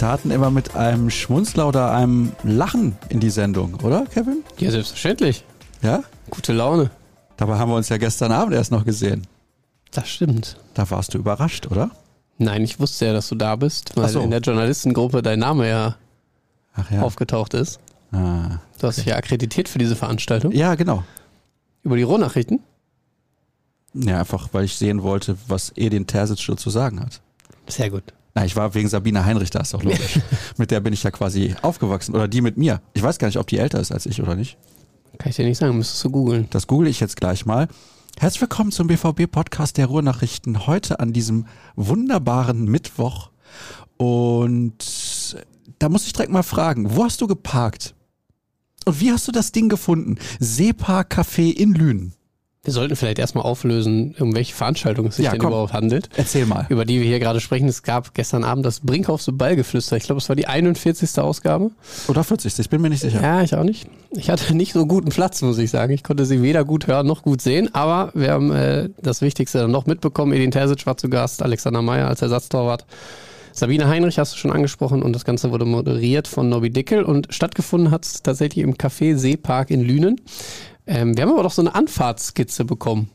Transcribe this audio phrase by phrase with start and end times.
[0.00, 4.42] Wir starten immer mit einem Schmunzler oder einem Lachen in die Sendung, oder, Kevin?
[4.56, 5.44] Ja, selbstverständlich.
[5.82, 6.02] Ja?
[6.30, 6.90] Gute Laune.
[7.36, 9.26] Dabei haben wir uns ja gestern Abend erst noch gesehen.
[9.90, 10.56] Das stimmt.
[10.72, 11.90] Da warst du überrascht, oder?
[12.38, 14.20] Nein, ich wusste ja, dass du da bist, weil so.
[14.20, 15.96] in der Journalistengruppe dein Name ja,
[16.90, 17.02] ja.
[17.02, 17.78] aufgetaucht ist.
[18.10, 18.56] Ah.
[18.78, 20.52] Du hast dich ja akkreditiert für diese Veranstaltung.
[20.52, 21.04] Ja, genau.
[21.82, 22.60] Über die Rohnachrichten.
[23.92, 27.20] Ja, einfach, weil ich sehen wollte, was Edin Terzic schon zu sagen hat.
[27.68, 28.14] Sehr gut.
[28.34, 30.20] Na, ich war wegen Sabine Heinrich da, ist doch logisch.
[30.56, 32.14] mit der bin ich ja quasi aufgewachsen.
[32.14, 32.80] Oder die mit mir.
[32.94, 34.56] Ich weiß gar nicht, ob die älter ist als ich oder nicht.
[35.18, 36.46] Kann ich dir nicht sagen, müsstest du googeln.
[36.50, 37.68] Das google ich jetzt gleich mal.
[38.18, 40.66] Herzlich willkommen zum BVB-Podcast der Ruhrnachrichten.
[40.66, 43.30] Heute an diesem wunderbaren Mittwoch.
[43.96, 45.36] Und
[45.78, 47.94] da muss ich direkt mal fragen, wo hast du geparkt?
[48.84, 50.18] Und wie hast du das Ding gefunden?
[50.38, 52.14] Sepa Café in Lünen.
[52.62, 55.48] Wir sollten vielleicht erstmal auflösen, um welche Veranstaltung es sich Ja, denn komm.
[55.48, 56.10] überhaupt handelt.
[56.16, 56.66] Erzähl mal.
[56.68, 57.66] Über die wir hier gerade sprechen.
[57.68, 59.96] Es gab gestern Abend das Brinkhoffs Ballgeflüster.
[59.96, 61.18] Ich glaube, es war die 41.
[61.20, 61.70] Ausgabe.
[62.08, 62.58] Oder 40.
[62.58, 63.22] Ich bin mir nicht sicher.
[63.22, 63.88] Ja, ich auch nicht.
[64.10, 65.94] Ich hatte nicht so guten Platz, muss ich sagen.
[65.94, 69.56] Ich konnte sie weder gut hören noch gut sehen, aber wir haben äh, das Wichtigste
[69.60, 70.34] dann noch mitbekommen.
[70.34, 72.84] Edin Terzic war zu Gast, Alexander Meyer als Ersatztorwart.
[73.52, 77.26] Sabine Heinrich hast du schon angesprochen und das Ganze wurde moderiert von Nobby Dickel und
[77.34, 80.20] stattgefunden hat es tatsächlich im Café Seepark in Lünen.
[80.90, 83.10] Ähm, wir haben aber doch so eine Anfahrtskizze bekommen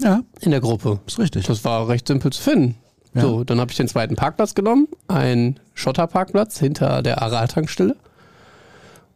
[0.00, 0.98] Ja, in der Gruppe.
[1.06, 1.46] ist richtig.
[1.46, 2.74] Das war recht simpel zu finden.
[3.14, 3.22] Ja.
[3.22, 7.96] So, dann habe ich den zweiten Parkplatz genommen, ein Schotterparkplatz hinter der Aral-Tankstelle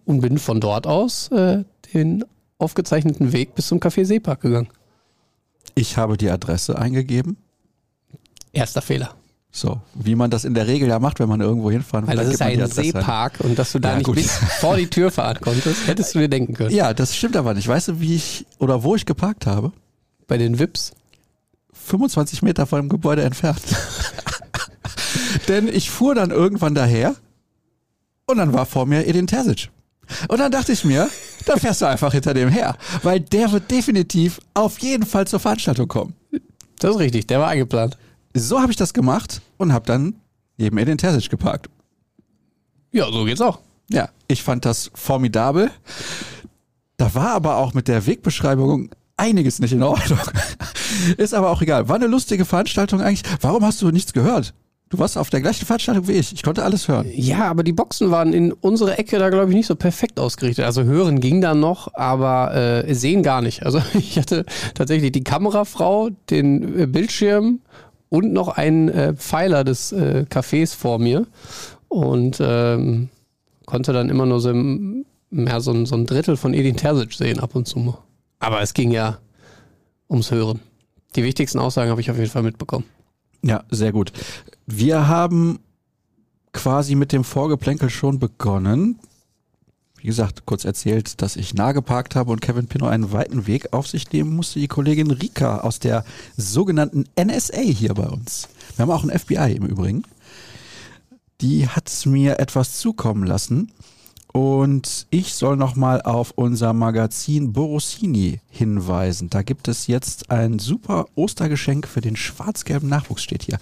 [0.04, 2.24] und bin von dort aus äh, den
[2.58, 4.68] aufgezeichneten Weg bis zum Café Seepark gegangen.
[5.74, 7.36] Ich habe die Adresse eingegeben.
[8.52, 9.14] Erster Fehler.
[9.54, 12.16] So, wie man das in der Regel ja macht, wenn man irgendwo hinfahren will.
[12.16, 12.84] Weil das ist ein Adresse ein.
[12.86, 14.14] Seepark und dass du da Ja, nicht gut.
[14.14, 16.74] bis vor die Tür fahren konntest, hättest du dir denken können.
[16.74, 17.68] Ja, das stimmt aber nicht.
[17.68, 19.72] Weißt du, wie ich oder wo ich geparkt habe?
[20.26, 20.92] Bei den Vips.
[21.74, 23.60] 25 Meter von dem Gebäude entfernt.
[25.48, 27.14] Denn ich fuhr dann irgendwann daher
[28.26, 29.70] und dann war vor mir Edin Terzic.
[30.28, 31.10] Und dann dachte ich mir,
[31.46, 35.40] da fährst du einfach hinter dem her, weil der wird definitiv auf jeden Fall zur
[35.40, 36.14] Veranstaltung kommen.
[36.78, 37.96] Das ist richtig, der war eingeplant.
[38.34, 40.14] So habe ich das gemacht und habe dann
[40.56, 41.68] neben Edin Terzic geparkt.
[42.92, 43.60] Ja, so geht's auch.
[43.90, 45.70] Ja, ich fand das formidabel.
[46.96, 50.18] Da war aber auch mit der Wegbeschreibung einiges nicht in Ordnung.
[51.16, 51.88] Ist aber auch egal.
[51.88, 53.22] War eine lustige Veranstaltung eigentlich.
[53.40, 54.54] Warum hast du nichts gehört?
[54.92, 56.34] Du warst auf der gleichen Veranstaltung wie ich.
[56.34, 57.06] Ich konnte alles hören.
[57.14, 60.66] Ja, aber die Boxen waren in unsere Ecke da, glaube ich, nicht so perfekt ausgerichtet.
[60.66, 63.64] Also hören ging da noch, aber äh, sehen gar nicht.
[63.64, 64.44] Also ich hatte
[64.74, 67.60] tatsächlich die Kamerafrau, den äh, Bildschirm
[68.12, 71.26] und noch einen äh, Pfeiler des äh, Cafés vor mir
[71.88, 73.08] und ähm,
[73.64, 74.52] konnte dann immer nur so,
[75.30, 77.96] ja, so, ein, so ein Drittel von Edin Terzic sehen ab und zu.
[78.38, 79.16] Aber es ging ja
[80.10, 80.60] ums Hören.
[81.16, 82.84] Die wichtigsten Aussagen habe ich auf jeden Fall mitbekommen.
[83.40, 84.12] Ja, sehr gut.
[84.66, 85.60] Wir haben
[86.52, 88.98] quasi mit dem Vorgeplänkel schon begonnen.
[90.02, 93.72] Wie gesagt, kurz erzählt, dass ich nah geparkt habe und Kevin Pino einen weiten Weg
[93.72, 94.58] auf sich nehmen musste.
[94.58, 96.04] Die Kollegin Rika aus der
[96.36, 98.48] sogenannten NSA hier bei uns.
[98.74, 100.02] Wir haben auch ein FBI im Übrigen.
[101.40, 103.70] Die hat mir etwas zukommen lassen.
[104.32, 109.28] Und ich soll nochmal auf unser Magazin Borosini hinweisen.
[109.28, 113.58] Da gibt es jetzt ein super Ostergeschenk für den schwarz-gelben Nachwuchs, steht hier.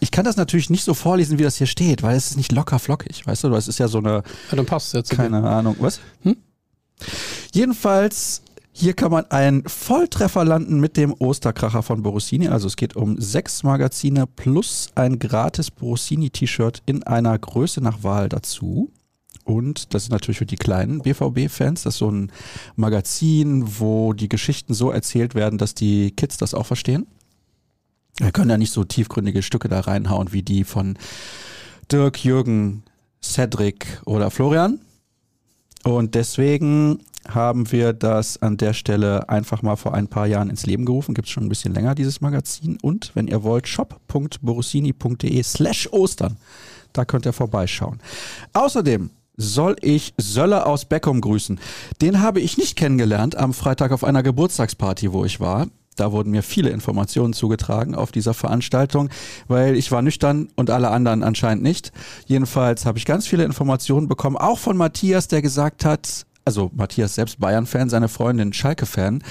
[0.00, 2.50] Ich kann das natürlich nicht so vorlesen, wie das hier steht, weil es ist nicht
[2.50, 3.50] locker flockig, weißt du?
[3.50, 5.10] Das ist ja so eine, Ja, dann passt jetzt.
[5.10, 6.00] keine Ahnung, was?
[6.24, 6.36] Hm?
[7.54, 8.42] Jedenfalls,
[8.72, 12.48] hier kann man einen Volltreffer landen mit dem Osterkracher von Borosini.
[12.48, 18.28] Also es geht um sechs Magazine plus ein gratis Borosini-T-Shirt in einer Größe nach Wahl
[18.28, 18.90] dazu.
[19.48, 21.84] Und das ist natürlich für die kleinen BVB-Fans.
[21.84, 22.30] Das ist so ein
[22.76, 27.06] Magazin, wo die Geschichten so erzählt werden, dass die Kids das auch verstehen.
[28.18, 30.98] Wir können ja nicht so tiefgründige Stücke da reinhauen wie die von
[31.90, 32.82] Dirk, Jürgen,
[33.22, 34.80] Cedric oder Florian.
[35.82, 40.66] Und deswegen haben wir das an der Stelle einfach mal vor ein paar Jahren ins
[40.66, 41.14] Leben gerufen.
[41.14, 42.76] Gibt es schon ein bisschen länger, dieses Magazin.
[42.82, 46.36] Und wenn ihr wollt, shop.borusini.de slash Ostern.
[46.92, 47.98] Da könnt ihr vorbeischauen.
[48.52, 51.58] Außerdem soll ich Sölle aus Beckum grüßen.
[52.02, 55.68] Den habe ich nicht kennengelernt am Freitag auf einer Geburtstagsparty, wo ich war.
[55.96, 59.08] Da wurden mir viele Informationen zugetragen auf dieser Veranstaltung,
[59.48, 61.92] weil ich war nüchtern und alle anderen anscheinend nicht.
[62.26, 67.14] Jedenfalls habe ich ganz viele Informationen bekommen, auch von Matthias, der gesagt hat, also Matthias
[67.14, 69.22] selbst Bayern-Fan, seine Freundin Schalke-Fan.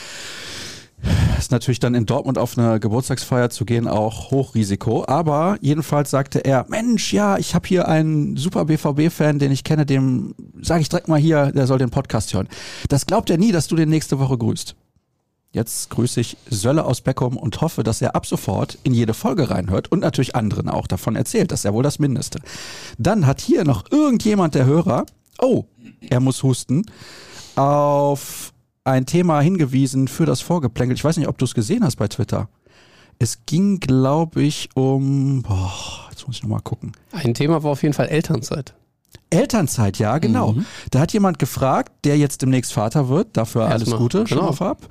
[1.37, 5.05] Ist natürlich dann in Dortmund auf eine Geburtstagsfeier zu gehen auch Hochrisiko.
[5.07, 9.85] Aber jedenfalls sagte er, Mensch, ja, ich habe hier einen super BVB-Fan, den ich kenne,
[9.85, 12.47] dem sage ich direkt mal hier, der soll den Podcast hören.
[12.89, 14.75] Das glaubt er nie, dass du den nächste Woche grüßt.
[15.53, 19.49] Jetzt grüße ich Sölle aus Beckum und hoffe, dass er ab sofort in jede Folge
[19.49, 21.51] reinhört und natürlich anderen auch davon erzählt.
[21.51, 22.39] Das ist ja wohl das Mindeste.
[22.97, 25.05] Dann hat hier noch irgendjemand der Hörer,
[25.39, 25.63] oh,
[26.01, 26.83] er muss husten,
[27.55, 28.53] auf
[28.87, 30.95] ein Thema hingewiesen für das Vorgeplänkel.
[30.95, 32.49] Ich weiß nicht, ob du es gesehen hast bei Twitter.
[33.19, 35.73] Es ging, glaube ich, um, boah,
[36.09, 36.91] jetzt muss ich nochmal gucken.
[37.11, 38.73] Ein Thema war auf jeden Fall Elternzeit.
[39.29, 40.53] Elternzeit, ja, genau.
[40.53, 40.65] Mhm.
[40.91, 44.27] Da hat jemand gefragt, der jetzt demnächst Vater wird, dafür Erstmal, alles Gute, genau.
[44.27, 44.87] schon mal vorab.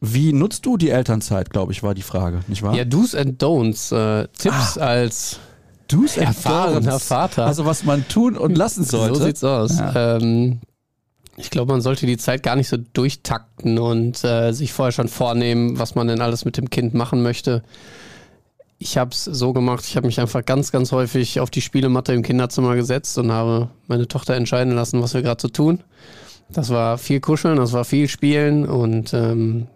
[0.00, 2.74] Wie nutzt du die Elternzeit, glaube ich, war die Frage, nicht wahr?
[2.74, 4.86] Ja, Do's and Don'ts, äh, Tipps ah.
[4.86, 5.40] als
[5.88, 7.46] Do's erfahrener Vater.
[7.46, 9.18] Also was man tun und lassen sollte.
[9.18, 9.78] So sieht's aus.
[9.78, 10.18] Ja.
[10.18, 10.60] Ähm,
[11.38, 15.08] ich glaube, man sollte die Zeit gar nicht so durchtakten und äh, sich vorher schon
[15.08, 17.62] vornehmen, was man denn alles mit dem Kind machen möchte.
[18.78, 22.12] Ich habe es so gemacht, ich habe mich einfach ganz, ganz häufig auf die Spielematte
[22.12, 25.82] im Kinderzimmer gesetzt und habe meine Tochter entscheiden lassen, was wir gerade so tun.
[26.50, 29.68] Das war viel Kuscheln, das war viel Spielen und ähm,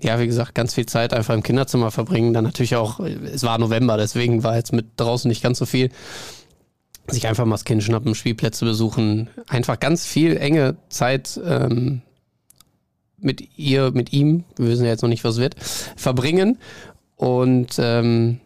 [0.00, 2.32] ja, wie gesagt, ganz viel Zeit einfach im Kinderzimmer verbringen.
[2.32, 5.90] Dann natürlich auch, es war November, deswegen war jetzt mit draußen nicht ganz so viel.
[7.08, 12.02] Sich einfach mal das Kind schnappen, Spielplätze besuchen, einfach ganz viel enge Zeit ähm,
[13.18, 15.56] mit ihr, mit ihm, wir wissen ja jetzt noch nicht, was wird,
[15.96, 16.58] verbringen
[17.16, 18.40] und ähm,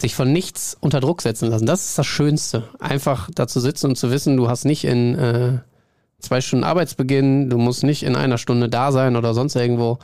[0.00, 1.66] sich von nichts unter Druck setzen lassen.
[1.66, 2.68] Das ist das Schönste.
[2.78, 5.58] Einfach da zu sitzen und zu wissen, du hast nicht in äh,
[6.20, 9.98] zwei Stunden Arbeitsbeginn, du musst nicht in einer Stunde da sein oder sonst irgendwo.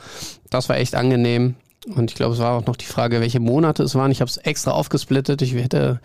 [0.49, 1.55] Das war echt angenehm.
[1.87, 4.11] Und ich glaube, es war auch noch die Frage, welche Monate es waren.
[4.11, 5.41] Ich habe es extra aufgesplittet.
[5.41, 5.99] Ich hätte,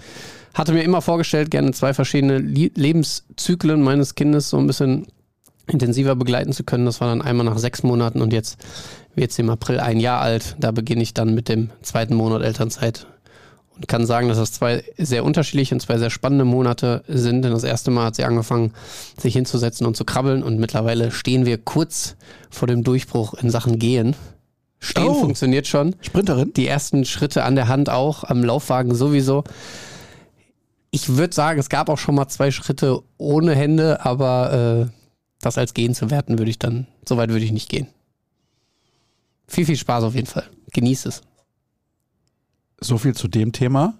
[0.52, 5.06] hatte mir immer vorgestellt, gerne zwei verschiedene Lebenszyklen meines Kindes so ein bisschen
[5.66, 6.84] intensiver begleiten zu können.
[6.84, 8.58] Das war dann einmal nach sechs Monaten und jetzt
[9.14, 10.56] wird sie im April ein Jahr alt.
[10.58, 13.06] Da beginne ich dann mit dem zweiten Monat Elternzeit
[13.74, 17.42] und kann sagen, dass das zwei sehr unterschiedliche und zwei sehr spannende Monate sind.
[17.42, 18.72] Denn das erste Mal hat sie angefangen,
[19.18, 22.16] sich hinzusetzen und zu krabbeln und mittlerweile stehen wir kurz
[22.50, 24.16] vor dem Durchbruch in Sachen Gehen.
[24.80, 25.94] Stehen oh, funktioniert schon.
[26.00, 26.52] Sprinterin.
[26.54, 29.44] Die ersten Schritte an der Hand auch, am Laufwagen sowieso.
[30.90, 34.92] Ich würde sagen, es gab auch schon mal zwei Schritte ohne Hände, aber äh,
[35.40, 37.88] das als Gehen zu werten, würde ich dann, so weit würde ich nicht gehen.
[39.46, 40.48] Viel, viel Spaß auf jeden Fall.
[40.72, 41.22] Genieß es.
[42.80, 43.94] So viel zu dem Thema.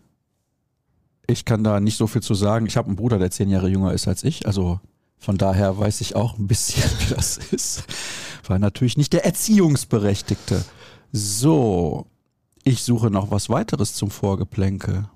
[1.26, 2.66] Ich kann da nicht so viel zu sagen.
[2.66, 4.46] Ich habe einen Bruder, der zehn Jahre jünger ist als ich.
[4.46, 4.80] Also
[5.20, 7.84] von daher weiß ich auch ein bisschen, wie das ist.
[8.46, 10.64] War natürlich nicht der Erziehungsberechtigte.
[11.12, 12.06] So,
[12.64, 15.08] ich suche noch was weiteres zum Vorgeplänkel.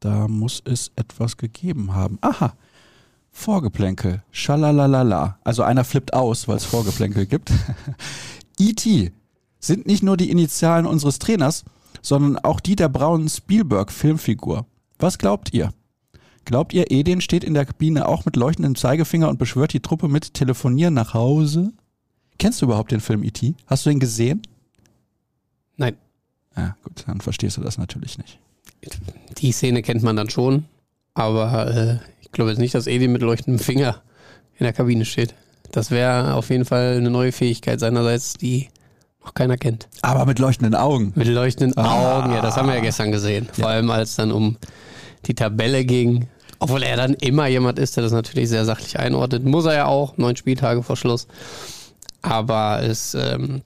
[0.00, 2.18] Da muss es etwas gegeben haben.
[2.20, 2.54] Aha,
[3.30, 4.22] Vorgeplänkel.
[4.30, 5.38] Schalalalala.
[5.42, 7.50] Also einer flippt aus, weil es Vorgeplänkel gibt.
[8.60, 9.12] E.T
[9.58, 11.64] sind nicht nur die Initialen unseres Trainers,
[12.02, 14.66] sondern auch die der braunen Spielberg-Filmfigur.
[14.98, 15.72] Was glaubt ihr?
[16.44, 20.08] Glaubt ihr, Edin steht in der Kabine auch mit leuchtendem Zeigefinger und beschwört die Truppe
[20.08, 21.72] mit Telefonieren nach Hause?
[22.38, 23.54] Kennst du überhaupt den Film E.T.?
[23.66, 24.42] Hast du ihn gesehen?
[25.76, 25.96] Nein.
[26.56, 28.38] Ja, gut, dann verstehst du das natürlich nicht.
[29.38, 30.66] Die Szene kennt man dann schon,
[31.14, 34.02] aber äh, ich glaube jetzt nicht, dass Edin mit leuchtendem Finger
[34.58, 35.34] in der Kabine steht.
[35.72, 38.68] Das wäre auf jeden Fall eine neue Fähigkeit seinerseits, die
[39.24, 39.88] noch keiner kennt.
[40.02, 41.12] Aber mit leuchtenden Augen.
[41.16, 42.18] Mit leuchtenden ah.
[42.18, 43.48] Augen, ja, das haben wir ja gestern gesehen.
[43.52, 43.70] Vor ja.
[43.70, 44.56] allem, als es dann um
[45.26, 46.28] die Tabelle ging.
[46.58, 49.44] Obwohl er dann immer jemand ist, der das natürlich sehr sachlich einordnet.
[49.44, 51.26] Muss er ja auch, neun Spieltage vor Schluss.
[52.22, 53.62] Aber es ähm,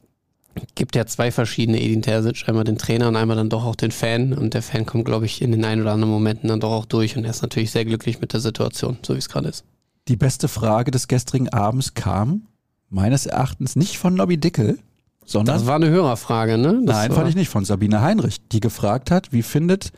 [0.74, 3.90] gibt ja zwei verschiedene Edin Terzic, einmal den Trainer und einmal dann doch auch den
[3.90, 4.32] Fan.
[4.32, 6.86] Und der Fan kommt, glaube ich, in den ein oder anderen Momenten dann doch auch
[6.86, 7.16] durch.
[7.16, 9.64] Und er ist natürlich sehr glücklich mit der Situation, so wie es gerade ist.
[10.08, 12.46] Die beste Frage des gestrigen Abends kam
[12.88, 14.78] meines Erachtens nicht von Nobby Dickel,
[15.24, 15.56] sondern.
[15.56, 16.80] Das war eine Hörerfrage, ne?
[16.84, 19.92] Das nein, fand ich nicht, von Sabine Heinrich, die gefragt hat, wie findet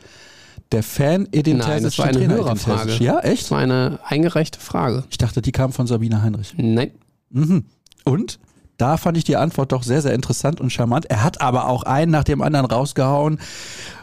[0.72, 2.92] der Fan Nein, das war eine Hörerfrage.
[3.02, 3.44] Ja, echt?
[3.44, 5.04] Das war eine eingereichte Frage.
[5.10, 6.54] Ich dachte, die kam von Sabine Heinrich.
[6.56, 6.92] Nein.
[7.30, 7.64] Mhm.
[8.04, 8.38] Und?
[8.76, 11.04] Da fand ich die Antwort doch sehr, sehr interessant und charmant.
[11.06, 13.38] Er hat aber auch einen nach dem anderen rausgehauen,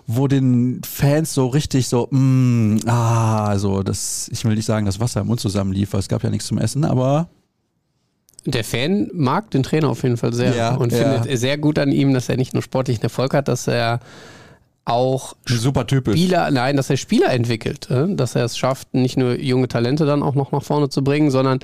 [0.06, 5.00] wo den Fans so richtig so, mm, ah, so, das, ich will nicht sagen, das
[5.00, 7.28] Wasser im Mund zusammenlief, weil es gab ja nichts zum Essen, aber
[8.46, 11.00] der Fan mag den Trainer auf jeden Fall sehr ja, und ja.
[11.00, 14.00] findet sehr gut an ihm, dass er nicht nur sportlichen Erfolg hat, dass er
[14.88, 16.16] auch super typisch.
[16.16, 20.06] Spieler, nein, dass er Spieler entwickelt, äh, dass er es schafft, nicht nur junge Talente
[20.06, 21.60] dann auch noch nach vorne zu bringen, sondern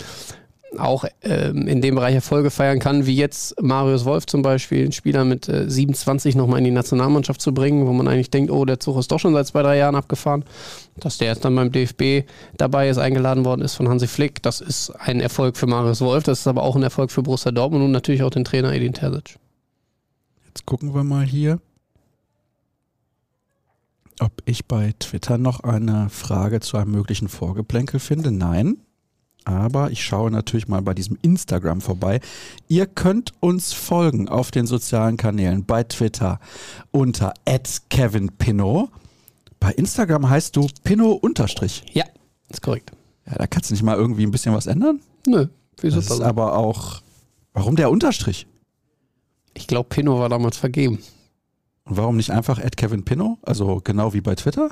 [0.78, 4.92] auch ähm, in dem Bereich Erfolge feiern kann, wie jetzt Marius Wolf zum Beispiel, einen
[4.92, 8.66] Spieler mit äh, 27 nochmal in die Nationalmannschaft zu bringen, wo man eigentlich denkt, oh,
[8.66, 10.44] der Zug ist doch schon seit zwei, drei Jahren abgefahren.
[10.98, 12.28] Dass der jetzt dann beim DFB
[12.58, 16.24] dabei ist, eingeladen worden ist von Hansi Flick, das ist ein Erfolg für Marius Wolf,
[16.24, 18.94] das ist aber auch ein Erfolg für Borussia Dortmund und natürlich auch den Trainer Edin
[18.94, 19.38] Terzic.
[20.48, 21.60] Jetzt gucken wir mal hier,
[24.20, 28.32] ob ich bei Twitter noch eine Frage zu einem möglichen Vorgeplänkel finde.
[28.32, 28.78] Nein,
[29.46, 32.22] Aber ich schaue natürlich mal bei diesem Instagram vorbei.
[32.68, 36.40] Ihr könnt uns folgen auf den sozialen Kanälen, bei Twitter
[36.92, 37.34] unter
[37.90, 38.90] @kevinpinno.
[39.60, 41.84] Bei Instagram heißt du Pinno unterstrich.
[41.94, 42.06] Ja,
[42.50, 42.92] ist korrekt.
[43.26, 45.00] Ja, da kannst du nicht mal irgendwie ein bisschen was ändern?
[45.28, 45.48] Nö,
[45.80, 47.02] wie Das ist aber auch.
[47.54, 48.48] Warum der Unterstrich?
[49.54, 51.00] Ich glaube, Pinot war damals vergeben.
[51.86, 53.38] Und warum nicht einfach Kevin Pinno?
[53.42, 54.70] Also genau wie bei Twitter?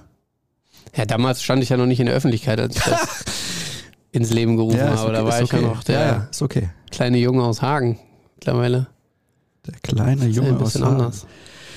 [0.95, 3.25] Ja, damals stand ich ja noch nicht in der Öffentlichkeit, als ich das
[4.11, 5.11] ins Leben gerufen ist habe.
[5.13, 5.67] Da okay, war ist ich ja okay.
[5.67, 6.69] noch der Ja, ja, ist okay.
[6.89, 7.99] kleine Junge aus Hagen
[8.35, 8.87] mittlerweile.
[9.67, 11.01] Der kleine Ist ja Junge ein bisschen aus Hagen.
[11.01, 11.27] anders.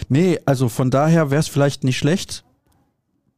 [0.09, 2.45] Nee, also von daher wäre es vielleicht nicht schlecht,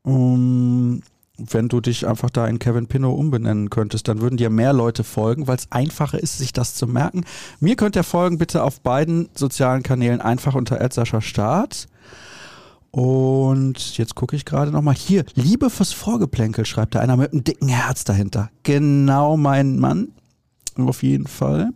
[0.03, 1.03] um,
[1.39, 4.09] wenn du dich einfach da in Kevin Pinno umbenennen könntest.
[4.09, 7.25] Dann würden dir mehr Leute folgen, weil es einfacher ist, sich das zu merken.
[7.61, 11.89] Mir könnt ihr folgen bitte auf beiden sozialen Kanälen einfach unter Sascha Start.
[12.91, 14.95] Und jetzt gucke ich gerade nochmal.
[14.95, 18.51] Hier, Liebe fürs Vorgeplänkel, schreibt da einer mit einem dicken Herz dahinter.
[18.63, 20.09] Genau mein Mann.
[20.77, 21.71] Auf jeden Fall.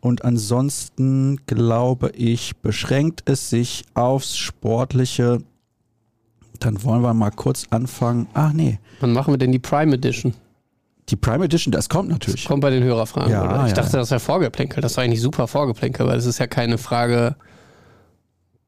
[0.00, 5.42] Und ansonsten glaube ich, beschränkt es sich aufs Sportliche.
[6.60, 8.28] Dann wollen wir mal kurz anfangen.
[8.34, 10.34] Ach nee, Wann machen wir denn die Prime Edition?
[11.08, 12.44] die Prime Edition, das kommt natürlich.
[12.44, 13.62] Kommt bei den Hörerfragen, Ja, oder?
[13.64, 14.80] Ich ja, dachte, das wäre Vorgeplänkel.
[14.80, 17.34] Das war eigentlich super Vorgeplänkel, weil es ist ja keine Frage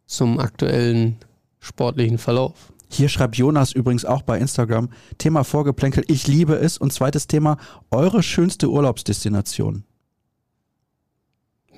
[0.07, 1.19] zum aktuellen
[1.61, 2.73] sportlichen Verlauf.
[2.91, 4.89] Hier schreibt Jonas übrigens auch bei Instagram.
[5.19, 6.79] Thema Vorgeplänkel, ich liebe es.
[6.79, 7.59] Und zweites Thema,
[7.93, 9.85] eure schönste Urlaubsdestination.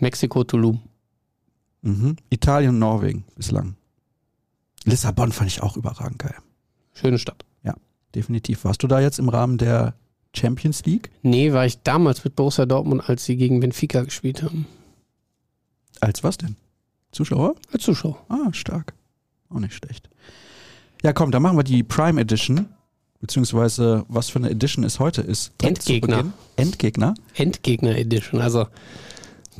[0.00, 0.80] Mexiko, Tulum.
[1.82, 2.16] Mhm.
[2.30, 3.76] Italien Norwegen bislang.
[4.84, 6.36] Lissabon fand ich auch überragend geil.
[6.92, 7.44] Schöne Stadt.
[8.14, 8.64] Definitiv.
[8.64, 9.94] Warst du da jetzt im Rahmen der
[10.34, 11.10] Champions League?
[11.22, 14.66] Nee, war ich damals mit Borussia Dortmund, als sie gegen Benfica gespielt haben.
[16.00, 16.56] Als was denn?
[17.12, 17.54] Zuschauer?
[17.72, 18.18] Als Zuschauer.
[18.28, 18.94] Ah, stark.
[19.48, 20.08] Auch nicht schlecht.
[21.02, 22.66] Ja, komm, dann machen wir die Prime Edition.
[23.20, 25.52] Beziehungsweise, was für eine Edition es heute ist.
[25.62, 26.32] Endgegner.
[26.56, 27.14] Endgegner.
[27.34, 28.40] Endgegner Edition.
[28.40, 28.66] Also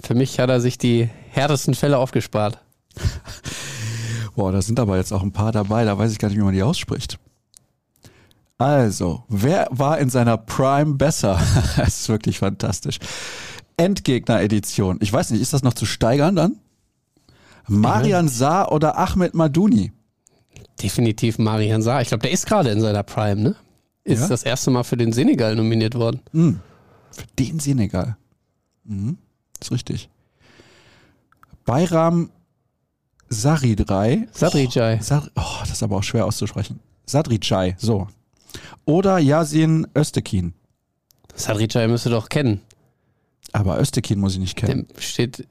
[0.02, 2.59] für mich hat er sich die härtesten Fälle aufgespart.
[4.37, 6.43] Boah, da sind aber jetzt auch ein paar dabei, da weiß ich gar nicht, wie
[6.43, 7.19] man die ausspricht.
[8.59, 11.41] Also, wer war in seiner Prime besser?
[11.76, 12.99] das ist wirklich fantastisch.
[13.76, 14.99] Endgegner-Edition.
[15.00, 16.59] Ich weiß nicht, ist das noch zu steigern dann?
[17.67, 19.93] Marian Saar oder Ahmed Madouni?
[20.83, 22.03] Definitiv Marian Saar.
[22.03, 23.57] Ich glaube, der ist gerade in seiner Prime, ne?
[24.05, 24.29] Ist Ja.
[24.29, 26.21] das erste Mal für den Senegal nominiert worden.
[26.33, 26.61] Hm,
[27.11, 28.17] für den Senegal.
[28.85, 29.17] Mhm,
[29.61, 30.11] ist richtig.
[31.64, 32.31] Bayram
[33.35, 34.29] Saridrei.
[34.33, 34.99] Sadrijai.
[35.00, 36.81] Sar oh, das ist aber auch schwer auszusprechen.
[37.07, 38.09] Sadrijai, so.
[38.85, 40.55] Oder Yasin Östekin.
[41.35, 42.61] Sadrijai müsste doch kennen.
[43.53, 44.87] Aber Östekin muss ich nicht kennen.
[44.95, 45.47] Der steht.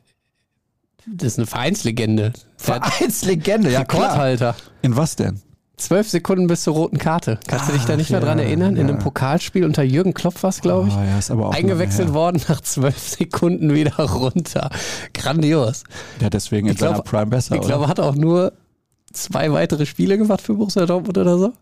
[1.06, 2.34] Das ist eine Vereinslegende.
[2.58, 4.04] Vereinslegende, ja klar.
[4.04, 4.56] Rekordhalter.
[4.82, 5.42] In was denn?
[5.77, 7.39] Zwölf Sekunden bis zur roten Karte.
[7.48, 8.75] Kannst du dich da nicht mehr ja, dran erinnern?
[8.75, 8.94] In ja.
[8.94, 10.94] einem Pokalspiel unter Jürgen Klopp was, glaube ich.
[10.96, 14.70] Oh, ja, ist aber auch Eingewechselt worden, nach zwölf Sekunden wieder runter.
[15.13, 15.84] Grandios.
[16.22, 17.86] Ja, deswegen in Ich glaub- seiner Prime besser, Ich glaube, oder?
[17.86, 18.53] er hat auch nur
[19.12, 21.53] zwei weitere Spiele gemacht für Borussia Dortmund oder so.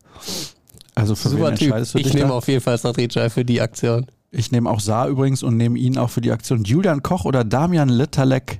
[0.93, 1.61] Also für wen Super Typ.
[1.67, 2.33] entscheidest du Ich dich nehme da?
[2.35, 4.07] auf jeden Fall Sadrijai für die Aktion.
[4.29, 6.63] Ich nehme auch Saar übrigens und nehme ihn auch für die Aktion.
[6.65, 8.59] Julian Koch oder Damian Litterleck?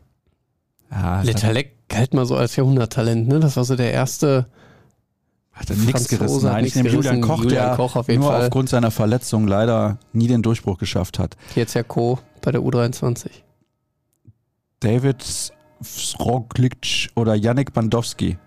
[0.92, 3.40] Ja, Letalek galt mal so als Jahrhunderttalent, ne?
[3.42, 4.48] Das war so der erste.
[5.62, 6.36] Hat er nichts gerissen.
[6.38, 7.22] hat Nein, ich nichts nehme Julian.
[7.22, 8.44] Koch, Julian der Koch auf jeden nur Fall.
[8.46, 11.38] aufgrund seiner Verletzung leider nie den Durchbruch geschafft hat.
[11.56, 12.18] Jetzt ja Co.
[12.42, 13.30] bei der U23.
[14.80, 15.24] David
[15.84, 18.38] Sroglic oder Yannick Bandowski.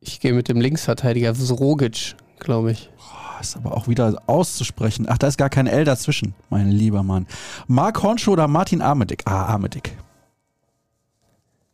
[0.00, 2.90] Ich gehe mit dem Linksverteidiger Zrogic, glaube ich.
[2.96, 5.06] Boah, ist aber auch wieder auszusprechen.
[5.08, 7.26] Ach, da ist gar kein L dazwischen, mein lieber Mann.
[7.66, 9.22] Marc Hornschuh oder Martin Armedick?
[9.26, 9.96] Ah, Armedick.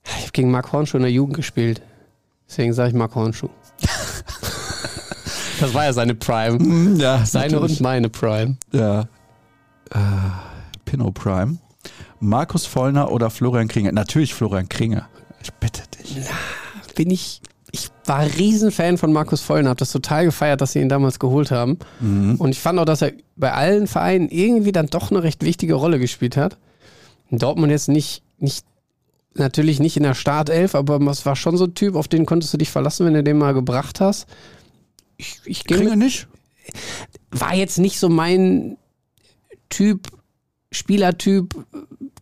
[0.04, 1.82] Ich habe gegen Marc Hornschuh in der Jugend gespielt.
[2.48, 3.50] Deswegen sage ich Marc Hornschuh.
[5.60, 6.58] Das war ja seine Prime.
[6.98, 8.56] Ja, Seine und meine Prime.
[8.72, 9.02] Ja.
[9.90, 9.98] Äh,
[10.84, 11.58] Pinot Prime.
[12.20, 13.92] Markus Vollner oder Florian Kringe?
[13.92, 15.06] Natürlich Florian Kringe.
[15.42, 16.18] Ich bitte dich.
[16.94, 17.40] Bin ich.
[17.70, 21.50] Ich war Riesenfan von Markus Vollner, habe das total gefeiert, dass sie ihn damals geholt
[21.50, 21.78] haben.
[22.00, 22.36] Mhm.
[22.36, 25.74] Und ich fand auch, dass er bei allen Vereinen irgendwie dann doch eine recht wichtige
[25.74, 26.56] Rolle gespielt hat.
[27.28, 28.64] In Dortmund jetzt nicht, nicht
[29.34, 32.54] natürlich nicht in der Startelf, aber es war schon so ein Typ, auf den konntest
[32.54, 34.26] du dich verlassen, wenn du den mal gebracht hast.
[35.18, 36.26] Ich, ich mit- nicht?
[37.30, 38.76] war jetzt nicht so mein
[39.68, 40.08] Typ,
[40.70, 41.54] Spielertyp,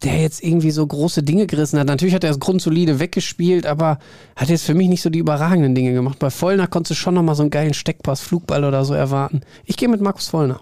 [0.03, 1.87] der jetzt irgendwie so große Dinge gerissen hat.
[1.89, 3.99] Natürlich hat er das grundsolide weggespielt, aber
[4.37, 6.19] hat jetzt für mich nicht so die überragenden Dinge gemacht.
[6.19, 9.41] Bei Vollner konntest du schon nochmal so einen geilen Steckpass, Flugball oder so erwarten.
[9.65, 10.61] Ich gehe mit Markus Vollner.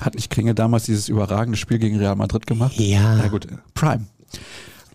[0.00, 2.72] Hat nicht Kringe damals dieses überragende Spiel gegen Real Madrid gemacht?
[2.76, 3.16] Ja.
[3.16, 4.06] Na gut, Prime.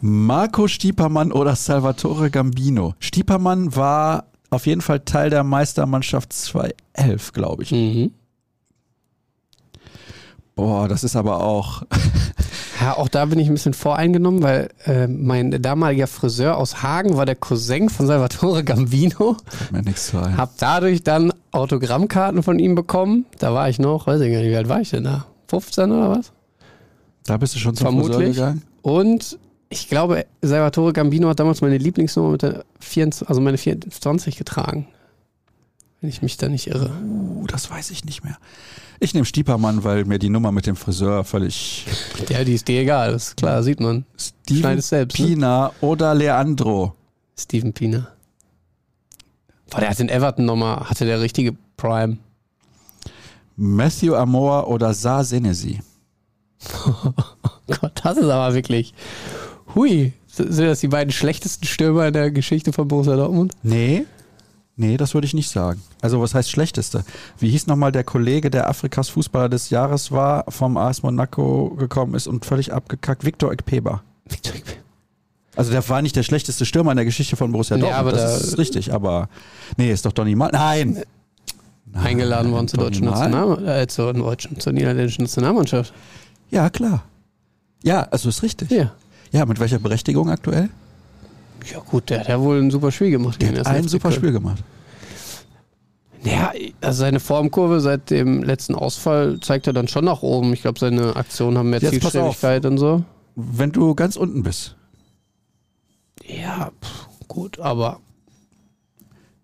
[0.02, 2.96] Marco Stiepermann oder Salvatore Gambino?
[3.00, 7.72] Stiepermann war auf jeden Fall Teil der Meistermannschaft 2011, glaube ich.
[7.72, 8.12] Mhm.
[10.56, 11.84] Boah, das ist aber auch.
[12.82, 17.16] Ja, auch da bin ich ein bisschen voreingenommen, weil äh, mein damaliger Friseur aus Hagen
[17.16, 19.38] war der Cousin von Salvatore Gambino.
[19.72, 20.36] Mir nichts zu ein.
[20.38, 23.26] Hab dadurch dann Autogrammkarten von ihm bekommen.
[23.40, 25.26] Da war ich noch, weiß ich gar nicht, wie alt war ich denn da?
[25.48, 26.32] 15 oder was?
[27.26, 28.36] Da bist du schon zum Friseur Vermutlich.
[28.36, 28.62] gegangen?
[28.82, 29.40] Und
[29.76, 34.88] ich glaube, Salvatore Gambino hat damals meine Lieblingsnummer mit der 24, also meine 24 getragen.
[36.02, 36.92] Wenn ich mich da nicht irre.
[37.04, 38.38] Uh, das weiß ich nicht mehr.
[39.00, 41.86] Ich nehme Stiepermann, weil mir die Nummer mit dem Friseur völlig.
[42.30, 44.06] Ja, die ist dir egal, das ist klar, sieht man.
[44.18, 45.26] Steven selbst, ne?
[45.26, 46.96] Pina oder Leandro.
[47.38, 48.08] Steven Pina.
[49.70, 52.18] Boah, der hat in Everton nochmal, hatte der richtige Prime.
[53.58, 55.82] Matthew Amor oder Saar Senesi.
[57.68, 58.94] Gott, das ist aber wirklich.
[59.76, 60.14] Hui.
[60.28, 63.54] Sind das die beiden schlechtesten Stürmer in der Geschichte von Borussia Dortmund?
[63.64, 64.06] Nee.
[64.78, 65.82] Nee, das würde ich nicht sagen.
[66.02, 67.06] Also, was heißt schlechteste?
[67.40, 72.14] Wie hieß nochmal der Kollege, der Afrikas Fußballer des Jahres war, vom AS Monaco gekommen
[72.16, 73.24] ist und völlig abgekackt?
[73.24, 74.04] Victor Ekpeba.
[74.28, 74.76] Victor Ekpe-
[75.56, 78.00] Also, der war nicht der schlechteste Stürmer in der Geschichte von Borussia Nee, Dortmund.
[78.02, 79.30] aber das da- ist richtig, aber.
[79.78, 80.50] Nee, ist doch Donny Mal.
[80.52, 81.04] Nein!
[81.94, 83.06] Nein, Eingeladen worden zur deutschen?
[83.06, 85.94] National äh, zur deutschen, zur niederländischen Nationalmannschaft.
[86.52, 87.04] Ja, klar.
[87.84, 88.70] Ja, also ist richtig.
[88.72, 88.92] Ja.
[89.32, 90.70] Ja, mit welcher Berechtigung aktuell?
[91.72, 93.42] Ja gut, der hat ja wohl ein super Spiel gemacht.
[93.42, 94.12] Der hat ein super.
[94.12, 94.64] Spiel gemacht.
[96.24, 96.52] Ja,
[96.82, 100.54] also seine Formkurve seit dem letzten Ausfall zeigt er dann schon nach oben.
[100.54, 101.92] Ich glaube, seine Aktionen haben mehr Jetzt.
[101.92, 103.04] Zielstrebigkeit und so.
[103.36, 104.76] Wenn du ganz unten bist,
[106.24, 108.00] Ja, pff, gut, aber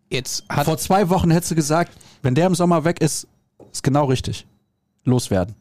[0.09, 1.91] jetzt hat vor zwei Wochen hättest du gesagt,
[2.23, 3.27] wenn der im Sommer weg ist,
[3.71, 4.47] ist genau richtig.
[5.03, 5.55] Loswerden.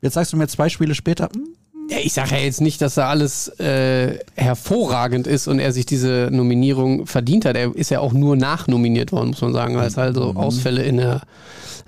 [0.00, 1.48] Jetzt sagst du mir zwei Spiele später, hm,
[1.92, 5.84] Ja, ich sage ja jetzt nicht, dass da alles äh, hervorragend ist und er sich
[5.84, 7.54] diese Nominierung verdient hat.
[7.54, 10.82] Er ist ja auch nur nachnominiert worden, muss man sagen, weil es halt so Ausfälle
[10.84, 11.20] in der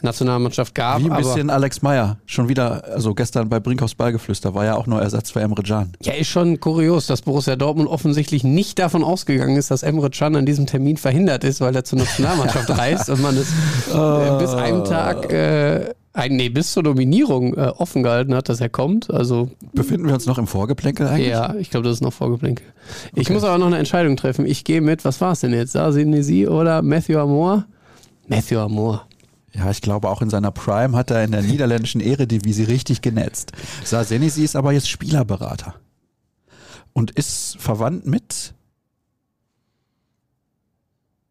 [0.03, 1.01] Nationalmannschaft gab.
[1.01, 2.19] wie ein bisschen Alex Meyer.
[2.27, 5.95] Schon wieder, also gestern bei Brinkhoffs Ballgeflüster war ja auch nur Ersatz für Emre Can.
[6.03, 10.37] ja, ist schon kurios, dass Borussia Dortmund offensichtlich nicht davon ausgegangen ist, dass Emre Can
[10.37, 13.49] an diesem Termin verhindert ist, weil er zur Nationalmannschaft reist und man es
[13.89, 15.95] äh, bis einem Tag, äh,
[16.29, 19.11] nee, bis zur Nominierung äh, offen gehalten hat, dass er kommt.
[19.11, 21.29] Also Befinden wir uns noch im Vorgeplänkel eigentlich?
[21.29, 22.67] Ja, ich glaube, das ist noch Vorgeplänkel.
[23.15, 24.47] Ich muss aber noch eine Entscheidung treffen.
[24.47, 25.73] Ich gehe mit, was war es denn jetzt?
[25.73, 27.67] Sasinesi oder Matthew Amor?
[28.29, 29.07] Matthew Amor.
[29.55, 33.53] Ja, ich glaube auch in seiner Prime hat er in der niederländischen Eredivisie richtig genetzt.
[33.85, 35.75] Sarsenisi ist aber jetzt Spielerberater.
[36.93, 38.55] Und ist verwandt mit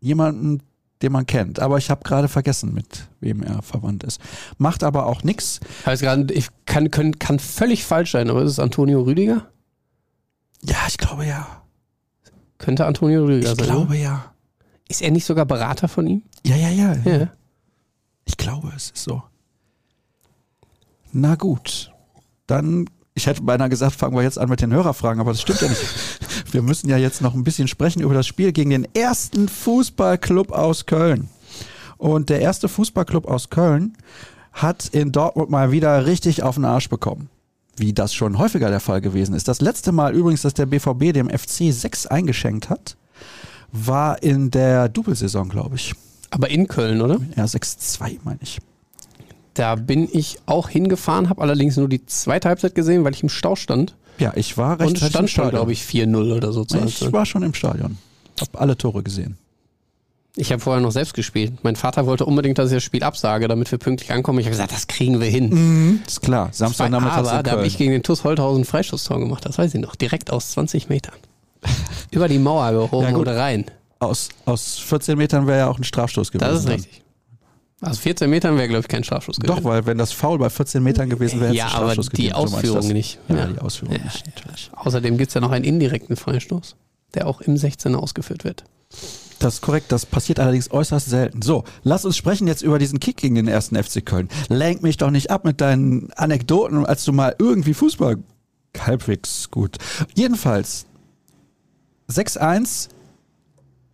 [0.01, 0.59] jemandem,
[1.03, 1.59] den man kennt.
[1.59, 4.19] Aber ich habe gerade vergessen, mit wem er verwandt ist.
[4.57, 5.59] Macht aber auch nichts.
[6.31, 9.47] Ich kann, kann, kann völlig falsch sein, aber ist es Antonio Rüdiger?
[10.63, 11.45] Ja, ich glaube ja.
[12.57, 13.65] Könnte Antonio Rüdiger Ich sein.
[13.67, 14.33] glaube ja.
[14.87, 16.23] Ist er nicht sogar Berater von ihm?
[16.45, 16.93] Ja, ja, ja.
[17.03, 17.27] Ja.
[18.25, 19.21] Ich glaube, es ist so.
[21.11, 21.91] Na gut.
[22.47, 25.61] Dann, ich hätte beinahe gesagt, fangen wir jetzt an mit den Hörerfragen, aber das stimmt
[25.61, 25.81] ja nicht.
[26.53, 30.51] Wir müssen ja jetzt noch ein bisschen sprechen über das Spiel gegen den ersten Fußballclub
[30.51, 31.29] aus Köln.
[31.97, 33.97] Und der erste Fußballclub aus Köln
[34.51, 37.29] hat in Dortmund mal wieder richtig auf den Arsch bekommen.
[37.75, 39.47] Wie das schon häufiger der Fall gewesen ist.
[39.47, 42.97] Das letzte Mal übrigens, dass der BVB dem FC 6 eingeschenkt hat,
[43.71, 45.95] war in der Doppelsaison, glaube ich.
[46.29, 47.19] Aber in Köln, oder?
[47.35, 48.59] Ja, 6-2 meine ich.
[49.55, 53.29] Da bin ich auch hingefahren, habe allerdings nur die zweite Halbzeit gesehen, weil ich im
[53.29, 53.95] Stau stand.
[54.19, 56.65] Ja, ich war Und recht es stand schon, glaube ich, 4-0 oder so.
[56.85, 57.97] Ich war schon im Stadion.
[58.39, 59.37] Hab alle Tore gesehen.
[60.35, 61.63] Ich habe vorher noch selbst gespielt.
[61.63, 64.39] Mein Vater wollte unbedingt, dass ich das Spiel absage, damit wir pünktlich ankommen.
[64.39, 66.01] Ich habe gesagt, das kriegen wir hin.
[66.07, 66.49] Ist klar.
[66.51, 69.45] Samstagnachmittags Aber da habe ich gegen den TuS Holthausen Freistoßtor gemacht.
[69.45, 69.95] Das weiß ich noch.
[69.95, 71.15] Direkt aus 20 Metern.
[72.11, 73.65] Über die Mauer gehoben Ja, oder rein.
[73.99, 76.49] Aus, aus 14 Metern wäre ja auch ein Strafstoß gewesen.
[76.49, 77.02] Das ist richtig.
[77.83, 79.55] Also 14 Metern wäre, glaube ich, kein Strafschuss gewesen.
[79.57, 81.91] Doch, weil wenn das Foul bei 14 Metern gewesen wäre, hätte Ja, es einen aber
[81.93, 82.35] Strafstoß die gegeben.
[82.35, 82.85] So Ausführung das?
[82.93, 83.19] nicht.
[83.27, 83.45] Ja, Ja.
[83.47, 84.25] die Ausführung Ja, nicht.
[84.25, 84.71] Natürlich.
[84.75, 86.75] Außerdem gibt es ja noch einen indirekten Freistoß,
[87.13, 88.63] der auch im 16er ausgeführt wird.
[89.39, 91.41] Das ist korrekt, das passiert allerdings äußerst selten.
[91.41, 94.29] So, lass uns sprechen jetzt über diesen Kick gegen den ersten FC Köln.
[94.47, 98.17] Lenk mich doch nicht ab mit deinen Anekdoten, als du mal irgendwie Fußball
[98.79, 99.77] halbwegs gut.
[100.15, 100.85] Jedenfalls
[102.09, 102.89] 6-1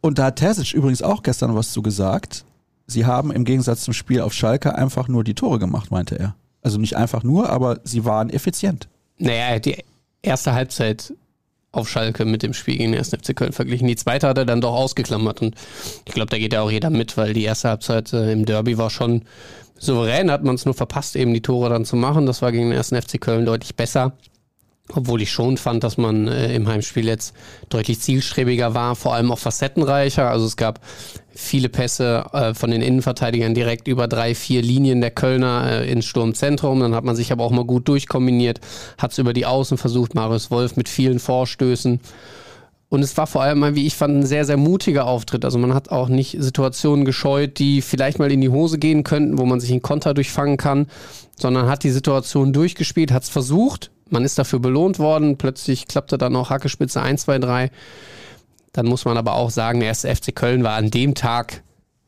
[0.02, 2.46] und da hat Terzic übrigens auch gestern was zu gesagt.
[2.90, 6.36] Sie haben im Gegensatz zum Spiel auf Schalke einfach nur die Tore gemacht, meinte er.
[6.62, 8.90] Also nicht einfach nur, aber sie waren effizient.
[9.18, 9.78] Naja, die
[10.22, 11.14] erste Halbzeit
[11.72, 13.10] auf Schalke mit dem Spiel gegen den 1.
[13.10, 13.88] FC Köln verglichen.
[13.88, 15.56] Die zweite hat er dann doch ausgeklammert und
[16.06, 18.78] ich glaube, da geht ja auch jeder mit, weil die erste Halbzeit äh, im Derby
[18.78, 19.24] war schon
[19.78, 22.26] souverän, hat man es nur verpasst, eben die Tore dann zu machen.
[22.26, 22.90] Das war gegen den 1.
[22.90, 24.14] FC Köln deutlich besser.
[24.92, 27.36] Obwohl ich schon fand, dass man äh, im Heimspiel jetzt
[27.70, 30.28] deutlich zielstrebiger war, vor allem auch facettenreicher.
[30.28, 30.80] Also es gab
[31.40, 36.06] viele Pässe äh, von den Innenverteidigern direkt über drei, vier Linien der Kölner äh, ins
[36.06, 36.80] Sturmzentrum.
[36.82, 38.60] Dann hat man sich aber auch mal gut durchkombiniert,
[38.98, 42.00] hat es über die Außen versucht, Marius Wolf mit vielen Vorstößen.
[42.90, 45.46] Und es war vor allem, wie ich fand, ein sehr, sehr mutiger Auftritt.
[45.46, 49.38] Also man hat auch nicht Situationen gescheut, die vielleicht mal in die Hose gehen könnten,
[49.38, 50.88] wo man sich in Konter durchfangen kann,
[51.38, 55.38] sondern hat die Situation durchgespielt, hat es versucht, man ist dafür belohnt worden.
[55.38, 57.72] Plötzlich klappte dann auch Hackespitze 1, 2, 3.
[58.80, 61.64] Dann muss man aber auch sagen, der erste FC Köln war an dem Tag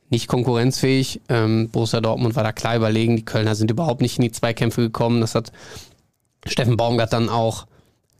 [0.09, 1.19] nicht konkurrenzfähig.
[1.27, 3.17] Ähm, Borussia Dortmund war da klar überlegen.
[3.17, 5.19] Die Kölner sind überhaupt nicht in die Zweikämpfe gekommen.
[5.19, 5.51] Das hat
[6.45, 7.67] Steffen Baumgart dann auch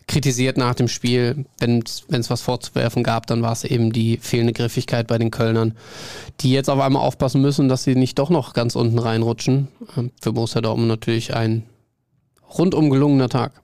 [0.06, 1.46] kritisiert nach dem Spiel.
[1.60, 5.78] Wenn es was vorzuwerfen gab, dann war es eben die fehlende Griffigkeit bei den Kölnern,
[6.42, 9.70] die jetzt auf einmal aufpassen müssen, dass sie nicht doch noch ganz unten reinrutschen.
[9.96, 11.64] Ähm, für Borussia Dortmund natürlich ein
[12.58, 13.62] rundum gelungener Tag.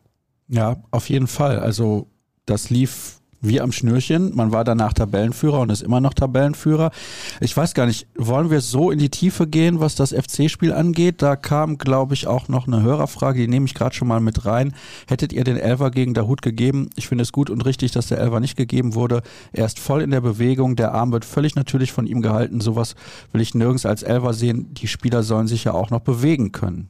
[0.47, 1.60] Ja, auf jeden Fall.
[1.60, 2.08] Also
[2.45, 4.36] das lief wie am Schnürchen.
[4.36, 6.91] Man war danach Tabellenführer und ist immer noch Tabellenführer.
[7.39, 11.21] Ich weiß gar nicht, wollen wir so in die Tiefe gehen, was das FC-Spiel angeht?
[11.21, 14.45] Da kam, glaube ich, auch noch eine Hörerfrage, die nehme ich gerade schon mal mit
[14.45, 14.73] rein.
[15.08, 16.89] Hättet ihr den Elver gegen Dahut gegeben?
[16.95, 19.21] Ich finde es gut und richtig, dass der Elver nicht gegeben wurde.
[19.54, 22.62] Er ist voll in der Bewegung, der Arm wird völlig natürlich von ihm gehalten.
[22.62, 22.95] Sowas
[23.32, 24.73] will ich nirgends als Elver sehen.
[24.73, 26.89] Die Spieler sollen sich ja auch noch bewegen können.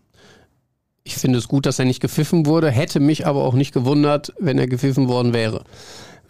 [1.08, 4.34] Ich finde es gut, dass er nicht gepfiffen wurde, hätte mich aber auch nicht gewundert,
[4.40, 5.64] wenn er gepfiffen worden wäre.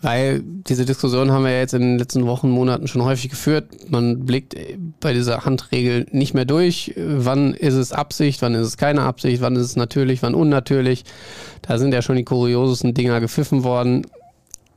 [0.01, 3.89] Weil diese Diskussion haben wir jetzt in den letzten Wochen, Monaten schon häufig geführt.
[3.89, 4.55] Man blickt
[4.99, 6.93] bei dieser Handregel nicht mehr durch.
[6.95, 11.03] Wann ist es Absicht, wann ist es keine Absicht, wann ist es natürlich, wann unnatürlich.
[11.63, 14.05] Da sind ja schon die kuriosesten Dinger gepfiffen worden.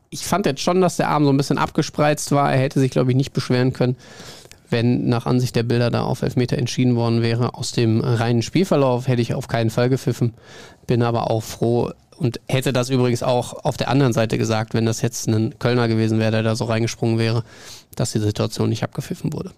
[0.08, 2.50] Ich fand jetzt schon, dass der Arm so ein bisschen abgespreizt war.
[2.50, 3.96] Er hätte sich, glaube ich, nicht beschweren können
[4.70, 7.54] wenn nach Ansicht der Bilder da auf Elfmeter entschieden worden wäre.
[7.54, 10.34] Aus dem reinen Spielverlauf hätte ich auf keinen Fall gepfiffen.
[10.86, 14.84] Bin aber auch froh und hätte das übrigens auch auf der anderen Seite gesagt, wenn
[14.84, 17.44] das jetzt ein Kölner gewesen wäre, der da so reingesprungen wäre,
[17.96, 19.52] dass die Situation nicht abgepfiffen wurde.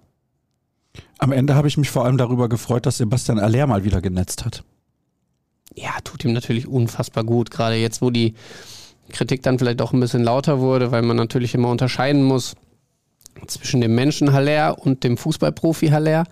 [1.19, 4.45] Am Ende habe ich mich vor allem darüber gefreut, dass Sebastian Aller mal wieder genetzt
[4.45, 4.63] hat.
[5.75, 7.51] Ja, tut ihm natürlich unfassbar gut.
[7.51, 8.35] Gerade jetzt, wo die
[9.11, 12.55] Kritik dann vielleicht auch ein bisschen lauter wurde, weil man natürlich immer unterscheiden muss
[13.49, 16.25] zwischen dem Menschen Haller und dem Fußballprofi Haller.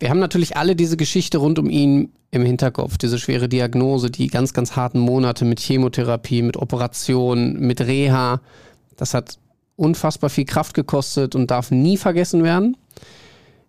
[0.00, 4.28] Wir haben natürlich alle diese Geschichte rund um ihn im Hinterkopf, diese schwere Diagnose, die
[4.28, 8.40] ganz, ganz harten Monate mit Chemotherapie, mit Operationen, mit Reha.
[8.96, 9.38] Das hat
[9.76, 12.78] unfassbar viel Kraft gekostet und darf nie vergessen werden.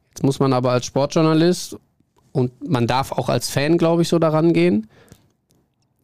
[0.10, 1.78] Jetzt muss man aber als Sportjournalist
[2.32, 4.88] und man darf auch als Fan, glaube ich, so daran gehen,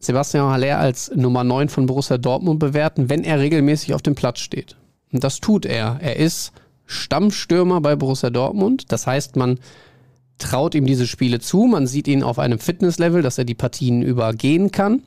[0.00, 4.40] Sebastian Haller als Nummer 9 von Borussia Dortmund bewerten, wenn er regelmäßig auf dem Platz
[4.40, 4.76] steht.
[5.12, 5.98] Und das tut er.
[6.00, 6.52] Er ist
[6.86, 8.92] Stammstürmer bei Borussia Dortmund.
[8.92, 9.58] Das heißt, man
[10.38, 11.64] traut ihm diese Spiele zu.
[11.64, 15.02] Man sieht ihn auf einem Fitnesslevel, dass er die Partien übergehen kann.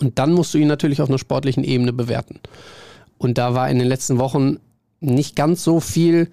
[0.00, 2.40] Und dann musst du ihn natürlich auf einer sportlichen Ebene bewerten.
[3.18, 4.58] Und da war in den letzten Wochen
[5.00, 6.28] nicht ganz so viel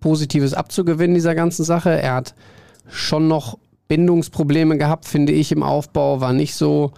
[0.00, 1.90] Positives abzugewinnen dieser ganzen Sache.
[1.90, 2.34] Er hat
[2.88, 6.92] schon noch Bindungsprobleme gehabt, finde ich, im Aufbau, war nicht so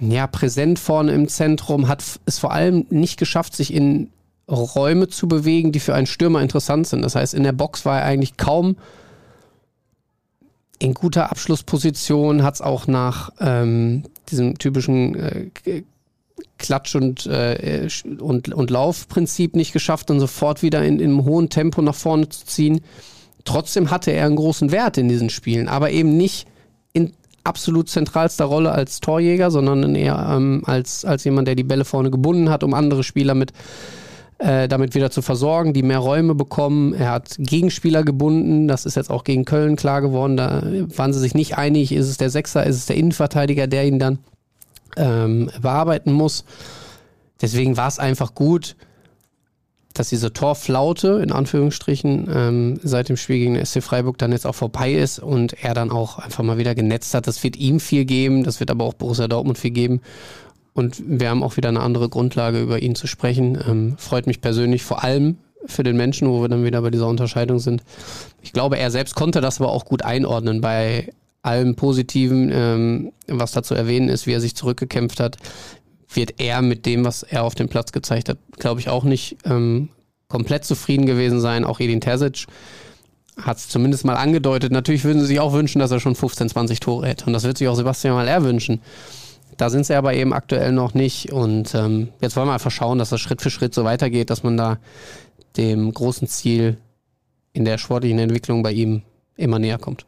[0.00, 4.10] ja, präsent vorne im Zentrum, hat es vor allem nicht geschafft, sich in
[4.48, 7.02] Räume zu bewegen, die für einen Stürmer interessant sind.
[7.02, 8.76] Das heißt, in der Box war er eigentlich kaum
[10.78, 15.50] in guter Abschlussposition, hat es auch nach ähm, diesem typischen äh,
[16.58, 17.88] Klatsch- und, äh,
[18.20, 22.28] und, und Laufprinzip nicht geschafft, dann sofort wieder in, in einem hohen Tempo nach vorne
[22.28, 22.80] zu ziehen.
[23.44, 26.46] Trotzdem hatte er einen großen Wert in diesen Spielen, aber eben nicht
[26.92, 27.12] in
[27.44, 32.10] absolut zentralster Rolle als Torjäger, sondern eher ähm, als, als jemand, der die Bälle vorne
[32.10, 33.52] gebunden hat, um andere Spieler mit
[34.38, 36.94] äh, damit wieder zu versorgen, die mehr Räume bekommen.
[36.94, 40.36] Er hat Gegenspieler gebunden, das ist jetzt auch gegen Köln klar geworden.
[40.36, 40.62] Da
[40.96, 43.98] waren sie sich nicht einig, ist es der Sechser, ist es der Innenverteidiger, der ihn
[43.98, 44.18] dann
[44.96, 46.44] ähm, bearbeiten muss.
[47.40, 48.76] Deswegen war es einfach gut,
[49.94, 54.54] dass diese Torflaute, in Anführungsstrichen, ähm, seit dem Spiel gegen SC Freiburg dann jetzt auch
[54.54, 57.26] vorbei ist und er dann auch einfach mal wieder genetzt hat.
[57.26, 60.00] Das wird ihm viel geben, das wird aber auch Borussia Dortmund viel geben.
[60.78, 63.58] Und wir haben auch wieder eine andere Grundlage, über ihn zu sprechen.
[63.68, 67.08] Ähm, freut mich persönlich vor allem für den Menschen, wo wir dann wieder bei dieser
[67.08, 67.82] Unterscheidung sind.
[68.42, 71.12] Ich glaube, er selbst konnte das aber auch gut einordnen bei
[71.42, 75.38] allem Positiven, ähm, was da zu erwähnen ist, wie er sich zurückgekämpft hat,
[76.14, 79.36] wird er mit dem, was er auf dem Platz gezeigt hat, glaube ich, auch nicht
[79.46, 79.88] ähm,
[80.28, 81.64] komplett zufrieden gewesen sein.
[81.64, 82.46] Auch Edin Terzic
[83.36, 84.70] hat es zumindest mal angedeutet.
[84.70, 87.26] Natürlich würden sie sich auch wünschen, dass er schon 15, 20 Tore hätte.
[87.26, 88.80] Und das wird sich auch Sebastian mal er wünschen.
[89.58, 91.32] Da sind sie aber eben aktuell noch nicht.
[91.32, 94.42] Und ähm, jetzt wollen wir einfach schauen, dass das Schritt für Schritt so weitergeht, dass
[94.42, 94.78] man da
[95.56, 96.78] dem großen Ziel
[97.52, 99.02] in der sportlichen Entwicklung bei ihm
[99.36, 100.06] immer näher kommt.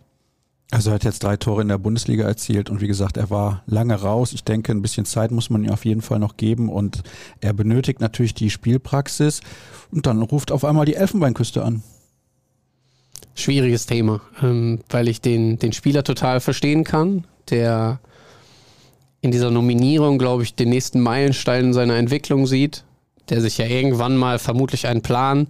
[0.71, 3.65] Also er hat jetzt drei Tore in der Bundesliga erzielt und wie gesagt, er war
[3.67, 4.33] lange raus.
[4.33, 7.03] Ich denke, ein bisschen Zeit muss man ihm auf jeden Fall noch geben und
[7.41, 9.41] er benötigt natürlich die Spielpraxis
[9.91, 11.83] und dann ruft auf einmal die Elfenbeinküste an.
[13.35, 17.99] Schwieriges Thema, ähm, weil ich den, den Spieler total verstehen kann, der
[19.23, 22.85] in dieser Nominierung, glaube ich, den nächsten Meilenstein in seiner Entwicklung sieht,
[23.29, 25.49] der sich ja irgendwann mal vermutlich einen Plan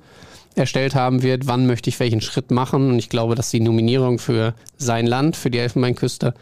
[0.56, 2.90] erstellt haben wird, wann möchte ich welchen Schritt machen.
[2.90, 6.34] Und ich glaube, dass die Nominierung für sein Land, für die Elfenbeinküste,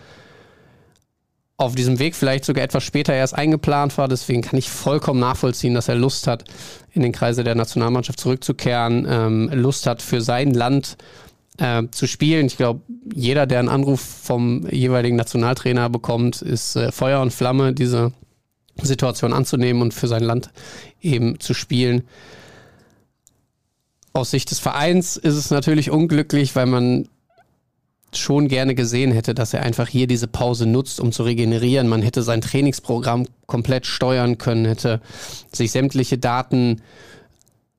[1.58, 4.08] auf diesem Weg vielleicht sogar etwas später erst eingeplant war.
[4.08, 6.44] Deswegen kann ich vollkommen nachvollziehen, dass er Lust hat,
[6.92, 10.96] in den Kreise der Nationalmannschaft zurückzukehren, ähm, Lust hat, für sein Land
[11.58, 12.46] äh, zu spielen.
[12.46, 12.80] Ich glaube,
[13.14, 18.12] jeder, der einen Anruf vom jeweiligen Nationaltrainer bekommt, ist äh, Feuer und Flamme, diese
[18.80, 20.50] Situation anzunehmen und für sein Land
[21.00, 22.04] eben zu spielen.
[24.12, 27.08] Aus Sicht des Vereins ist es natürlich unglücklich, weil man
[28.14, 31.88] schon gerne gesehen hätte, dass er einfach hier diese Pause nutzt, um zu regenerieren.
[31.88, 35.00] Man hätte sein Trainingsprogramm komplett steuern können, hätte
[35.52, 36.80] sich sämtliche Daten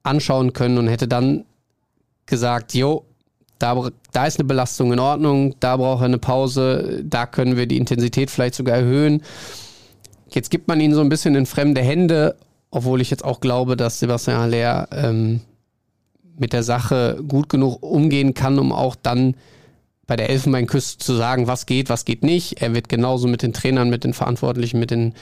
[0.04, 1.46] anschauen können und hätte dann
[2.26, 3.06] gesagt, jo,
[3.60, 7.67] da, da ist eine Belastung in Ordnung, da braucht er eine Pause, da können wir
[7.67, 9.22] die Intensität vielleicht sogar erhöhen.
[10.30, 12.36] Jetzt gibt man ihn so ein bisschen in fremde Hände,
[12.72, 15.41] obwohl ich jetzt auch glaube, dass Sebastian Haller ähm,
[16.38, 19.36] mit der Sache gut genug umgehen kann, um auch dann
[20.08, 22.62] bei der Elfenbeinküste zu sagen, was geht, was geht nicht.
[22.62, 25.13] Er wird genauso mit den Trainern, mit den Verantwortlichen, mit den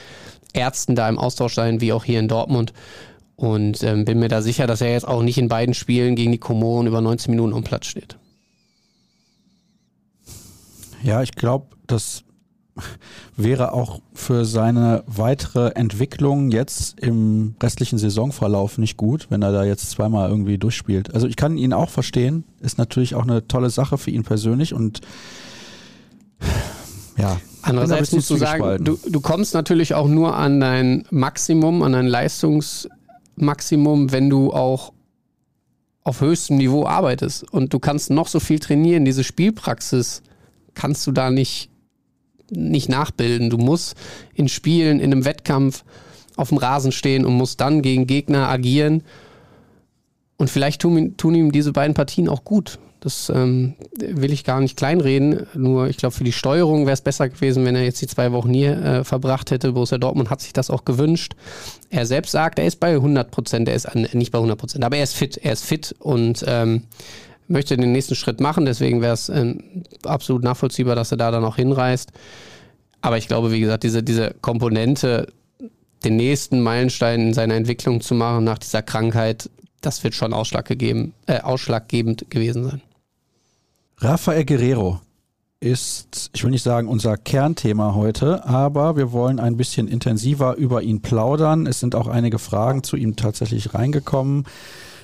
[0.52, 2.72] Ärzten da im Austausch sein, wie auch hier in Dortmund.
[3.36, 6.32] Und ähm, bin mir da sicher, dass er jetzt auch nicht in beiden Spielen gegen
[6.32, 8.16] die Komoren über 19 Minuten am Platz steht.
[11.02, 12.24] Ja, ich glaube, das
[13.36, 19.64] wäre auch für seine weitere Entwicklung jetzt im restlichen Saisonverlauf nicht gut, wenn er da
[19.64, 21.14] jetzt zweimal irgendwie durchspielt.
[21.14, 24.74] Also ich kann ihn auch verstehen, ist natürlich auch eine tolle Sache für ihn persönlich
[24.74, 25.00] und
[27.16, 27.40] ja.
[27.62, 32.06] Andererseits musst du sagen, du, du kommst natürlich auch nur an dein Maximum, an dein
[32.06, 34.92] Leistungsmaximum, wenn du auch
[36.04, 37.52] auf höchstem Niveau arbeitest.
[37.52, 40.22] Und du kannst noch so viel trainieren, diese Spielpraxis
[40.78, 41.70] kannst du da nicht,
[42.50, 43.50] nicht nachbilden.
[43.50, 43.96] Du musst
[44.32, 45.84] in Spielen, in einem Wettkampf
[46.36, 49.02] auf dem Rasen stehen und musst dann gegen Gegner agieren.
[50.36, 52.78] Und vielleicht tun, tun ihm diese beiden Partien auch gut.
[53.00, 55.46] Das ähm, will ich gar nicht kleinreden.
[55.54, 58.30] Nur ich glaube, für die Steuerung wäre es besser gewesen, wenn er jetzt die zwei
[58.32, 59.72] Wochen hier äh, verbracht hätte.
[59.72, 61.34] Borussia Dortmund hat sich das auch gewünscht.
[61.90, 63.68] Er selbst sagt, er ist bei 100 Prozent.
[63.68, 65.36] Er ist an, nicht bei 100 Prozent, aber er ist fit.
[65.36, 66.84] Er ist fit und ähm,
[67.48, 68.64] möchte den nächsten Schritt machen.
[68.64, 69.54] Deswegen wäre es äh,
[70.04, 72.12] absolut nachvollziehbar, dass er da dann auch hinreist.
[73.00, 75.28] Aber ich glaube, wie gesagt, diese, diese Komponente,
[76.04, 80.66] den nächsten Meilenstein in seiner Entwicklung zu machen nach dieser Krankheit, das wird schon Ausschlag
[80.66, 82.82] gegeben, äh, ausschlaggebend gewesen sein.
[83.98, 85.00] Rafael Guerrero
[85.60, 90.82] ist, ich will nicht sagen unser Kernthema heute, aber wir wollen ein bisschen intensiver über
[90.82, 91.66] ihn plaudern.
[91.66, 94.44] Es sind auch einige Fragen zu ihm tatsächlich reingekommen.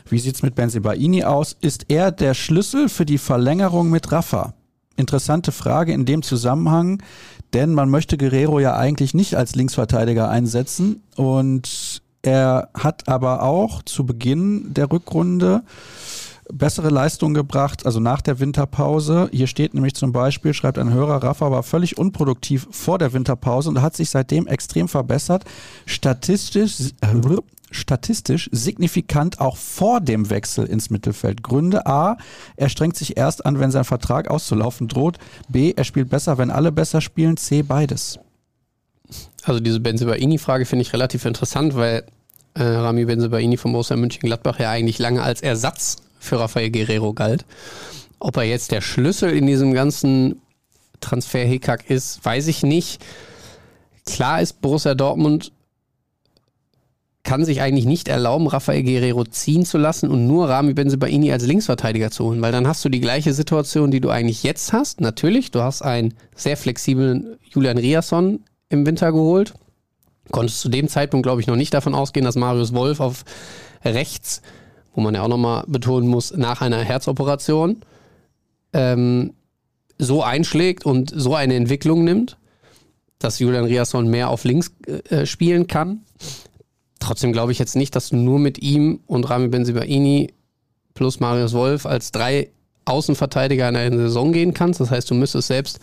[0.08, 1.56] Wie sieht's mit Benzibaini aus?
[1.60, 4.54] Ist er der Schlüssel für die Verlängerung mit Rafa?
[4.96, 7.02] Interessante Frage in dem Zusammenhang,
[7.52, 13.82] denn man möchte Guerrero ja eigentlich nicht als Linksverteidiger einsetzen und er hat aber auch
[13.82, 15.62] zu Beginn der Rückrunde
[16.52, 19.28] bessere Leistung gebracht, also nach der Winterpause.
[19.32, 23.70] Hier steht nämlich zum Beispiel, schreibt ein Hörer, Rafa war völlig unproduktiv vor der Winterpause
[23.70, 25.44] und hat sich seitdem extrem verbessert.
[25.86, 27.06] Statistisch, äh,
[27.74, 31.42] statistisch signifikant auch vor dem Wechsel ins Mittelfeld.
[31.42, 32.16] Gründe A,
[32.56, 35.18] er strengt sich erst an, wenn sein Vertrag auszulaufen droht.
[35.48, 37.36] B, er spielt besser, wenn alle besser spielen.
[37.36, 38.18] C, beides.
[39.42, 42.04] Also diese Benzebaini-Frage finde ich relativ interessant, weil
[42.54, 47.44] äh, Rami Benzebaini von Borussia München-Gladbach ja eigentlich lange als Ersatz für Rafael Guerrero galt.
[48.18, 50.40] Ob er jetzt der Schlüssel in diesem ganzen
[51.00, 53.04] Transfer-Hickhack ist, weiß ich nicht.
[54.06, 55.52] Klar ist Borussia Dortmund
[57.24, 61.46] kann sich eigentlich nicht erlauben, Rafael Guerrero ziehen zu lassen und nur Rami Benzebaini als
[61.46, 65.00] Linksverteidiger zu holen, weil dann hast du die gleiche Situation, die du eigentlich jetzt hast.
[65.00, 69.54] Natürlich, du hast einen sehr flexiblen Julian Riasson im Winter geholt.
[70.30, 73.24] Konntest zu dem Zeitpunkt, glaube ich, noch nicht davon ausgehen, dass Marius Wolf auf
[73.84, 74.42] rechts,
[74.94, 77.80] wo man ja auch nochmal betonen muss, nach einer Herzoperation
[78.74, 79.32] ähm,
[79.98, 82.36] so einschlägt und so eine Entwicklung nimmt,
[83.18, 84.72] dass Julian Riasson mehr auf links
[85.08, 86.00] äh, spielen kann.
[87.04, 90.32] Trotzdem glaube ich jetzt nicht, dass du nur mit ihm und Rami Benzibaini
[90.94, 92.48] plus Marius Wolf als drei
[92.86, 94.80] Außenverteidiger in eine Saison gehen kannst.
[94.80, 95.80] Das heißt, du müsstest selbst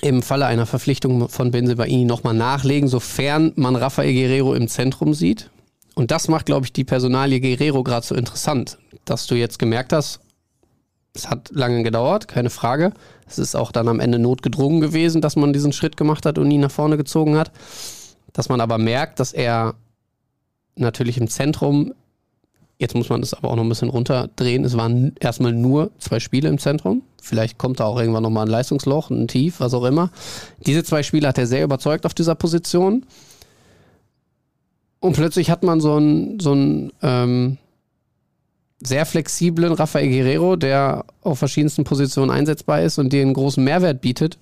[0.00, 5.50] im Falle einer Verpflichtung von Benzibaini nochmal nachlegen, sofern man Rafael Guerrero im Zentrum sieht.
[5.96, 9.92] Und das macht, glaube ich, die Personalie Guerrero gerade so interessant, dass du jetzt gemerkt
[9.92, 10.20] hast,
[11.12, 12.92] Es hat lange gedauert, keine Frage.
[13.26, 16.48] Es ist auch dann am Ende notgedrungen gewesen, dass man diesen Schritt gemacht hat und
[16.48, 17.50] ihn nach vorne gezogen hat.
[18.32, 19.74] Dass man aber merkt, dass er
[20.76, 21.92] natürlich im Zentrum,
[22.78, 26.20] jetzt muss man es aber auch noch ein bisschen runterdrehen, es waren erstmal nur zwei
[26.20, 27.02] Spiele im Zentrum.
[27.20, 30.10] Vielleicht kommt da auch irgendwann nochmal ein Leistungsloch, ein Tief, was auch immer.
[30.66, 33.04] Diese zwei Spiele hat er sehr überzeugt auf dieser Position.
[35.00, 36.54] Und plötzlich hat man so einen so
[37.02, 37.58] ähm,
[38.82, 44.00] sehr flexiblen Rafael Guerrero, der auf verschiedensten Positionen einsetzbar ist und den einen großen Mehrwert
[44.00, 44.38] bietet.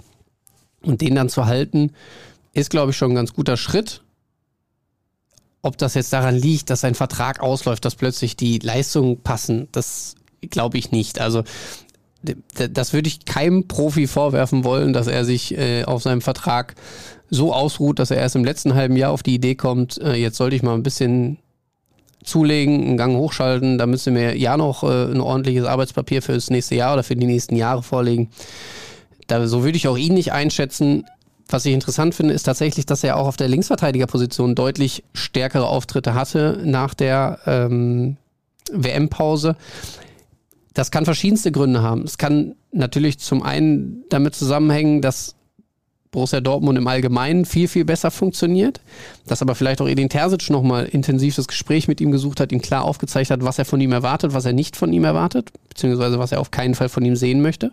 [0.80, 1.90] Und den dann zu halten,
[2.58, 4.02] ist, glaube ich, schon ein ganz guter Schritt.
[5.62, 10.14] Ob das jetzt daran liegt, dass sein Vertrag ausläuft, dass plötzlich die Leistungen passen, das
[10.40, 11.20] glaube ich nicht.
[11.20, 11.42] Also
[12.54, 16.74] das würde ich keinem Profi vorwerfen wollen, dass er sich äh, auf seinem Vertrag
[17.30, 20.36] so ausruht, dass er erst im letzten halben Jahr auf die Idee kommt, äh, jetzt
[20.36, 21.38] sollte ich mal ein bisschen
[22.24, 26.50] zulegen, einen Gang hochschalten, da müssen wir ja noch äh, ein ordentliches Arbeitspapier für das
[26.50, 28.30] nächste Jahr oder für die nächsten Jahre vorlegen.
[29.26, 31.04] Da, so würde ich auch ihn nicht einschätzen.
[31.48, 36.14] Was ich interessant finde, ist tatsächlich, dass er auch auf der Linksverteidigerposition deutlich stärkere Auftritte
[36.14, 38.18] hatte nach der ähm,
[38.70, 39.56] WM-Pause.
[40.74, 42.02] Das kann verschiedenste Gründe haben.
[42.02, 45.36] Es kann natürlich zum einen damit zusammenhängen, dass
[46.10, 48.80] Borussia Dortmund im Allgemeinen viel, viel besser funktioniert.
[49.26, 52.60] Dass aber vielleicht auch Edin Terzic nochmal intensiv das Gespräch mit ihm gesucht hat, ihm
[52.60, 56.18] klar aufgezeigt hat, was er von ihm erwartet, was er nicht von ihm erwartet, beziehungsweise
[56.18, 57.72] was er auf keinen Fall von ihm sehen möchte.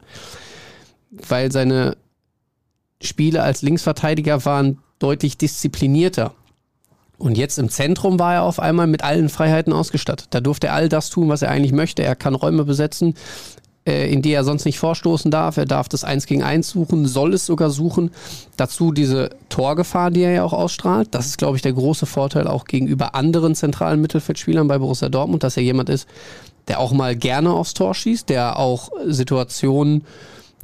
[1.11, 1.95] Weil seine
[3.01, 6.33] Spiele als Linksverteidiger waren deutlich disziplinierter.
[7.17, 10.27] Und jetzt im Zentrum war er auf einmal mit allen Freiheiten ausgestattet.
[10.31, 12.03] Da durfte er all das tun, was er eigentlich möchte.
[12.03, 13.15] Er kann Räume besetzen
[13.85, 15.57] äh, in die er sonst nicht vorstoßen darf.
[15.57, 18.11] Er darf das Eins gegen Eins suchen, soll es sogar suchen.
[18.57, 21.09] Dazu diese Torgefahr, die er ja auch ausstrahlt.
[21.11, 25.43] Das ist, glaube ich, der große Vorteil auch gegenüber anderen zentralen Mittelfeldspielern bei Borussia Dortmund,
[25.43, 26.07] dass er jemand ist,
[26.67, 30.03] der auch mal gerne aufs Tor schießt, der auch Situationen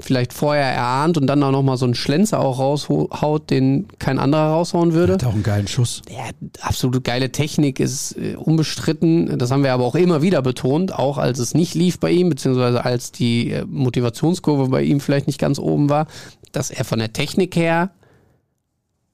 [0.04, 4.52] vielleicht vorher erahnt und dann auch nochmal so einen Schlenzer auch raushaut, den kein anderer
[4.52, 5.14] raushauen würde.
[5.14, 6.02] Hat auch einen geilen Schuss.
[6.10, 6.30] Ja,
[6.62, 9.38] absolut geile Technik ist äh, unbestritten.
[9.38, 12.30] Das haben wir aber auch immer wieder betont, auch als es nicht lief bei ihm,
[12.30, 16.08] beziehungsweise als die äh, Motivationskurve bei ihm vielleicht nicht ganz oben war,
[16.52, 17.92] dass er von der Technik her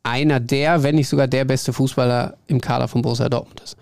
[0.03, 3.77] einer der, wenn nicht sogar der beste Fußballer im Kader von Borussia Dortmund ist.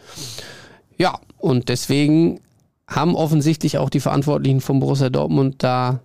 [0.98, 2.40] Ja, und deswegen
[2.88, 6.00] haben offensichtlich auch die Verantwortlichen von Borussia Dortmund da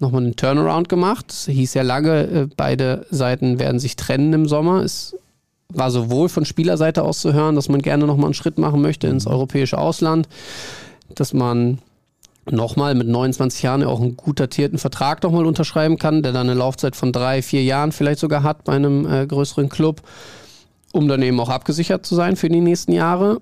[0.00, 1.26] nochmal einen Turnaround gemacht.
[1.30, 4.82] Es hieß ja lange, äh, beide Seiten werden sich trennen im Sommer.
[4.82, 5.16] Es
[5.72, 9.06] war sowohl von Spielerseite aus zu hören, dass man gerne nochmal einen Schritt machen möchte
[9.06, 9.32] ins mhm.
[9.32, 10.28] europäische Ausland,
[11.14, 11.78] dass man
[12.50, 16.58] nochmal mit 29 Jahren auch einen gut datierten Vertrag nochmal unterschreiben kann, der dann eine
[16.58, 20.02] Laufzeit von drei, vier Jahren vielleicht sogar hat bei einem äh, größeren Club,
[20.92, 23.40] um dann eben auch abgesichert zu sein für die nächsten Jahre.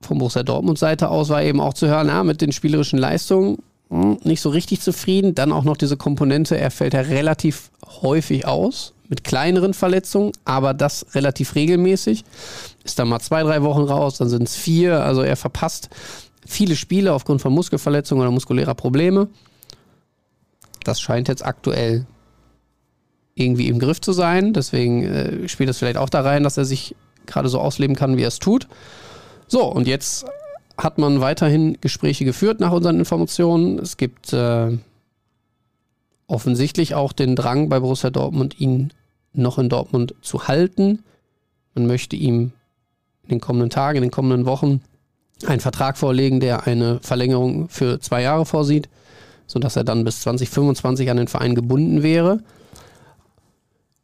[0.00, 3.58] Von Borussia Dortmund Seite aus war eben auch zu hören, ja, mit den spielerischen Leistungen
[3.90, 5.34] nicht so richtig zufrieden.
[5.34, 7.70] Dann auch noch diese Komponente, er fällt ja relativ
[8.02, 12.24] häufig aus mit kleineren Verletzungen, aber das relativ regelmäßig.
[12.84, 15.02] Ist dann mal zwei, drei Wochen raus, dann sind es vier.
[15.02, 15.88] Also er verpasst
[16.46, 19.28] viele Spiele aufgrund von Muskelverletzungen oder muskulärer Probleme.
[20.84, 22.06] Das scheint jetzt aktuell
[23.34, 24.52] irgendwie im Griff zu sein.
[24.52, 26.94] Deswegen äh, spielt das vielleicht auch da rein, dass er sich
[27.26, 28.68] gerade so ausleben kann, wie er es tut.
[29.46, 30.26] So, und jetzt
[30.78, 33.78] hat man weiterhin Gespräche geführt nach unseren Informationen.
[33.80, 34.78] Es gibt äh,
[36.28, 38.92] offensichtlich auch den Drang bei Borussia Dortmund, ihn
[39.32, 41.04] noch in Dortmund zu halten.
[41.74, 42.52] Man möchte ihm
[43.24, 44.80] in den kommenden Tagen, in den kommenden Wochen
[45.46, 48.88] einen Vertrag vorlegen, der eine Verlängerung für zwei Jahre vorsieht,
[49.46, 52.40] sodass er dann bis 2025 an den Verein gebunden wäre.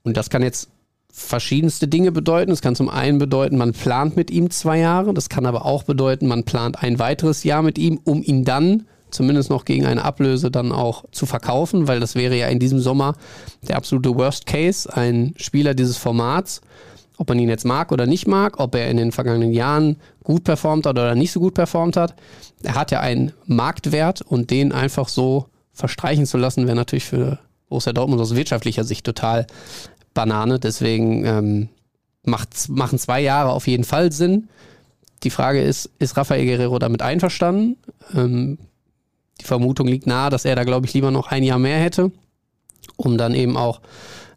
[0.02, 0.68] Und das kann jetzt
[1.16, 2.50] verschiedenste Dinge bedeuten.
[2.50, 5.14] Es kann zum einen bedeuten, man plant mit ihm zwei Jahre.
[5.14, 8.86] Das kann aber auch bedeuten, man plant ein weiteres Jahr mit ihm, um ihn dann
[9.10, 12.80] zumindest noch gegen eine Ablöse dann auch zu verkaufen, weil das wäre ja in diesem
[12.80, 13.14] Sommer
[13.62, 14.92] der absolute Worst Case.
[14.92, 16.60] Ein Spieler dieses Formats,
[17.16, 20.42] ob man ihn jetzt mag oder nicht mag, ob er in den vergangenen Jahren gut
[20.42, 22.16] performt hat oder nicht so gut performt hat,
[22.64, 27.38] er hat ja einen Marktwert und den einfach so verstreichen zu lassen, wäre natürlich für
[27.68, 29.46] Borussia Dortmund aus wirtschaftlicher Sicht total
[30.14, 30.58] Banane.
[30.58, 31.68] Deswegen ähm,
[32.24, 34.48] macht, machen zwei Jahre auf jeden Fall Sinn.
[35.22, 37.76] Die Frage ist, ist Rafael Guerrero damit einverstanden?
[38.14, 38.58] Ähm,
[39.40, 42.12] die Vermutung liegt nahe, dass er da, glaube ich, lieber noch ein Jahr mehr hätte,
[42.96, 43.80] um dann eben auch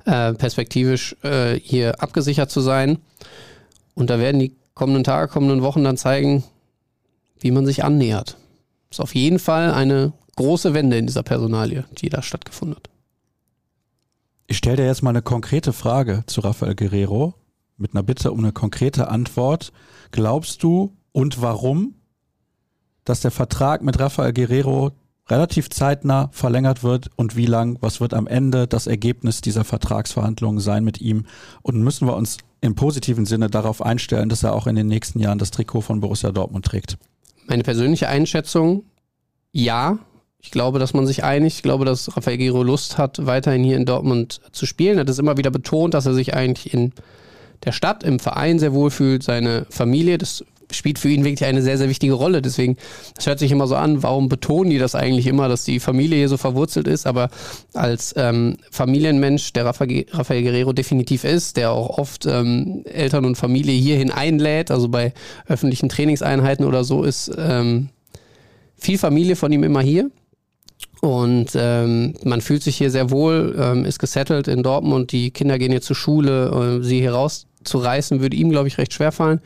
[0.06, 2.98] äh, perspektivisch äh, hier abgesichert zu sein.
[3.94, 6.44] Und da werden die kommenden Tage, kommenden Wochen dann zeigen,
[7.40, 8.38] wie man sich annähert.
[8.90, 12.90] Ist auf jeden Fall eine große Wende in dieser Personalie, die da stattgefunden hat.
[14.50, 17.34] Ich stelle dir jetzt mal eine konkrete Frage zu Rafael Guerrero
[17.76, 19.74] mit einer Bitte um eine konkrete Antwort.
[20.12, 21.96] Glaubst du und warum,
[23.04, 24.94] dass der Vertrag mit Rafael Guerrero
[25.28, 30.62] relativ zeitnah verlängert wird und wie lang, was wird am Ende das Ergebnis dieser Vertragsverhandlungen
[30.62, 31.26] sein mit ihm
[31.62, 35.20] und müssen wir uns im positiven Sinne darauf einstellen, dass er auch in den nächsten
[35.20, 36.98] Jahren das Trikot von Borussia Dortmund trägt.
[37.48, 38.86] Meine persönliche Einschätzung,
[39.52, 40.00] ja.
[40.48, 41.58] Ich glaube, dass man sich einigt.
[41.58, 44.98] Ich glaube, dass Rafael Giro Lust hat, weiterhin hier in Dortmund zu spielen.
[44.98, 46.94] Er hat es immer wieder betont, dass er sich eigentlich in
[47.66, 51.62] der Stadt, im Verein sehr wohl fühlt, seine Familie, das spielt für ihn wirklich eine
[51.62, 52.42] sehr, sehr wichtige Rolle.
[52.42, 52.78] Deswegen,
[53.18, 56.20] es hört sich immer so an, warum betonen die das eigentlich immer, dass die Familie
[56.20, 57.30] hier so verwurzelt ist, aber
[57.74, 63.36] als ähm, Familienmensch, der Rafael, Rafael Guerrero definitiv ist, der auch oft ähm, Eltern und
[63.36, 65.14] Familie hierhin einlädt, also bei
[65.46, 67.90] öffentlichen Trainingseinheiten oder so, ist ähm,
[68.78, 70.10] viel Familie von ihm immer hier.
[71.02, 75.60] Und ähm, man fühlt sich hier sehr wohl, ähm, ist gesettelt in Dortmund, die Kinder
[75.60, 79.42] gehen hier zur Schule, äh, sie hier rauszureißen, würde ihm, glaube ich, recht schwer fallen.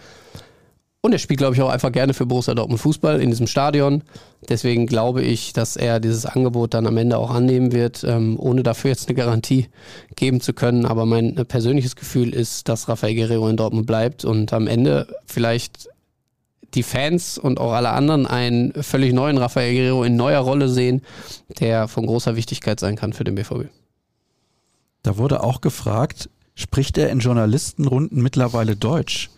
[1.04, 4.04] Und er spielt, glaube ich, auch einfach gerne für Borussia Dortmund Fußball in diesem Stadion.
[4.48, 8.62] Deswegen glaube ich, dass er dieses Angebot dann am Ende auch annehmen wird, ähm, ohne
[8.62, 9.68] dafür jetzt eine Garantie
[10.16, 10.86] geben zu können.
[10.86, 15.90] Aber mein persönliches Gefühl ist, dass Rafael Guerrero in Dortmund bleibt und am Ende vielleicht
[16.74, 21.02] die Fans und auch alle anderen einen völlig neuen Rafael Guerrero in neuer Rolle sehen,
[21.60, 23.66] der von großer Wichtigkeit sein kann für den BVB.
[25.04, 29.30] Da wurde auch gefragt, spricht er in Journalistenrunden mittlerweile Deutsch?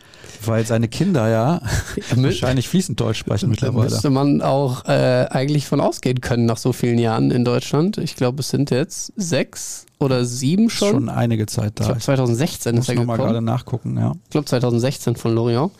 [0.45, 1.61] Weil seine Kinder ja
[2.15, 3.89] wahrscheinlich fließend Deutsch sprechen mittlerweile.
[3.89, 7.97] Müsste man auch äh, eigentlich von ausgehen können nach so vielen Jahren in Deutschland.
[7.97, 10.91] Ich glaube, es sind jetzt sechs oder sieben schon.
[10.91, 11.83] Schon einige Zeit da.
[11.83, 13.33] Ich glaube, 2016 Muss ist er noch mal gekommen.
[13.33, 14.13] gerade nachgucken, ja.
[14.25, 15.71] Ich glaube, 2016 von Lorient.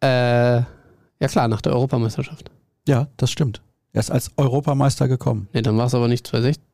[0.00, 0.62] Äh,
[1.20, 2.50] ja klar, nach der Europameisterschaft.
[2.86, 3.62] Ja, das stimmt.
[3.92, 5.48] Er ist als Europameister gekommen.
[5.52, 6.64] Nee, dann war es aber nicht 2016.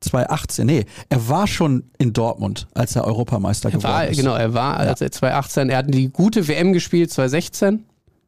[0.00, 4.16] 2018, nee, er war schon in Dortmund, als er Europameister Er geworden war, ist.
[4.16, 7.84] genau, er war, als er 2018, er hat die gute WM gespielt, 2016.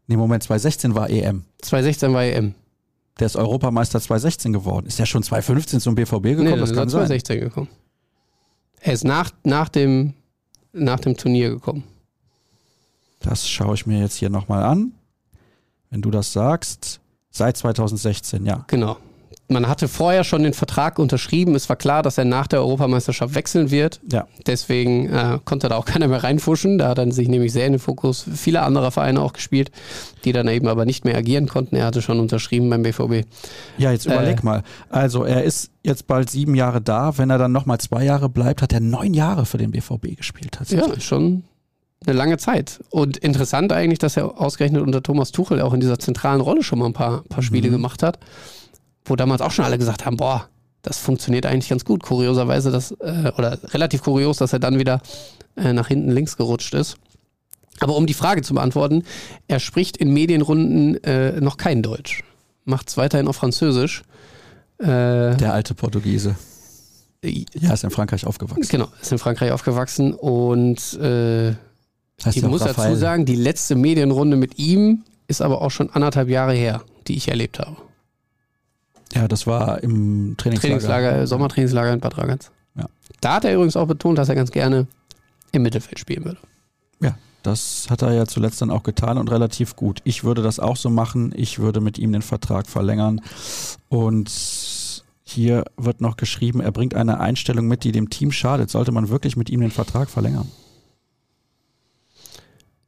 [0.06, 1.42] Nee, Moment, 2016 war EM.
[1.62, 2.54] 2016 war EM.
[3.18, 4.86] Der ist Europameister 2016 geworden.
[4.86, 6.44] Ist er schon 2015 zum BVB gekommen?
[6.44, 7.08] Nee, das kann ist er sein.
[7.08, 7.68] 2016 gekommen.
[8.80, 10.14] Er ist nach, nach, dem,
[10.72, 11.82] nach dem Turnier gekommen.
[13.20, 14.92] Das schaue ich mir jetzt hier nochmal an.
[15.94, 16.98] Wenn du das sagst,
[17.30, 18.64] seit 2016, ja.
[18.66, 18.96] Genau.
[19.46, 21.54] Man hatte vorher schon den Vertrag unterschrieben.
[21.54, 24.00] Es war klar, dass er nach der Europameisterschaft wechseln wird.
[24.10, 26.78] Ja, Deswegen äh, konnte da auch keiner mehr reinfuschen.
[26.78, 29.70] Da hat er sich nämlich sehr in den Fokus vieler anderer Vereine auch gespielt,
[30.24, 31.76] die dann eben aber nicht mehr agieren konnten.
[31.76, 33.24] Er hatte schon unterschrieben beim BVB.
[33.78, 34.14] ja jetzt Äh.
[34.14, 34.64] überleg mal.
[34.90, 37.18] Also er ist jetzt bald sieben Jahre da.
[37.18, 40.58] Wenn er dann nochmal zwei Jahre bleibt, hat er neun Jahre für den BVB gespielt
[40.70, 41.44] Ja, schon
[42.06, 42.80] eine lange Zeit.
[42.90, 46.78] Und interessant eigentlich, dass er ausgerechnet unter Thomas Tuchel auch in dieser zentralen Rolle schon
[46.78, 47.72] mal ein paar, paar Spiele Mhm.
[47.72, 48.18] gemacht hat,
[49.04, 50.48] wo damals auch schon alle gesagt haben, boah,
[50.82, 52.02] das funktioniert eigentlich ganz gut.
[52.02, 55.00] Kurioserweise, das, äh, oder relativ kurios, dass er dann wieder
[55.56, 56.96] äh, nach hinten links gerutscht ist.
[57.80, 59.02] Aber um die Frage zu beantworten,
[59.48, 62.22] er spricht in Medienrunden äh, noch kein Deutsch.
[62.64, 64.02] Macht es weiterhin auf Französisch.
[64.78, 64.86] Äh,
[65.36, 66.36] Der alte Portugiese.
[67.22, 68.68] Ja, ist in Frankreich aufgewachsen.
[68.68, 71.54] genau, ist in Frankreich aufgewachsen und äh,
[72.24, 72.90] Heißt ich muss Raphael.
[72.90, 77.16] dazu sagen, die letzte Medienrunde mit ihm ist aber auch schon anderthalb Jahre her, die
[77.16, 77.76] ich erlebt habe.
[79.14, 80.60] Ja, das war im Trainingslager.
[80.60, 82.50] Trainingslager, äh, Sommertrainingslager in Bad Ragaz.
[82.76, 82.86] Ja.
[83.20, 84.86] Da hat er übrigens auch betont, dass er ganz gerne
[85.52, 86.38] im Mittelfeld spielen würde.
[87.00, 90.00] Ja, das hat er ja zuletzt dann auch getan und relativ gut.
[90.04, 91.32] Ich würde das auch so machen.
[91.36, 93.20] Ich würde mit ihm den Vertrag verlängern.
[93.88, 94.32] Und
[95.22, 98.70] hier wird noch geschrieben, er bringt eine Einstellung mit, die dem Team schadet.
[98.70, 100.50] Sollte man wirklich mit ihm den Vertrag verlängern?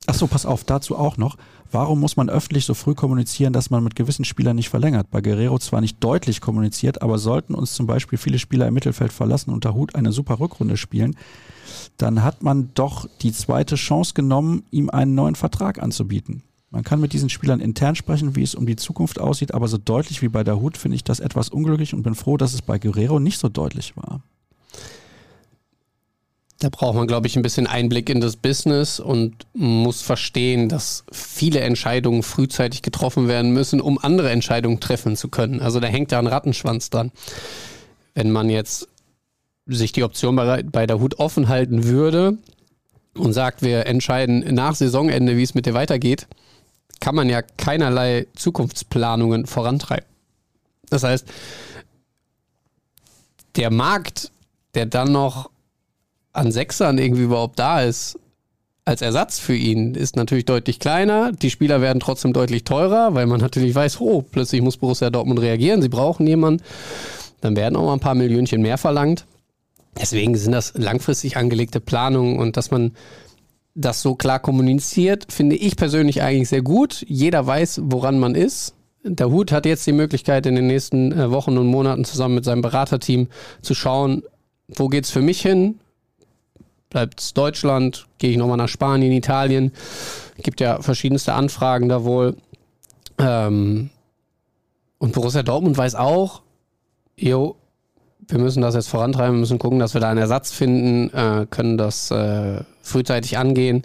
[0.07, 1.37] Achso, pass auf, dazu auch noch.
[1.73, 5.11] Warum muss man öffentlich so früh kommunizieren, dass man mit gewissen Spielern nicht verlängert?
[5.11, 9.13] Bei Guerrero zwar nicht deutlich kommuniziert, aber sollten uns zum Beispiel viele Spieler im Mittelfeld
[9.13, 11.17] verlassen und der Hut eine super Rückrunde spielen,
[11.97, 16.43] dann hat man doch die zweite Chance genommen, ihm einen neuen Vertrag anzubieten.
[16.71, 19.79] Man kann mit diesen Spielern intern sprechen, wie es um die Zukunft aussieht, aber so
[19.79, 22.63] deutlich wie bei der Hut finde ich das etwas unglücklich und bin froh, dass es
[22.63, 24.21] bei Guerrero nicht so deutlich war.
[26.59, 31.05] Da braucht man, glaube ich, ein bisschen Einblick in das Business und muss verstehen, dass
[31.13, 35.61] viele Entscheidungen frühzeitig getroffen werden müssen, um andere Entscheidungen treffen zu können.
[35.61, 37.13] Also da hängt da ein Rattenschwanz dran.
[38.15, 38.89] Wenn man jetzt
[39.67, 42.39] sich die Option bei, der Hut offen halten würde
[43.15, 46.27] und sagt, wir entscheiden nach Saisonende, wie es mit dir weitergeht,
[47.01, 50.07] kann man ja keinerlei Zukunftsplanungen vorantreiben.
[50.89, 51.27] Das heißt,
[53.57, 54.31] der Markt,
[54.75, 55.51] der dann noch
[56.37, 58.19] an Sechsern irgendwie überhaupt da ist,
[58.85, 61.33] als Ersatz für ihn, ist natürlich deutlich kleiner.
[61.33, 65.41] Die Spieler werden trotzdem deutlich teurer, weil man natürlich weiß, oh, plötzlich muss Borussia Dortmund
[65.41, 66.63] reagieren, sie brauchen jemanden.
[67.41, 69.27] Dann werden auch mal ein paar Millionchen mehr verlangt.
[70.01, 72.93] Deswegen sind das langfristig angelegte Planungen und dass man
[73.75, 77.05] das so klar kommuniziert, finde ich persönlich eigentlich sehr gut.
[77.09, 78.75] Jeder weiß, woran man ist.
[79.05, 82.45] der Hut hat jetzt die Möglichkeit, in den nächsten äh, Wochen und Monaten zusammen mit
[82.45, 83.29] seinem Beraterteam
[83.63, 84.23] zu schauen,
[84.69, 85.79] wo geht es für mich hin?
[86.97, 88.07] Bleibt es Deutschland?
[88.17, 89.71] Gehe ich nochmal nach Spanien, Italien?
[90.39, 92.39] Gibt ja verschiedenste Anfragen da wohl.
[93.19, 93.91] Ähm,
[94.97, 96.41] und Borussia Dortmund weiß auch,
[97.15, 97.57] jo,
[98.27, 101.47] wir müssen das jetzt vorantreiben, wir müssen gucken, dass wir da einen Ersatz finden, äh,
[101.51, 103.83] können das äh, frühzeitig angehen.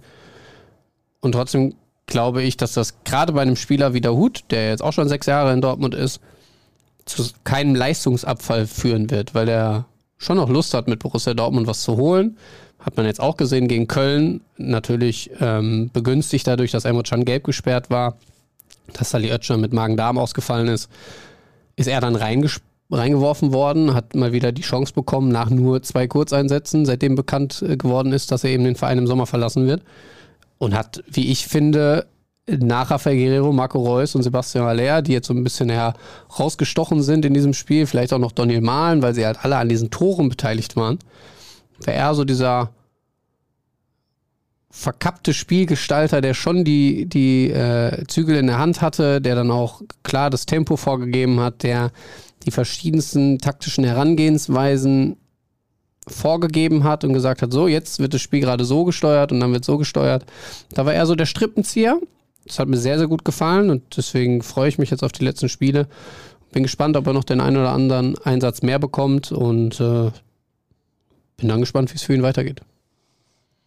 [1.19, 4.81] Und trotzdem glaube ich, dass das gerade bei einem Spieler wie der Hut, der jetzt
[4.81, 6.21] auch schon sechs Jahre in Dortmund ist,
[7.03, 9.83] zu keinem Leistungsabfall führen wird, weil er
[10.17, 12.37] schon noch Lust hat, mit Borussia Dortmund was zu holen.
[12.81, 17.43] Hat man jetzt auch gesehen gegen Köln, natürlich ähm, begünstigt dadurch, dass Emre Can gelb
[17.43, 18.17] gesperrt war,
[18.93, 20.89] dass Sali Oetschner mit Magen-Darm ausgefallen ist,
[21.75, 26.85] ist er dann reingeworfen worden, hat mal wieder die Chance bekommen nach nur zwei Kurzeinsätzen,
[26.85, 29.83] seitdem bekannt äh, geworden ist, dass er eben den Verein im Sommer verlassen wird.
[30.57, 32.05] Und hat, wie ich finde,
[32.47, 37.25] nach Rafael Guerrero, Marco Reus und Sebastian Aller, die jetzt so ein bisschen herausgestochen sind
[37.25, 40.29] in diesem Spiel, vielleicht auch noch Daniel Mahlen, weil sie halt alle an diesen Toren
[40.29, 40.99] beteiligt waren,
[41.85, 42.71] wäre er so dieser
[44.71, 49.81] verkappte Spielgestalter, der schon die, die äh, Zügel in der Hand hatte, der dann auch
[50.03, 51.91] klar das Tempo vorgegeben hat, der
[52.45, 55.17] die verschiedensten taktischen Herangehensweisen
[56.07, 59.53] vorgegeben hat und gesagt hat, so, jetzt wird das Spiel gerade so gesteuert und dann
[59.53, 60.25] wird so gesteuert.
[60.73, 61.99] Da war er so der Strippenzieher.
[62.45, 65.23] Das hat mir sehr, sehr gut gefallen und deswegen freue ich mich jetzt auf die
[65.23, 65.87] letzten Spiele.
[66.51, 70.11] Bin gespannt, ob er noch den einen oder anderen Einsatz mehr bekommt und äh,
[71.41, 72.61] bin dann gespannt, wie es für ihn weitergeht.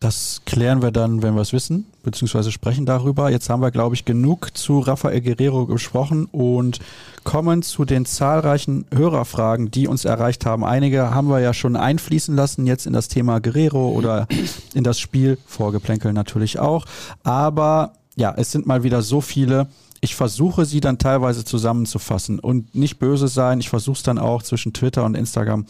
[0.01, 3.31] Das klären wir dann, wenn wir es wissen, beziehungsweise sprechen darüber.
[3.31, 6.79] Jetzt haben wir, glaube ich, genug zu Rafael Guerrero gesprochen und
[7.22, 10.62] kommen zu den zahlreichen Hörerfragen, die uns erreicht haben.
[10.62, 14.29] Einige haben wir ja schon einfließen lassen, jetzt in das Thema Guerrero oder
[14.75, 16.85] in das Spiel, Vorgeplänkel natürlich auch.
[17.22, 19.68] Aber ja, es sind mal wieder so viele.
[20.03, 23.59] Ich versuche sie dann teilweise zusammenzufassen und nicht böse sein.
[23.59, 25.64] Ich versuche es dann auch zwischen Twitter und Instagram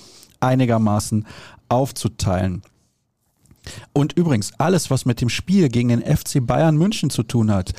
[0.44, 1.26] einigermaßen
[1.68, 2.62] aufzuteilen.
[3.92, 7.72] Und übrigens, alles, was mit dem Spiel gegen den FC Bayern München zu tun hat,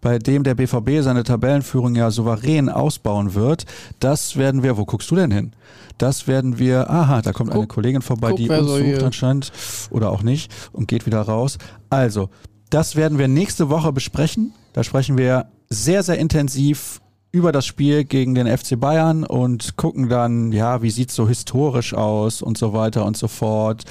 [0.00, 3.64] bei dem der BVB seine Tabellenführung ja souverän ausbauen wird,
[4.00, 5.52] das werden wir, wo guckst du denn hin?
[5.98, 9.52] Das werden wir, aha, da kommt Guck, eine Kollegin vorbei, die uns sucht anscheinend
[9.90, 11.58] oder auch nicht und geht wieder raus.
[11.90, 12.28] Also,
[12.70, 14.52] das werden wir nächste Woche besprechen.
[14.72, 17.00] Da sprechen wir sehr, sehr intensiv
[17.32, 21.28] über das Spiel gegen den FC Bayern und gucken dann, ja, wie sieht es so
[21.28, 23.84] historisch aus und so weiter und so fort.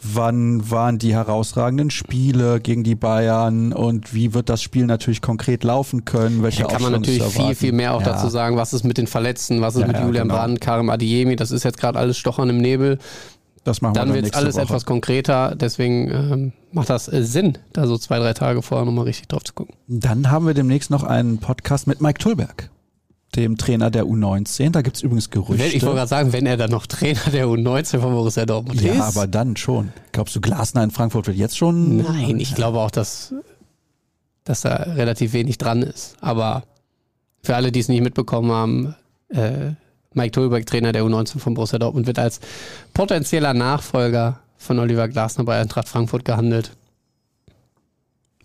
[0.00, 5.64] Wann waren die herausragenden Spiele gegen die Bayern und wie wird das Spiel natürlich konkret
[5.64, 6.42] laufen können?
[6.42, 8.12] Welche da kann man natürlich viel, viel mehr auch ja.
[8.12, 8.56] dazu sagen.
[8.56, 9.60] Was ist mit den Verletzten?
[9.60, 10.38] Was ist ja, mit ja, Julian genau.
[10.38, 11.34] Brandt, Karim Adiemi?
[11.34, 12.98] Das ist jetzt gerade alles Stochern im Nebel.
[13.64, 14.64] Das machen dann wir dann wird alles Woche.
[14.64, 19.04] etwas konkreter, deswegen ähm, macht das äh, Sinn, da so zwei, drei Tage vorher nochmal
[19.04, 19.76] richtig drauf zu gucken.
[19.86, 22.70] Dann haben wir demnächst noch einen Podcast mit Mike Tulberg
[23.36, 24.70] dem Trainer der U19.
[24.70, 25.64] Da gibt es übrigens Gerüchte.
[25.64, 28.92] Ich wollte gerade sagen, wenn er dann noch Trainer der U19 von Borussia Dortmund ja,
[28.92, 28.98] ist.
[28.98, 29.92] Ja, aber dann schon.
[30.12, 31.98] Glaubst du, Glasner in Frankfurt wird jetzt schon?
[31.98, 33.34] Nein, ich glaube auch, dass,
[34.44, 36.16] dass da relativ wenig dran ist.
[36.20, 36.64] Aber
[37.42, 38.94] für alle, die es nicht mitbekommen haben,
[39.30, 39.72] äh,
[40.14, 42.40] Mike Tolberg, Trainer der U19 von Borussia Dortmund, wird als
[42.92, 46.72] potenzieller Nachfolger von Oliver Glasner bei Eintracht Frankfurt gehandelt.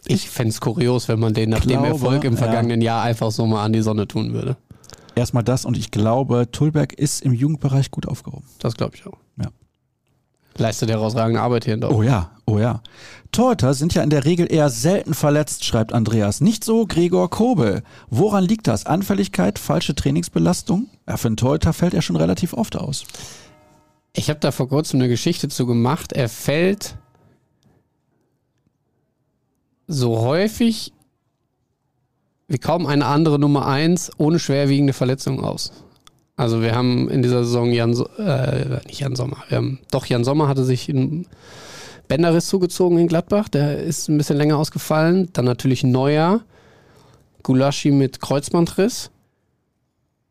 [0.05, 2.93] Ich fände es kurios, wenn man den nach glaube, dem Erfolg im vergangenen ja.
[2.93, 4.55] Jahr einfach so mal an die Sonne tun würde
[5.17, 8.45] erstmal das und ich glaube, Tulberg ist im Jugendbereich gut aufgehoben.
[8.59, 9.17] Das glaube ich auch.
[9.37, 9.49] Ja.
[10.57, 12.05] Leistet herausragende Arbeit hier in Dortmund.
[12.05, 12.81] Oh ja, oh ja.
[13.31, 16.41] Torhüter sind ja in der Regel eher selten verletzt, schreibt Andreas.
[16.41, 17.83] Nicht so Gregor Kobel.
[18.09, 18.85] Woran liegt das?
[18.85, 20.89] Anfälligkeit, falsche Trainingsbelastung?
[21.07, 23.05] Ja, für einen Torhüter fällt er schon relativ oft aus.
[24.13, 26.13] Ich habe da vor kurzem eine Geschichte zu gemacht.
[26.13, 26.97] Er fällt
[29.87, 30.91] so häufig
[32.47, 35.71] wie kaum eine andere Nummer 1 ohne schwerwiegende Verletzungen aus.
[36.35, 40.23] Also wir haben in dieser Saison Jan, äh, nicht Jan Sommer, wir haben, doch Jan
[40.23, 41.27] Sommer hatte sich einen
[42.07, 45.29] Bänderriss zugezogen in Gladbach, der ist ein bisschen länger ausgefallen.
[45.33, 46.41] Dann natürlich Neuer,
[47.43, 49.09] Gulaschi mit Kreuzbandriss.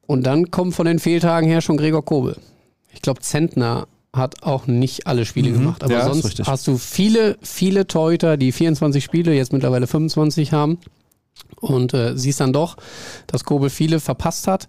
[0.06, 2.36] Und dann kommt von den Fehltagen her schon Gregor Kobel.
[2.94, 5.54] Ich glaube, Zentner hat auch nicht alle Spiele mhm.
[5.54, 5.84] gemacht.
[5.84, 10.78] Aber ja, sonst hast du viele, viele Torhüter, die 24 Spiele, jetzt mittlerweile 25 haben
[11.60, 12.76] und äh, siehst dann doch,
[13.26, 14.68] dass Kobel viele verpasst hat.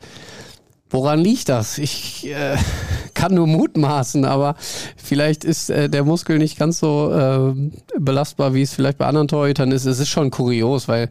[0.90, 1.78] Woran liegt das?
[1.78, 2.56] Ich äh,
[3.14, 4.56] kann nur mutmaßen, aber
[4.96, 9.28] vielleicht ist äh, der Muskel nicht ganz so äh, belastbar, wie es vielleicht bei anderen
[9.28, 9.86] Torhütern ist.
[9.86, 11.10] Es ist schon kurios, weil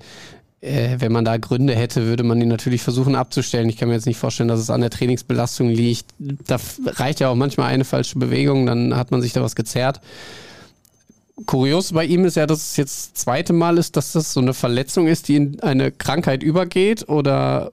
[0.62, 3.68] äh, wenn man da Gründe hätte, würde man die natürlich versuchen abzustellen.
[3.68, 6.06] Ich kann mir jetzt nicht vorstellen, dass es an der Trainingsbelastung liegt.
[6.18, 10.00] Da reicht ja auch manchmal eine falsche Bewegung, dann hat man sich da was gezerrt
[11.44, 14.40] kurios bei ihm ist ja, dass es jetzt das zweite Mal ist, dass das so
[14.40, 17.72] eine Verletzung ist, die in eine Krankheit übergeht oder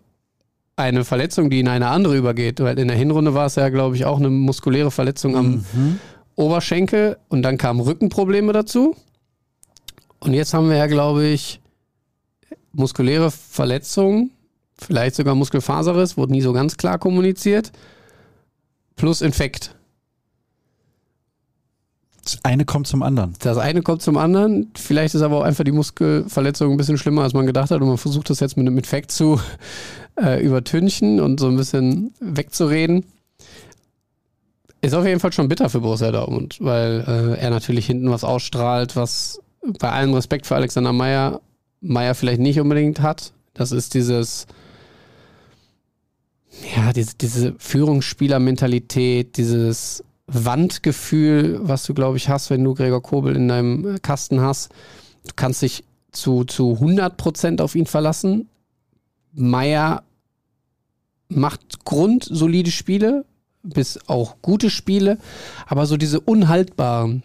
[0.76, 2.59] eine Verletzung, die in eine andere übergeht.
[2.59, 5.99] Weil in der Hinrunde war es ja, glaube ich, auch eine muskuläre Verletzung am Mhm.
[6.36, 8.95] Oberschenkel und dann kamen Rückenprobleme dazu.
[10.20, 11.61] Und jetzt haben wir ja, glaube ich,
[12.72, 14.32] muskuläre Verletzung,
[14.78, 17.72] vielleicht sogar Muskelfaserriss, wurde nie so ganz klar kommuniziert,
[18.95, 19.76] plus Infekt.
[22.24, 23.34] Das eine kommt zum anderen.
[23.39, 24.71] Das eine kommt zum anderen.
[24.76, 27.82] Vielleicht ist aber auch einfach die Muskelverletzung ein bisschen schlimmer, als man gedacht hat.
[27.82, 29.41] Und man versucht das jetzt mit einem Infekt zu
[30.21, 33.05] äh, übertünchen und so ein bisschen wegzureden.
[34.82, 38.24] Ist auf jeden Fall schon bitter für Borussia Dortmund, weil äh, er natürlich hinten was
[38.24, 39.41] ausstrahlt, was
[39.80, 41.41] bei allem Respekt für Alexander Meyer,
[41.82, 43.34] Meyer vielleicht nicht unbedingt hat.
[43.53, 44.45] Das ist dieses,
[46.76, 53.36] ja, diese, diese Führungsspielermentalität, dieses Wandgefühl, was du, glaube ich, hast, wenn du Gregor Kobel
[53.36, 54.71] in deinem Kasten hast.
[55.26, 58.49] Du kannst dich zu, zu 100% auf ihn verlassen.
[59.34, 60.03] Meier
[61.28, 63.26] macht grundsolide Spiele,
[63.63, 65.17] bis auch gute Spiele,
[65.65, 67.24] aber so diese unhaltbaren,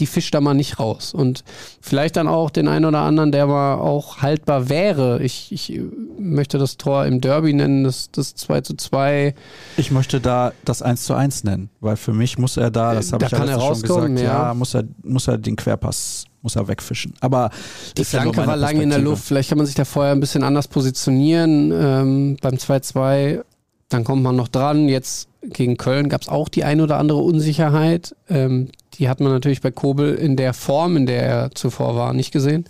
[0.00, 1.14] die fischt da mal nicht raus.
[1.14, 1.44] Und
[1.80, 5.22] vielleicht dann auch den einen oder anderen, der mal auch haltbar wäre.
[5.22, 5.80] Ich, ich
[6.18, 9.34] möchte das Tor im Derby nennen, das, das 2 zu 2.
[9.76, 13.12] Ich möchte da das 1 zu 1 nennen, weil für mich muss er da, das
[13.12, 14.48] habe Da ich ja kann er letztens schon rauskommen, gesagt, ja.
[14.48, 17.14] ja, muss, er, muss er den Querpass, muss er wegfischen.
[17.20, 17.50] Aber
[17.96, 18.98] Die ist ja Flanke war lange in der.
[18.98, 19.24] Luft.
[19.24, 21.72] Vielleicht kann man sich da vorher ein bisschen anders positionieren.
[21.72, 23.42] Ähm, beim 2-2,
[23.90, 24.88] dann kommt man noch dran.
[24.88, 28.14] Jetzt gegen Köln gab es auch die ein oder andere Unsicherheit.
[28.28, 32.12] Ähm, die hat man natürlich bei Kobel in der Form, in der er zuvor war,
[32.12, 32.64] nicht gesehen.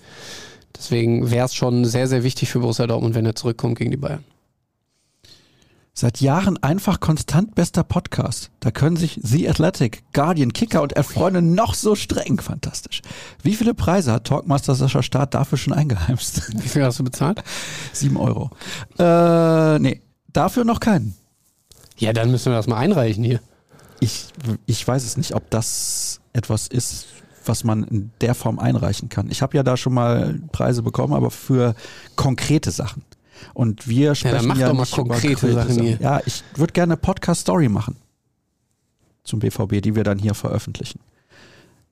[0.76, 3.96] Deswegen wäre es schon sehr, sehr wichtig für Borussia Dortmund, wenn er zurückkommt gegen die
[3.96, 4.24] Bayern.
[5.92, 8.50] Seit Jahren einfach konstant bester Podcast.
[8.60, 12.40] Da können sich The Athletic, Guardian, Kicker und Freunde noch so streng.
[12.40, 13.02] Fantastisch.
[13.42, 16.54] Wie viele Preise hat Talkmaster Sascha Staat dafür schon eingeheimst?
[16.62, 17.42] Wie viel hast du bezahlt?
[17.92, 18.50] Sieben Euro.
[18.98, 20.00] Äh, nee,
[20.32, 21.14] dafür noch keinen.
[21.98, 23.40] Ja, dann müssen wir das mal einreichen hier.
[24.00, 24.26] Ich,
[24.66, 27.06] ich weiß es nicht, ob das etwas ist,
[27.44, 29.30] was man in der Form einreichen kann.
[29.30, 31.74] Ich habe ja da schon mal Preise bekommen, aber für
[32.16, 33.02] konkrete Sachen.
[33.54, 35.98] Und wir sprechen ja, mal nicht über konkrete Sachen hier.
[36.00, 37.96] Ja, ich würde gerne eine Podcast-Story machen
[39.24, 41.00] zum BVB, die wir dann hier veröffentlichen.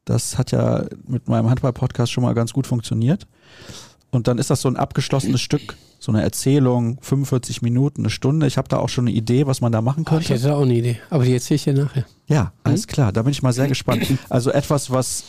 [0.04, 3.26] Das hat ja mit meinem Handball-Podcast schon mal ganz gut funktioniert.
[4.10, 8.46] Und dann ist das so ein abgeschlossenes Stück, so eine Erzählung, 45 Minuten, eine Stunde.
[8.46, 10.34] Ich habe da auch schon eine Idee, was man da machen Oh, ich könnte.
[10.44, 10.98] hätte auch eine Idee.
[11.10, 12.04] Aber die erzähle ich dir nachher.
[12.26, 13.12] Ja, alles klar.
[13.12, 14.06] Da bin ich mal sehr gespannt.
[14.30, 15.24] Also etwas, was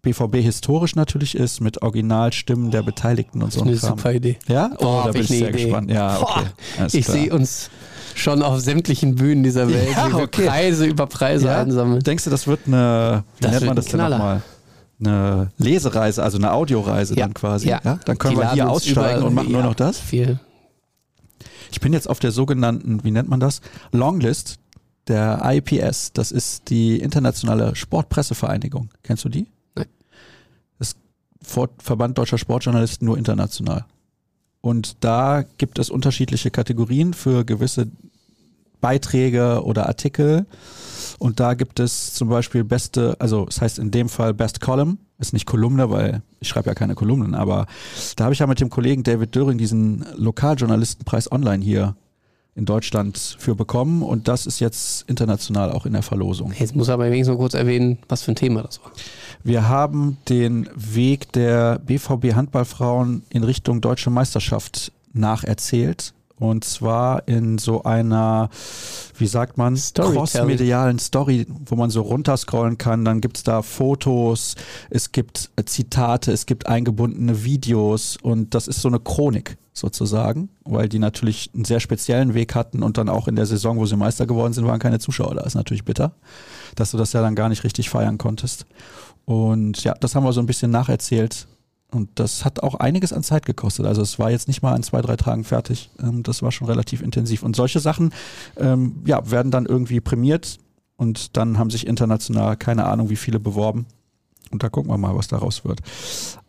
[0.00, 3.98] BVB historisch natürlich ist, mit Originalstimmen der Beteiligten und so Eine ein Kram.
[3.98, 4.38] super Idee.
[4.46, 4.70] Ja?
[4.78, 5.62] Oh, da hab bin ich ich eine sehr Idee.
[5.64, 5.90] gespannt.
[5.90, 6.44] Ja, okay.
[6.92, 7.68] Ich sehe uns
[8.14, 10.46] schon auf sämtlichen Bühnen dieser Welt, Ja, okay.
[10.46, 11.60] Preise über Preise Ja?
[11.62, 12.02] einsammeln.
[12.02, 14.40] Denkst du, das wird eine, wie Das nennt man das denn nochmal?
[15.00, 17.26] Eine Lesereise, also eine Audioreise Ja.
[17.26, 17.68] dann quasi.
[17.68, 17.80] Ja.
[17.80, 19.98] Dann können Die wir hier aussteigen und machen nur ja, noch das.
[20.00, 20.40] Viel.
[21.70, 23.60] Ich bin jetzt auf der sogenannten, wie nennt man das?
[23.92, 24.58] Longlist
[25.06, 26.12] der IPS.
[26.12, 28.90] Das ist die internationale Sportpressevereinigung.
[29.02, 29.46] Kennst du die?
[29.74, 29.86] Nein.
[30.78, 30.96] Das
[31.42, 33.84] Verband Deutscher Sportjournalisten nur international.
[34.60, 37.88] Und da gibt es unterschiedliche Kategorien für gewisse
[38.80, 40.46] Beiträge oder Artikel.
[41.18, 44.98] Und da gibt es zum Beispiel beste, also es heißt in dem Fall Best Column,
[45.18, 47.66] ist nicht Kolumne, weil ich schreibe ja keine Kolumnen, aber
[48.16, 51.96] da habe ich ja mit dem Kollegen David Döring diesen Lokaljournalistenpreis online hier
[52.54, 56.52] in Deutschland für bekommen und das ist jetzt international auch in der Verlosung.
[56.58, 58.90] Jetzt muss aber wenigstens mal kurz erwähnen, was für ein Thema das war.
[59.44, 66.14] Wir haben den Weg der BVB Handballfrauen in Richtung deutsche Meisterschaft nacherzählt.
[66.38, 68.50] Und zwar in so einer,
[69.16, 73.04] wie sagt man, crossmedialen Story, wo man so runterscrollen kann.
[73.04, 74.54] Dann gibt's da Fotos,
[74.90, 80.88] es gibt Zitate, es gibt eingebundene Videos und das ist so eine Chronik sozusagen, weil
[80.88, 83.96] die natürlich einen sehr speziellen Weg hatten und dann auch in der Saison, wo sie
[83.96, 85.42] Meister geworden sind, waren keine Zuschauer da.
[85.42, 86.12] Ist natürlich bitter,
[86.74, 88.66] dass du das ja dann gar nicht richtig feiern konntest.
[89.24, 91.46] Und ja, das haben wir so ein bisschen nacherzählt.
[91.90, 93.86] Und das hat auch einiges an Zeit gekostet.
[93.86, 95.90] Also es war jetzt nicht mal in zwei, drei Tagen fertig.
[96.00, 97.42] Ähm, Das war schon relativ intensiv.
[97.42, 98.12] Und solche Sachen
[98.56, 100.58] ähm, ja, werden dann irgendwie prämiert
[100.96, 103.86] und dann haben sich international keine Ahnung wie viele beworben.
[104.50, 105.80] Und da gucken wir mal, was daraus wird.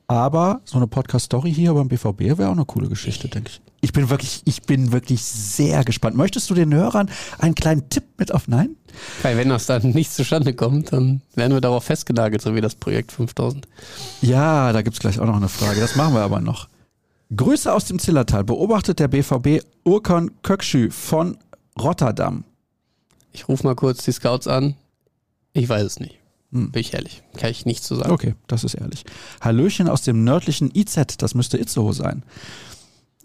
[0.10, 3.62] Aber so eine Podcast-Story hier beim BVB wäre auch eine coole Geschichte, denke ich.
[3.82, 6.18] Ich bin wirklich, ich bin wirklich sehr gespannt.
[6.18, 8.76] Möchtest du den Hörern einen kleinen Tipp mit auf Nein?
[9.22, 12.74] Weil wenn das dann nicht zustande kommt, dann werden wir darauf festgenagelt, so wie das
[12.74, 13.68] Projekt 5000.
[14.24, 15.80] Ja, da gibt's gleich auch noch eine Frage.
[15.80, 16.70] Das machen wir aber noch.
[17.36, 18.44] Grüße aus dem Zillertal.
[18.44, 21.38] Beobachtet der BVB Urkan Kökschü von
[21.80, 22.46] Rotterdam.
[23.32, 24.74] Ich rufe mal kurz die Scouts an.
[25.54, 26.19] Ich weiß es nicht.
[26.52, 26.72] Hm.
[26.72, 27.24] Bin ich ehrlich.
[27.38, 28.12] Kann ich nichts zu sagen.
[28.12, 29.06] Okay, das ist ehrlich.
[29.42, 32.24] Hallöchen aus dem nördlichen IZ, das müsste Itzehoe sein.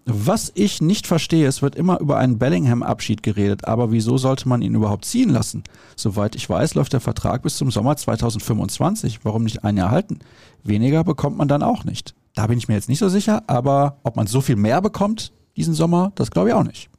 [0.07, 4.61] Was ich nicht verstehe, es wird immer über einen Bellingham-Abschied geredet, aber wieso sollte man
[4.61, 5.64] ihn überhaupt ziehen lassen?
[5.97, 9.20] Soweit ich weiß, läuft der Vertrag bis zum Sommer 2025.
[9.25, 10.18] Warum nicht ein Jahr halten?
[10.62, 12.14] Weniger bekommt man dann auch nicht.
[12.35, 15.33] Da bin ich mir jetzt nicht so sicher, aber ob man so viel mehr bekommt
[15.57, 16.91] diesen Sommer, das glaube ich auch nicht.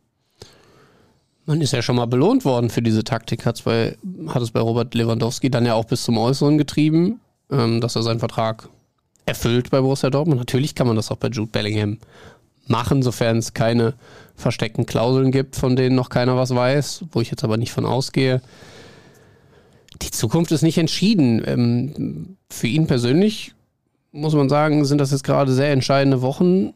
[1.45, 3.95] Man ist ja schon mal belohnt worden für diese Taktik, hat's bei,
[4.27, 7.19] hat es bei Robert Lewandowski dann ja auch bis zum Äußeren getrieben,
[7.51, 8.69] ähm, dass er seinen Vertrag
[9.25, 10.39] erfüllt bei Borussia Dortmund.
[10.39, 11.99] Natürlich kann man das auch bei Jude Bellingham
[12.67, 13.93] machen, sofern es keine
[14.35, 17.85] versteckten Klauseln gibt, von denen noch keiner was weiß, wo ich jetzt aber nicht von
[17.85, 18.41] ausgehe.
[20.01, 21.43] Die Zukunft ist nicht entschieden.
[21.45, 23.53] Ähm, für ihn persönlich
[24.11, 26.73] muss man sagen, sind das jetzt gerade sehr entscheidende Wochen,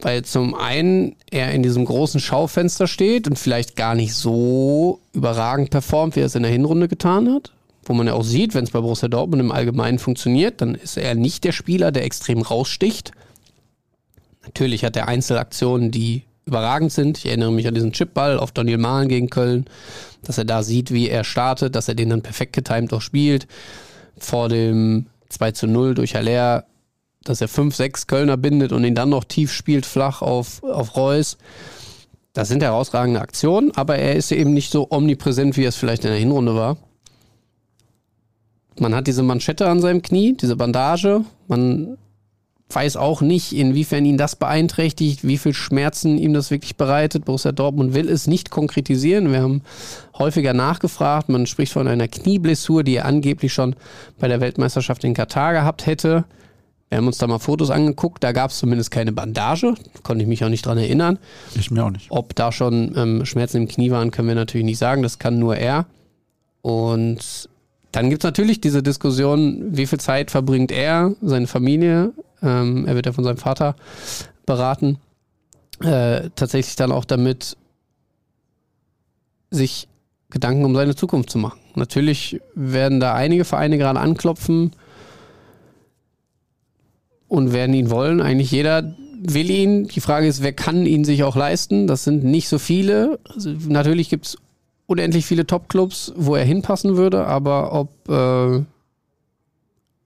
[0.00, 5.70] weil zum einen er in diesem großen Schaufenster steht und vielleicht gar nicht so überragend
[5.70, 7.52] performt, wie er es in der Hinrunde getan hat.
[7.84, 10.96] Wo man ja auch sieht, wenn es bei Borussia Dortmund im Allgemeinen funktioniert, dann ist
[10.96, 13.12] er nicht der Spieler, der extrem raussticht.
[14.42, 17.18] Natürlich hat er Einzelaktionen, die überragend sind.
[17.18, 19.66] Ich erinnere mich an diesen Chipball auf Daniel Mahlen gegen Köln,
[20.22, 23.46] dass er da sieht, wie er startet, dass er den dann perfekt getimt auch spielt.
[24.18, 26.64] Vor dem 2 zu 0 durch Haller,
[27.24, 30.96] dass er 5, 6 Kölner bindet und ihn dann noch tief spielt, flach auf, auf
[30.96, 31.38] Reus.
[32.32, 36.04] Das sind herausragende Aktionen, aber er ist eben nicht so omnipräsent, wie er es vielleicht
[36.04, 36.76] in der Hinrunde war.
[38.78, 41.24] Man hat diese Manschette an seinem Knie, diese Bandage.
[41.46, 41.96] Man
[42.70, 47.24] weiß auch nicht, inwiefern ihn das beeinträchtigt, wie viel Schmerzen ihm das wirklich bereitet.
[47.24, 49.30] Borussia Dortmund will es nicht konkretisieren.
[49.30, 49.62] Wir haben
[50.18, 51.28] häufiger nachgefragt.
[51.28, 53.76] Man spricht von einer Knieblessur, die er angeblich schon
[54.18, 56.24] bei der Weltmeisterschaft in Katar gehabt hätte.
[56.88, 60.28] Wir haben uns da mal Fotos angeguckt, da gab es zumindest keine Bandage, konnte ich
[60.28, 61.18] mich auch nicht dran erinnern.
[61.54, 62.06] Ich mir auch nicht.
[62.10, 65.38] Ob da schon ähm, Schmerzen im Knie waren, können wir natürlich nicht sagen, das kann
[65.38, 65.86] nur er.
[66.62, 67.48] Und
[67.90, 72.12] dann gibt es natürlich diese Diskussion, wie viel Zeit verbringt er, seine Familie
[72.44, 73.74] ähm, er wird ja von seinem Vater
[74.46, 74.98] beraten.
[75.80, 77.56] Äh, tatsächlich dann auch damit,
[79.50, 79.88] sich
[80.30, 81.60] Gedanken um seine Zukunft zu machen.
[81.74, 84.72] Natürlich werden da einige Vereine gerade anklopfen
[87.28, 88.20] und werden ihn wollen.
[88.20, 89.88] Eigentlich jeder will ihn.
[89.88, 91.86] Die Frage ist, wer kann ihn sich auch leisten?
[91.86, 93.18] Das sind nicht so viele.
[93.28, 94.36] Also natürlich gibt es
[94.86, 98.62] unendlich viele Top-Clubs, wo er hinpassen würde, aber ob äh,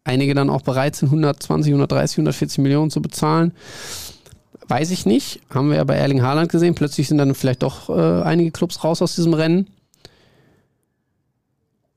[0.04, 3.52] einige dann auch bereit sind, 120, 130, 140 Millionen zu bezahlen.
[4.68, 5.40] Weiß ich nicht.
[5.50, 6.74] Haben wir ja bei Erling Haaland gesehen.
[6.74, 9.66] Plötzlich sind dann vielleicht doch äh, einige Clubs raus aus diesem Rennen.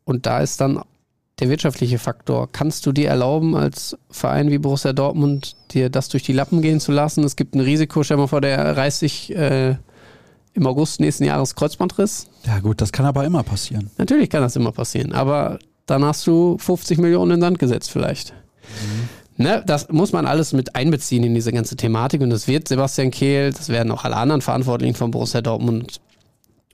[0.06, 0.82] Und da ist dann
[1.42, 2.50] der wirtschaftliche Faktor.
[2.52, 6.80] Kannst du dir erlauben, als Verein wie Borussia Dortmund, dir das durch die Lappen gehen
[6.80, 7.24] zu lassen?
[7.24, 9.76] Es gibt ein Risiko, stell mal vor, der reißt sich äh,
[10.54, 12.28] im August nächsten Jahres Kreuzbandriss.
[12.46, 13.90] Ja, gut, das kann aber immer passieren.
[13.98, 15.14] Natürlich kann das immer passieren.
[15.14, 18.34] Aber dann hast du 50 Millionen in den Sand gesetzt vielleicht.
[18.62, 19.44] Mhm.
[19.44, 23.10] Ne, das muss man alles mit einbeziehen in diese ganze Thematik und das wird Sebastian
[23.10, 26.00] Kehl, das werden auch alle anderen Verantwortlichen von Borussia Dortmund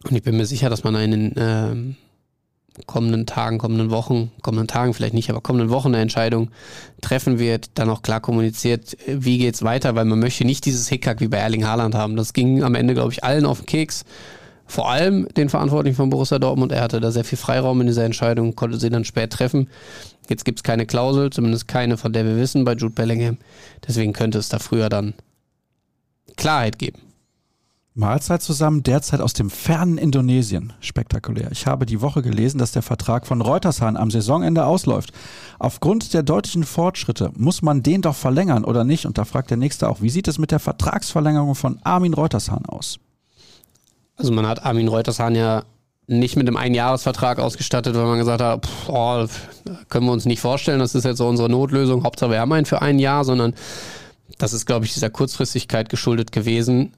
[0.03, 1.95] und ich bin mir sicher, dass man in den äh,
[2.85, 6.49] kommenden Tagen, kommenden Wochen, kommenden Tagen vielleicht nicht, aber kommenden Wochen eine Entscheidung
[7.01, 10.87] treffen wird, dann auch klar kommuniziert, wie geht es weiter, weil man möchte nicht dieses
[10.87, 12.15] Hickhack wie bei Erling Haaland haben.
[12.15, 14.05] Das ging am Ende, glaube ich, allen auf den Keks
[14.67, 16.73] vor allem den Verantwortlichen von Borussia Dortmund.
[16.73, 19.69] Er hatte da sehr viel Freiraum in dieser Entscheidung, konnte sie dann spät treffen.
[20.29, 23.37] Jetzt gibt es keine Klausel, zumindest keine, von der wir wissen bei Jude Bellingham.
[23.87, 25.13] Deswegen könnte es da früher dann
[26.35, 26.99] Klarheit geben.
[27.97, 30.73] Mahlzeit zusammen, derzeit aus dem fernen Indonesien.
[30.79, 31.51] Spektakulär.
[31.51, 35.11] Ich habe die Woche gelesen, dass der Vertrag von Reutershahn am Saisonende ausläuft.
[35.57, 39.07] Aufgrund der deutlichen Fortschritte muss man den doch verlängern oder nicht?
[39.07, 42.67] Und da fragt der Nächste auch, wie sieht es mit der Vertragsverlängerung von Armin Reutershahn
[42.67, 42.99] aus?
[44.15, 45.63] Also man hat Armin Reutershahn ja
[46.05, 49.25] nicht mit einem Einjahresvertrag ausgestattet, weil man gesagt hat, pff, oh,
[49.89, 52.65] können wir uns nicht vorstellen, das ist jetzt so unsere Notlösung, Hauptsache wir haben einen
[52.65, 53.55] für ein Jahr, sondern
[54.37, 56.93] das ist, glaube ich, dieser Kurzfristigkeit geschuldet gewesen,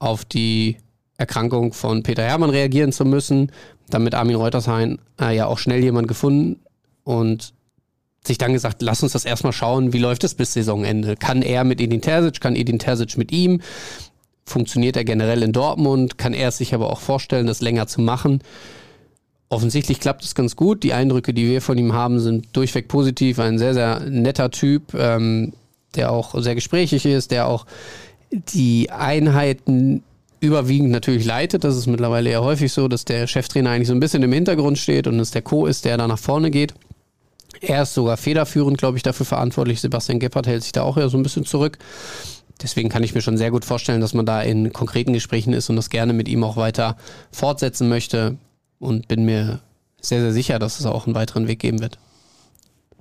[0.00, 0.78] auf die
[1.16, 3.52] Erkrankung von Peter Hermann reagieren zu müssen,
[3.88, 6.60] damit Armin Reutershain äh, ja auch schnell jemand gefunden
[7.04, 7.54] und
[8.26, 11.16] sich dann gesagt, lass uns das erstmal schauen, wie läuft es bis Saisonende.
[11.16, 13.60] Kann er mit Edin Terzic, kann Edin Terzic mit ihm?
[14.50, 18.42] funktioniert er generell in Dortmund, kann er sich aber auch vorstellen, das länger zu machen.
[19.48, 20.82] Offensichtlich klappt es ganz gut.
[20.82, 23.38] Die Eindrücke, die wir von ihm haben, sind durchweg positiv.
[23.38, 25.52] Ein sehr, sehr netter Typ, ähm,
[25.96, 27.66] der auch sehr gesprächig ist, der auch
[28.30, 30.02] die Einheiten
[30.40, 31.64] überwiegend natürlich leitet.
[31.64, 34.78] Das ist mittlerweile eher häufig so, dass der Cheftrainer eigentlich so ein bisschen im Hintergrund
[34.78, 35.66] steht und es der Co.
[35.66, 36.74] ist, der da nach vorne geht.
[37.60, 39.80] Er ist sogar federführend, glaube ich, dafür verantwortlich.
[39.80, 41.78] Sebastian Gebhardt hält sich da auch eher so ein bisschen zurück.
[42.62, 45.68] Deswegen kann ich mir schon sehr gut vorstellen, dass man da in konkreten Gesprächen ist
[45.68, 46.96] und das gerne mit ihm auch weiter
[47.32, 48.36] fortsetzen möchte
[48.78, 49.60] und bin mir
[50.00, 51.98] sehr, sehr sicher, dass es auch einen weiteren Weg geben wird.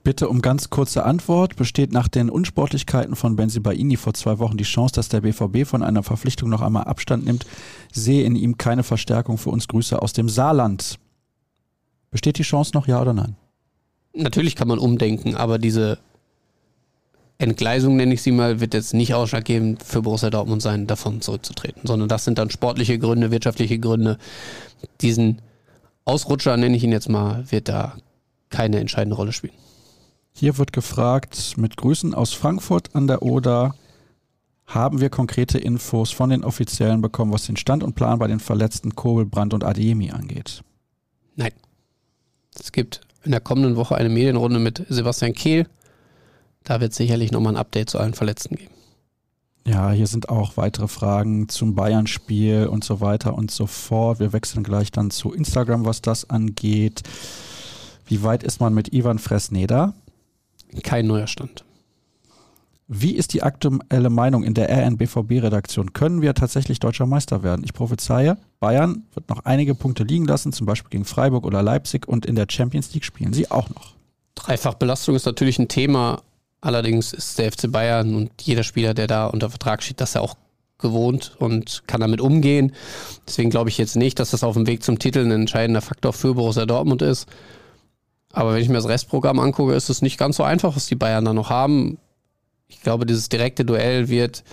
[0.09, 1.55] Bitte um ganz kurze Antwort.
[1.55, 5.83] Besteht nach den Unsportlichkeiten von Benzibaini vor zwei Wochen die Chance, dass der BVB von
[5.83, 7.45] einer Verpflichtung noch einmal Abstand nimmt?
[7.91, 9.67] Sehe in ihm keine Verstärkung für uns.
[9.67, 10.97] Grüße aus dem Saarland.
[12.09, 13.35] Besteht die Chance noch, ja oder nein?
[14.15, 15.99] Natürlich kann man umdenken, aber diese
[17.37, 21.83] Entgleisung, nenne ich sie mal, wird jetzt nicht ausschlaggebend für Borussia Dortmund sein, davon zurückzutreten,
[21.85, 24.17] sondern das sind dann sportliche Gründe, wirtschaftliche Gründe.
[25.01, 25.39] Diesen
[26.03, 27.93] Ausrutscher, nenne ich ihn jetzt mal, wird da
[28.49, 29.53] keine entscheidende Rolle spielen.
[30.39, 33.75] Hier wird gefragt, mit Grüßen aus Frankfurt an der Oder,
[34.67, 38.39] haben wir konkrete Infos von den Offiziellen bekommen, was den Stand und Plan bei den
[38.39, 40.63] verletzten Kobel, Brandt und Ademi angeht?
[41.35, 41.51] Nein.
[42.57, 45.67] Es gibt in der kommenden Woche eine Medienrunde mit Sebastian Kehl.
[46.63, 48.71] Da wird es sicherlich nochmal ein Update zu allen Verletzten geben.
[49.67, 54.21] Ja, hier sind auch weitere Fragen zum Bayern-Spiel und so weiter und so fort.
[54.21, 57.03] Wir wechseln gleich dann zu Instagram, was das angeht.
[58.05, 59.93] Wie weit ist man mit Ivan Fresneda?
[60.83, 61.65] Kein neuer Stand.
[62.91, 65.93] Wie ist die aktuelle Meinung in der RNBVB-Redaktion?
[65.93, 67.61] Können wir tatsächlich deutscher Meister werden?
[67.63, 72.07] Ich prophezeie, Bayern wird noch einige Punkte liegen lassen, zum Beispiel gegen Freiburg oder Leipzig
[72.07, 73.93] und in der Champions League spielen sie auch noch.
[74.33, 76.23] Dreifachbelastung ist natürlich ein Thema.
[76.61, 80.21] Allerdings ist der FC Bayern und jeder Spieler, der da unter Vertrag steht, das ja
[80.21, 80.35] auch
[80.79, 82.73] gewohnt und kann damit umgehen.
[83.27, 86.11] Deswegen glaube ich jetzt nicht, dass das auf dem Weg zum Titel ein entscheidender Faktor
[86.11, 87.27] für Borussia Dortmund ist.
[88.31, 90.95] Aber wenn ich mir das Restprogramm angucke, ist es nicht ganz so einfach, was die
[90.95, 91.97] Bayern da noch haben.
[92.67, 94.43] Ich glaube, dieses direkte Duell wird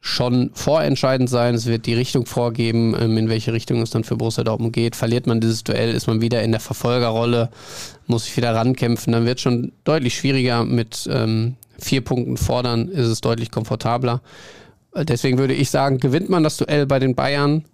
[0.00, 1.54] schon vorentscheidend sein.
[1.54, 4.94] Es wird die Richtung vorgeben, ähm, in welche Richtung es dann für Borussia Dortmund geht.
[4.94, 7.50] Verliert man dieses Duell, ist man wieder in der Verfolgerrolle,
[8.06, 9.12] muss sich wieder rankämpfen.
[9.12, 10.64] Dann wird es schon deutlich schwieriger.
[10.64, 14.20] Mit ähm, vier Punkten fordern ist es deutlich komfortabler.
[14.94, 17.64] Deswegen würde ich sagen, gewinnt man das Duell bei den Bayern,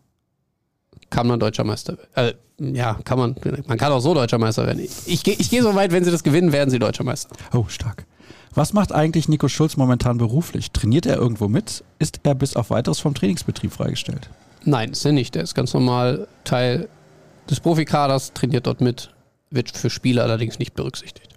[1.12, 2.34] kann man deutscher Meister werden.
[2.58, 3.36] Äh, ja, kann man.
[3.66, 4.80] Man kann auch so deutscher Meister werden.
[4.80, 7.28] Ich, ich, ich gehe so weit, wenn sie das gewinnen, werden sie deutscher Meister.
[7.52, 8.06] Oh, stark.
[8.54, 10.72] Was macht eigentlich Nico Schulz momentan beruflich?
[10.72, 11.84] Trainiert er irgendwo mit?
[11.98, 14.28] Ist er bis auf weiteres vom Trainingsbetrieb freigestellt?
[14.64, 15.36] Nein, ist er nicht.
[15.36, 16.88] Er ist ganz normal Teil
[17.48, 19.10] des Profikaders, trainiert dort mit,
[19.50, 21.31] wird für Spiele allerdings nicht berücksichtigt.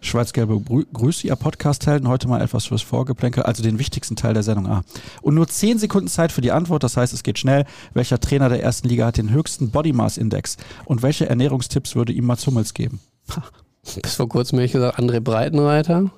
[0.00, 0.60] Schwarz-Gelbe
[0.92, 2.08] Grüße, ihr Podcast-Helden.
[2.08, 4.82] Heute mal etwas fürs Vorgeplänkel, also den wichtigsten Teil der Sendung A.
[5.22, 7.66] Und nur 10 Sekunden Zeit für die Antwort, das heißt, es geht schnell.
[7.92, 10.56] Welcher Trainer der ersten Liga hat den höchsten Body Mass Index?
[10.86, 13.00] Und welche Ernährungstipps würde ihm Mats Hummels geben?
[14.02, 16.10] Bis vor kurzem hätte ich gesagt, André Breitenreiter.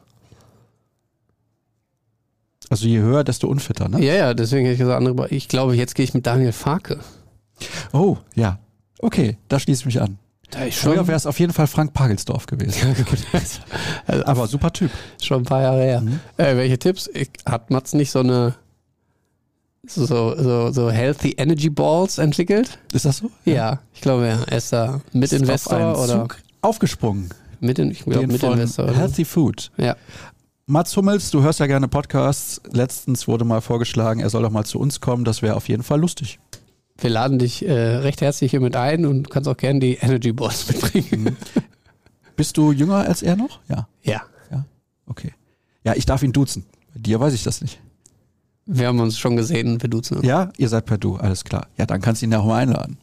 [2.71, 4.03] Also je höher, desto unfitter, ne?
[4.03, 7.01] Ja, ja, deswegen hätte ich gesagt, André Ich glaube, jetzt gehe ich mit Daniel Farke.
[7.93, 8.59] Oh, ja.
[8.99, 10.19] Okay, da schließe ich mich an.
[10.73, 12.95] Früher wäre es auf jeden Fall Frank Pagelsdorf gewesen.
[14.07, 14.91] also, Aber super Typ.
[15.21, 16.01] Schon ein paar Jahre her.
[16.01, 16.21] Mhm.
[16.37, 17.09] Äh, welche Tipps?
[17.15, 18.55] Ich, hat Mats nicht so eine
[19.85, 22.79] so, so, so Healthy Energy Balls entwickelt?
[22.93, 23.31] Ist das so?
[23.45, 24.39] Ja, ja ich glaube, ja.
[24.47, 27.31] er ist da Mitinvestor oder Zug aufgesprungen.
[27.61, 28.93] Mit in, ich glaube, Mitinvestor.
[28.95, 29.71] Healthy Food.
[29.77, 29.97] Ja.
[30.67, 32.61] Mats Hummels, du hörst ja gerne Podcasts.
[32.71, 35.25] Letztens wurde mal vorgeschlagen, er soll doch mal zu uns kommen.
[35.25, 36.39] Das wäre auf jeden Fall lustig.
[36.99, 40.33] Wir laden dich äh, recht herzlich hier mit ein und kannst auch gerne die Energy
[40.33, 41.25] Balls mitbringen.
[41.25, 41.37] Mhm.
[42.37, 43.61] Bist du jünger als er noch?
[43.69, 43.89] Ja.
[44.03, 44.23] Ja.
[44.51, 44.65] Ja,
[45.07, 45.33] okay.
[45.85, 46.65] Ja, ich darf ihn duzen.
[46.95, 47.81] Bei dir weiß ich das nicht.
[48.65, 50.27] Wir haben uns schon gesehen, wir duzen uns.
[50.27, 51.69] Ja, ihr seid per Du, alles klar.
[51.77, 52.99] Ja, dann kannst du ihn ja auch mal einladen.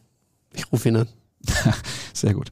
[0.53, 1.07] Ich rufe ihn an.
[2.13, 2.51] Sehr gut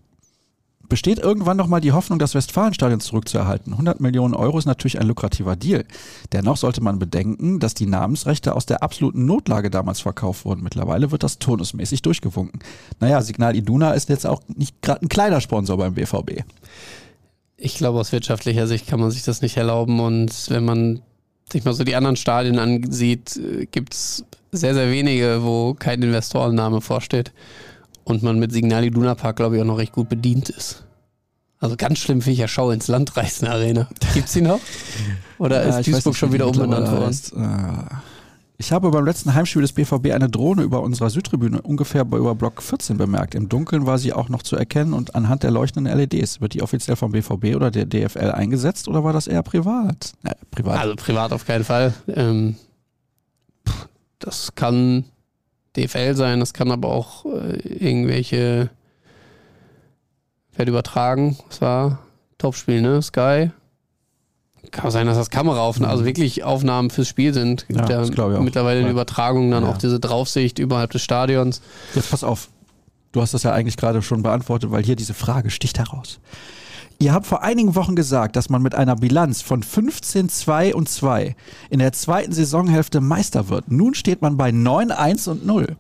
[0.89, 3.73] besteht irgendwann noch mal die Hoffnung, das Westfalenstadion zurückzuerhalten.
[3.73, 5.85] 100 Millionen Euro ist natürlich ein lukrativer Deal.
[6.31, 10.63] Dennoch sollte man bedenken, dass die Namensrechte aus der absoluten Notlage damals verkauft wurden.
[10.63, 12.59] Mittlerweile wird das turnusmäßig durchgewunken.
[12.99, 16.43] Naja, Signal Iduna ist jetzt auch nicht gerade ein kleiner Sponsor beim BVB.
[17.57, 19.99] Ich glaube, aus wirtschaftlicher Sicht kann man sich das nicht erlauben.
[19.99, 21.01] Und wenn man
[21.51, 26.01] sich mal so die anderen Stadien ansieht, äh, gibt es sehr, sehr wenige, wo kein
[26.01, 27.31] Investorenname vorsteht
[28.07, 30.85] und man mit Signal Iduna Park, glaube ich, auch noch recht gut bedient ist.
[31.59, 33.89] Also ganz schlimm finde ich ja Schau ins Land reißen Arena.
[34.13, 34.59] Gibt's die noch?
[35.39, 37.43] Oder ja, ist Duisburg schon wieder umbenannt worden?
[37.43, 38.01] Ah.
[38.59, 42.61] Ich habe beim letzten Heimspiel des BVB eine Drohne über unserer Südtribüne ungefähr über Block
[42.61, 43.35] 14 bemerkt.
[43.35, 46.39] Im Dunkeln war sie auch noch zu erkennen und anhand der leuchtenden LEDs.
[46.39, 50.13] Wird die offiziell vom BVB oder der DFL eingesetzt oder war das eher privat?
[50.23, 50.79] Ja, privat.
[50.79, 51.93] Also privat auf keinen Fall.
[52.07, 52.55] Ähm,
[54.19, 55.05] das kann
[55.77, 58.69] DFL sein, das kann aber auch äh, irgendwelche
[60.57, 61.37] wird übertragen.
[61.49, 61.99] Das war
[62.37, 63.01] Topspiel, ne?
[63.01, 63.51] Sky.
[64.71, 66.07] Kann auch sein, dass das Kameraaufnahmen, also mhm.
[66.07, 67.65] wirklich Aufnahmen fürs Spiel sind.
[67.69, 69.69] Ja, ja mittlerweile eine Übertragung, dann ja.
[69.69, 71.61] auch diese Draufsicht überhalb des Stadions.
[71.95, 72.49] Jetzt pass auf.
[73.13, 76.19] Du hast das ja eigentlich gerade schon beantwortet, weil hier diese Frage sticht heraus.
[76.99, 80.89] Ihr habt vor einigen Wochen gesagt, dass man mit einer Bilanz von 15, 2 und
[80.89, 81.35] 2
[81.69, 83.71] in der zweiten Saisonhälfte Meister wird.
[83.71, 85.77] Nun steht man bei 9, 1 und 0.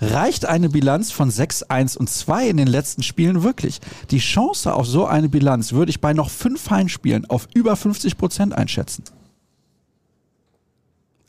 [0.00, 3.80] Reicht eine Bilanz von 6, 1 und 2 in den letzten Spielen wirklich?
[4.10, 8.16] Die Chance auf so eine Bilanz würde ich bei noch fünf Heimspielen auf über 50
[8.16, 9.04] Prozent einschätzen.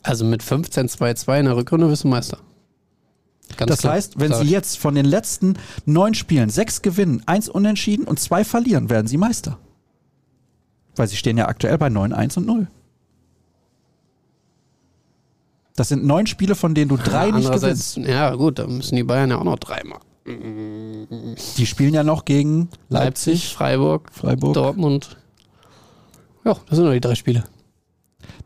[0.01, 2.37] Also mit 15-2-2 in der Rückrunde bist du Meister.
[3.57, 7.49] Ganz das klar, heißt, wenn sie jetzt von den letzten neun Spielen sechs gewinnen, eins
[7.49, 9.57] unentschieden und zwei verlieren, werden sie Meister.
[10.95, 12.67] Weil sie stehen ja aktuell bei 9, 1 und 0.
[15.75, 17.97] Das sind neun Spiele, von denen du drei ja, nicht gewinnst.
[17.97, 20.03] Ja, gut, dann müssen die Bayern ja auch noch drei machen.
[21.57, 25.17] Die spielen ja noch gegen Leipzig, Leipzig Freiburg, Freiburg, Dortmund.
[26.43, 27.45] Ja, das sind nur die drei Spiele.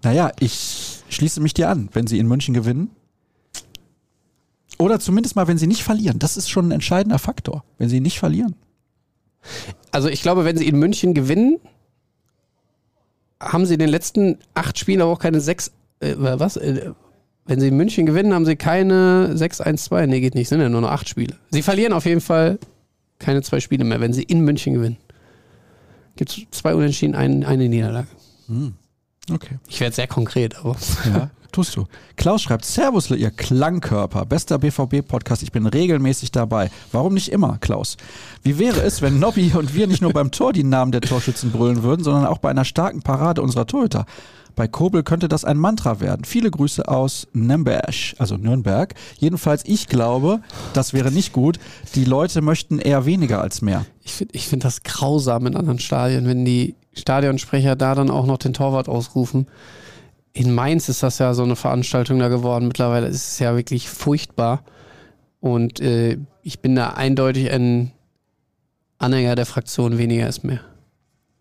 [0.04, 1.89] Naja, ich schließe mich dir an.
[1.91, 2.91] Wenn sie in München gewinnen,
[4.78, 6.19] oder zumindest mal, wenn sie nicht verlieren.
[6.19, 8.55] Das ist schon ein entscheidender Faktor, wenn sie nicht verlieren.
[9.91, 11.59] Also ich glaube, wenn sie in München gewinnen,
[13.39, 15.71] haben sie in den letzten acht Spielen aber auch keine sechs.
[15.99, 16.57] Äh, was?
[16.57, 16.91] Äh,
[17.45, 20.07] wenn sie in München gewinnen, haben sie keine 6-1-2.
[20.07, 20.47] Nee, geht nicht.
[20.47, 21.36] Sind ja nur noch acht Spiele.
[21.51, 22.57] Sie verlieren auf jeden Fall
[23.19, 24.97] keine zwei Spiele mehr, wenn sie in München gewinnen.
[26.15, 28.07] Gibt es zwei Unentschieden, ein, eine Niederlage.
[28.47, 28.76] Hm.
[29.32, 29.57] Okay.
[29.67, 30.78] Ich werde sehr konkret, aber.
[31.05, 31.30] Ja.
[31.54, 31.86] tust du.
[32.18, 36.70] Klaus schreibt, Servus, ihr Klangkörper, bester BVB-Podcast, ich bin regelmäßig dabei.
[36.91, 37.97] Warum nicht immer, Klaus?
[38.43, 41.51] Wie wäre es, wenn Nobby und wir nicht nur beim Tor die Namen der Torschützen
[41.51, 44.06] brüllen würden, sondern auch bei einer starken Parade unserer Torhüter?
[44.56, 46.26] Bei Kobel könnte das ein Mantra werden.
[46.26, 48.93] Viele Grüße aus Nürnberg, also Nürnberg.
[49.18, 50.41] Jedenfalls, ich glaube,
[50.74, 51.58] das wäre nicht gut.
[51.95, 53.86] Die Leute möchten eher weniger als mehr.
[54.04, 58.28] Ich finde ich find das grausam in anderen Stadien, wenn die Stadionsprecher da dann auch
[58.28, 59.47] noch den Torwart ausrufen
[60.34, 62.67] in Mainz ist das ja so eine Veranstaltung da geworden.
[62.67, 64.63] Mittlerweile ist es ja wirklich furchtbar.
[65.39, 67.91] Und äh, ich bin da eindeutig ein
[68.97, 70.61] Anhänger der Fraktion weniger ist mehr.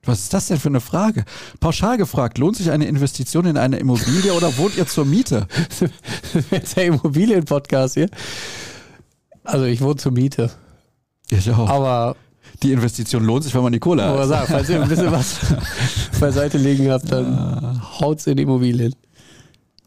[0.05, 1.25] Was ist das denn für eine Frage?
[1.61, 5.47] Pauschal gefragt, lohnt sich eine Investition in eine Immobilie oder wohnt ihr zur Miete?
[6.51, 8.09] ist der Immobilienpodcast hier.
[9.45, 10.51] Also ich wohne zur Miete.
[11.31, 11.69] Ich auch.
[11.69, 12.17] Aber
[12.63, 14.29] die Investition lohnt sich, wenn man die Kohle hat.
[14.29, 15.39] Sagen, falls ihr ein bisschen was
[16.21, 18.95] beiseite liegen habt, dann haut's in Immobilien.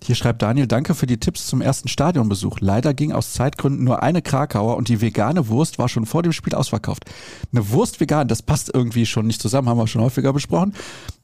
[0.05, 2.59] Hier schreibt Daniel, danke für die Tipps zum ersten Stadionbesuch.
[2.59, 6.31] Leider ging aus Zeitgründen nur eine Krakauer und die vegane Wurst war schon vor dem
[6.31, 7.05] Spiel ausverkauft.
[7.51, 10.75] Eine Wurst vegan, das passt irgendwie schon nicht zusammen, haben wir schon häufiger besprochen.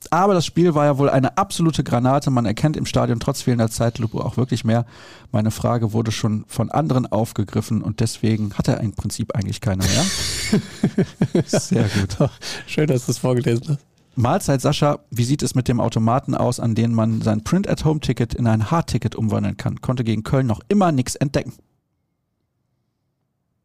[0.09, 2.31] Aber das Spiel war ja wohl eine absolute Granate.
[2.31, 4.87] Man erkennt im Stadion trotz fehlender Zeitlupe auch wirklich mehr.
[5.31, 9.83] Meine Frage wurde schon von anderen aufgegriffen und deswegen hat er im Prinzip eigentlich keine
[9.83, 11.43] mehr.
[11.45, 12.31] Sehr gut.
[12.65, 13.90] Schön, dass du es vorgelesen hast.
[14.21, 18.45] Mahlzeit Sascha, wie sieht es mit dem Automaten aus, an dem man sein Print-at-Home-Ticket in
[18.45, 19.81] ein Hard-Ticket umwandeln kann?
[19.81, 21.53] Konnte gegen Köln noch immer nichts entdecken.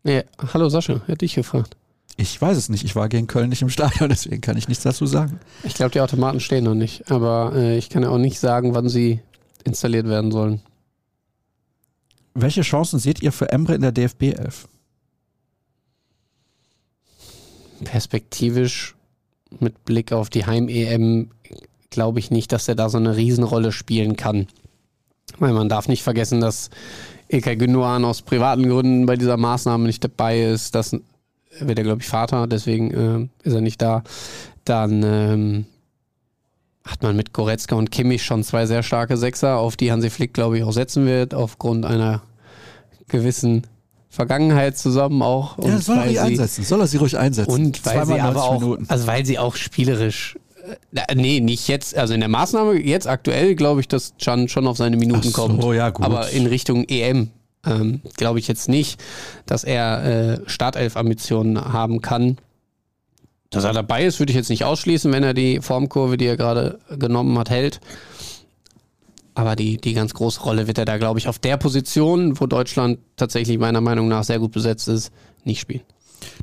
[0.03, 1.77] Nee, hallo Sascha, hätte ich gefragt.
[2.17, 2.85] Ich weiß es nicht.
[2.85, 5.39] Ich war gegen Köln nicht im Stadion, deswegen kann ich nichts dazu sagen.
[5.63, 8.75] Ich glaube, die Automaten stehen noch nicht, aber äh, ich kann ja auch nicht sagen,
[8.75, 9.21] wann sie
[9.65, 10.63] installiert werden sollen.
[12.33, 14.69] Welche Chancen seht ihr für Emre in der DFB 11?
[17.85, 18.96] Perspektivisch
[19.61, 21.31] mit Blick auf die Heim-EM
[21.91, 24.47] glaube ich nicht, dass er da so eine Riesenrolle spielen kann.
[25.39, 26.71] Weil man darf nicht vergessen, dass
[27.29, 30.75] Ilkay Gündogan aus privaten Gründen bei dieser Maßnahme nicht dabei ist.
[30.75, 34.03] Das wird er, glaube ich, Vater, deswegen äh, ist er nicht da.
[34.65, 35.67] Dann ähm,
[36.85, 40.35] hat man mit Goretzka und Kimmich schon zwei sehr starke Sechser, auf die Hansi Flick,
[40.35, 42.23] glaube ich, auch setzen wird, aufgrund einer
[43.09, 43.67] gewissen
[44.17, 45.59] Vergangenheit zusammen auch.
[45.63, 47.53] Ja, soll er sie einsetzen, soll er sie ruhig einsetzen.
[47.53, 48.87] Und weil sie aber auch, Minuten.
[48.89, 50.39] also weil sie auch spielerisch
[50.95, 54.67] äh, Nee, nicht jetzt, also in der Maßnahme, jetzt aktuell glaube ich, dass Can schon
[54.67, 55.63] auf seine Minuten so, kommt.
[55.75, 56.05] Ja, gut.
[56.05, 57.31] Aber in Richtung EM
[57.67, 59.01] ähm, glaube ich jetzt nicht,
[59.45, 62.39] dass er äh, Startelf-Ambitionen haben kann.
[63.51, 66.37] Dass er dabei ist, würde ich jetzt nicht ausschließen, wenn er die Formkurve, die er
[66.37, 67.81] gerade genommen hat, hält.
[69.37, 72.47] Aber die, die ganz große Rolle wird er da, glaube ich, auf der Position, wo
[72.47, 75.13] Deutschland tatsächlich meiner Meinung nach sehr gut besetzt ist,
[75.45, 75.83] nicht spielen.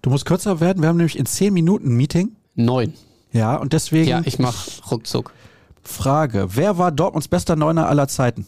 [0.04, 0.84] Du musst kürzer werden.
[0.84, 2.36] Wir haben nämlich in zehn Minuten ein Meeting.
[2.54, 2.94] Neun.
[3.32, 4.08] Ja, und deswegen.
[4.08, 5.34] Ja, ich mache ruckzuck.
[5.82, 8.46] Frage: Wer war Dortmunds bester Neuner aller Zeiten?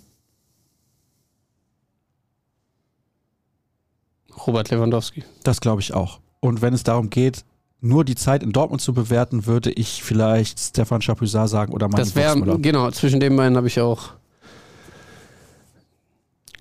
[4.46, 5.24] Robert Lewandowski.
[5.41, 6.20] Das glaube ich auch.
[6.39, 7.46] Und wenn es darum geht,
[7.82, 12.06] nur die Zeit in Dortmund zu bewerten, würde ich vielleicht Stefan Chapuisat sagen oder Martin
[12.06, 14.12] Das wäre, genau, zwischen den beiden habe ich auch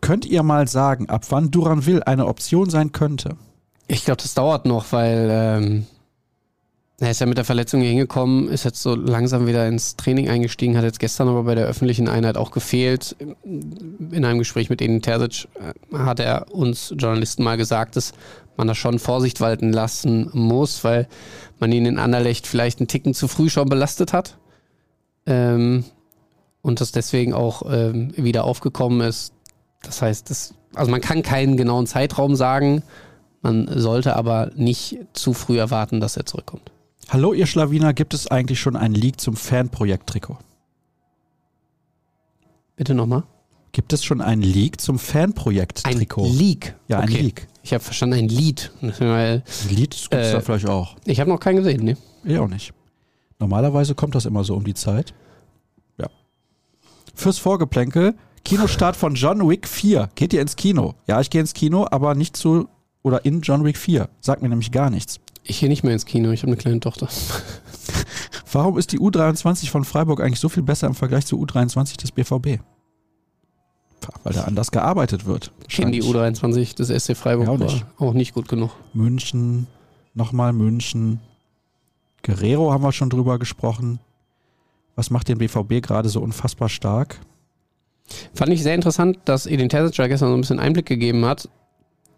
[0.04, 3.38] Könnt ihr mal sagen, ab wann Duranville eine Option sein könnte?
[3.86, 5.86] Ich glaube, das dauert noch, weil ähm,
[7.00, 10.28] er ist ja mit der Verletzung hier hingekommen, ist jetzt so langsam wieder ins Training
[10.28, 13.16] eingestiegen, hat jetzt gestern aber bei der öffentlichen Einheit auch gefehlt.
[13.44, 18.12] In einem Gespräch mit Ihnen Terzic äh, hat er uns Journalisten mal gesagt, dass
[18.58, 21.08] man da schon Vorsicht walten lassen muss, weil
[21.60, 24.36] man ihn in Anderlecht vielleicht einen Ticken zu früh schon belastet hat.
[25.24, 25.84] Ähm,
[26.60, 29.32] und das deswegen auch ähm, wieder aufgekommen ist.
[29.84, 32.82] Das heißt, das Also man kann keinen genauen Zeitraum sagen,
[33.42, 36.70] man sollte aber nicht zu früh erwarten, dass er zurückkommt.
[37.10, 40.38] Hallo ihr Schlawiner, gibt es eigentlich schon einen Leak zum Fanprojekt-Trikot?
[42.76, 43.24] Bitte nochmal.
[43.72, 46.28] Gibt es schon einen Leak zum Ein Fanprojekt-Trikot?
[46.32, 46.74] Leak.
[46.88, 47.20] Ja, ein okay.
[47.22, 47.48] Leak.
[47.62, 48.70] Ich habe verstanden, ein Lied.
[48.98, 50.96] Weil Ein Lied gibt es Äh, da vielleicht auch.
[51.04, 51.96] ich habe noch keinen gesehen, ne?
[52.24, 52.72] Ich auch nicht.
[53.38, 55.12] Normalerweise kommt das immer so um die Zeit.
[55.98, 56.08] Ja.
[57.14, 58.14] Fürs Vorgeplänkel,
[58.44, 60.10] Kinostart von John Wick 4.
[60.14, 60.94] Geht ihr ins Kino?
[61.06, 62.68] Ja, ich gehe ins Kino, aber nicht zu
[63.02, 64.08] oder in John Wick 4.
[64.20, 65.20] Sagt mir nämlich gar nichts.
[65.42, 67.08] Ich gehe nicht mehr ins Kino, ich habe eine kleine Tochter.
[68.52, 72.12] Warum ist die U23 von Freiburg eigentlich so viel besser im Vergleich zur U23 des
[72.12, 72.62] BVB?
[74.22, 75.50] Weil da anders gearbeitet wird.
[75.68, 76.40] Ich kenne die Wahrscheinlich.
[76.72, 77.86] U23 des SC Freiburg Ja, auch nicht.
[77.98, 78.70] auch nicht gut genug.
[78.92, 79.66] München,
[80.12, 81.20] nochmal München.
[82.22, 83.98] Guerrero haben wir schon drüber gesprochen.
[84.94, 87.18] Was macht den BVB gerade so unfassbar stark?
[88.34, 91.48] Fand ich sehr interessant, dass Edin Terzic gestern so ein bisschen Einblick gegeben hat,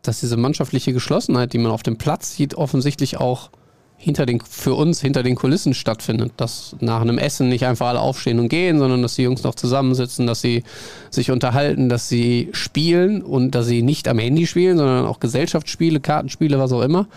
[0.03, 3.51] dass diese mannschaftliche Geschlossenheit, die man auf dem Platz sieht, offensichtlich auch
[3.99, 6.33] hinter den, für uns hinter den Kulissen stattfindet.
[6.37, 9.55] Dass nach einem Essen nicht einfach alle aufstehen und gehen, sondern dass die Jungs noch
[9.55, 10.65] zusammensitzen, dass sie
[11.11, 16.01] sich unterhalten, dass sie spielen und dass sie nicht am Handy spielen, sondern auch Gesellschaftsspiele,
[16.01, 17.09] Kartenspiele, was auch immer.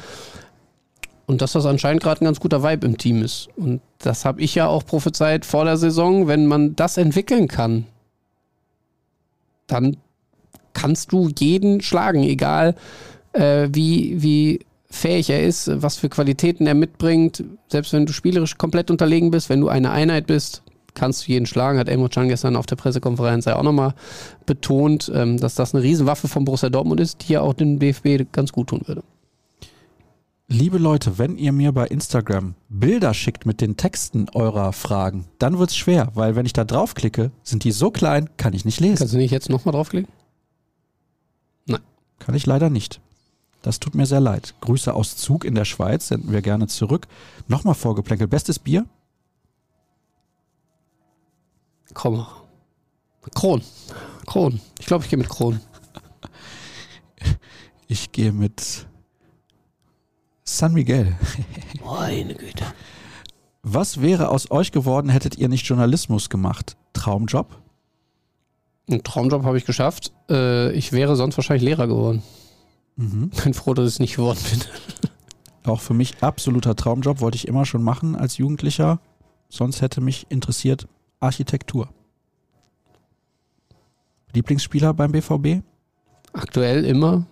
[1.28, 3.50] Und dass das anscheinend gerade ein ganz guter Vibe im Team ist.
[3.56, 7.86] Und das habe ich ja auch prophezeit vor der Saison, wenn man das entwickeln kann,
[9.72, 9.98] dann
[10.74, 12.76] kannst du jeden schlagen, egal
[13.34, 14.60] äh, wie, wie
[14.90, 17.44] fähig er ist, was für Qualitäten er mitbringt.
[17.68, 20.64] Selbst wenn du spielerisch komplett unterlegen bist, wenn du eine Einheit bist,
[20.96, 21.80] kannst du jeden schlagen.
[21.80, 23.94] Hat Elmo Can gestern auf der Pressekonferenz ja auch nochmal
[24.46, 28.32] betont, ähm, dass das eine Riesenwaffe von Borussia Dortmund ist, die ja auch den DFB
[28.32, 29.04] ganz gut tun würde.
[30.52, 35.60] Liebe Leute, wenn ihr mir bei Instagram Bilder schickt mit den Texten eurer Fragen, dann
[35.60, 38.98] wird's schwer, weil wenn ich da draufklicke, sind die so klein, kann ich nicht lesen.
[38.98, 40.12] Kannst du nicht jetzt nochmal draufklicken?
[42.18, 43.00] Kann ich leider nicht.
[43.62, 44.56] Das tut mir sehr leid.
[44.62, 47.08] Grüße aus Zug in der Schweiz senden wir gerne zurück.
[47.48, 48.32] Nochmal vorgeplänkelt.
[48.32, 48.86] Bestes Bier?
[51.94, 52.26] Komm.
[53.36, 53.62] Kron.
[54.26, 54.60] Kron.
[54.80, 55.60] Ich glaube, ich gehe mit Kron.
[57.88, 58.88] Ich gehe mit
[60.58, 61.16] San Miguel.
[61.86, 62.66] Meine Güte.
[63.62, 66.76] Was wäre aus euch geworden, hättet ihr nicht Journalismus gemacht?
[66.94, 67.62] Traumjob?
[68.90, 70.12] Einen Traumjob habe ich geschafft.
[70.30, 72.24] Äh, ich wäre sonst wahrscheinlich Lehrer geworden.
[72.96, 73.30] Mhm.
[73.44, 74.62] Bin froh, dass ich es nicht geworden bin.
[75.72, 79.00] Auch für mich absoluter Traumjob, wollte ich immer schon machen als Jugendlicher.
[79.50, 80.88] Sonst hätte mich interessiert
[81.20, 81.90] Architektur.
[84.34, 85.64] Lieblingsspieler beim BVB?
[86.34, 87.26] Aktuell immer.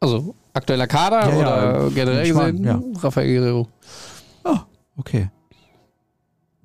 [0.00, 2.94] Also aktueller Kader Ja, ja, oder generell ich mein, gesehen?
[2.94, 3.00] ja.
[3.02, 3.68] Raphael Guerrero.
[4.44, 4.60] Ah,
[4.96, 5.30] okay.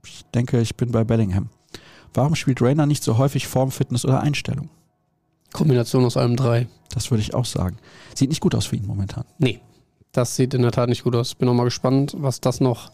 [0.05, 1.49] Ich denke, ich bin bei Bellingham.
[2.13, 4.69] Warum spielt Rainer nicht so häufig Form, Fitness oder Einstellung?
[5.51, 6.67] Kombination aus allem drei.
[6.93, 7.77] Das würde ich auch sagen.
[8.15, 9.25] Sieht nicht gut aus für ihn momentan.
[9.39, 9.59] Nee,
[10.11, 11.33] das sieht in der Tat nicht gut aus.
[11.35, 12.91] Bin auch mal gespannt, was das noch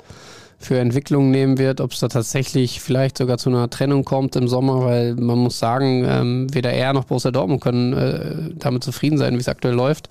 [0.59, 4.49] für Entwicklungen nehmen wird, ob es da tatsächlich vielleicht sogar zu einer Trennung kommt im
[4.49, 9.17] Sommer, weil man muss sagen, ähm, weder er noch Borussia Dortmund können äh, damit zufrieden
[9.17, 10.09] sein, wie es aktuell läuft.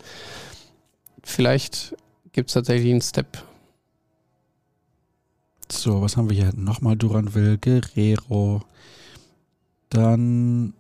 [1.23, 1.95] Vielleicht
[2.33, 3.45] gibt es tatsächlich einen Step.
[5.71, 6.53] So, was haben wir hier?
[6.57, 8.63] Nochmal Duranville, Guerrero.
[9.91, 10.73] Dann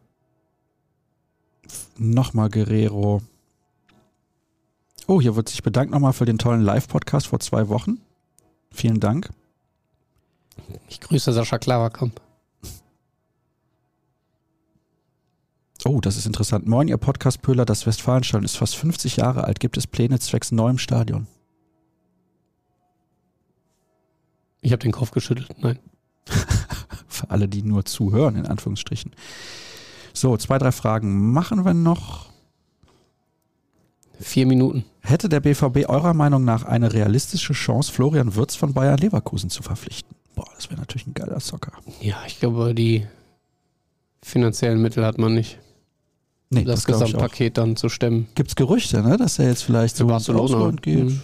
[1.99, 3.21] nochmal Guerrero.
[5.07, 7.99] Oh, hier wird sich bedankt nochmal für den tollen Live-Podcast vor zwei Wochen.
[8.71, 9.31] Vielen Dank.
[10.89, 12.21] Ich grüße Sascha Klaverkamp.
[15.85, 16.67] Oh, das ist interessant.
[16.67, 17.65] Moin, ihr Podcast-Pöhler.
[17.65, 19.61] Das Westfalenstadion ist fast 50 Jahre alt.
[19.61, 21.27] Gibt es Pläne zwecks neuem Stadion?
[24.61, 25.49] Ich habe den Kopf geschüttelt.
[25.61, 25.79] Nein.
[27.07, 29.13] Für alle, die nur zuhören, in Anführungsstrichen.
[30.13, 31.33] So, zwei, drei Fragen.
[31.33, 32.29] Machen wir noch.
[34.21, 34.85] Vier Minuten.
[35.01, 39.63] Hätte der BVB eurer Meinung nach eine realistische Chance, Florian Wirtz von Bayer Leverkusen zu
[39.63, 40.17] verpflichten?
[40.39, 41.73] Boah, das wäre natürlich ein geiler Zocker.
[42.01, 43.07] Ja, ich glaube, die
[44.23, 45.59] finanziellen Mittel hat man nicht,
[46.51, 46.87] Nee, das, auch.
[46.87, 48.29] Gesamtpaket dann zu stemmen.
[48.35, 50.55] Gibt es Gerüchte, ne, dass er jetzt vielleicht Für so Barcelona.
[50.57, 51.05] Ausland geht?
[51.07, 51.21] Mhm.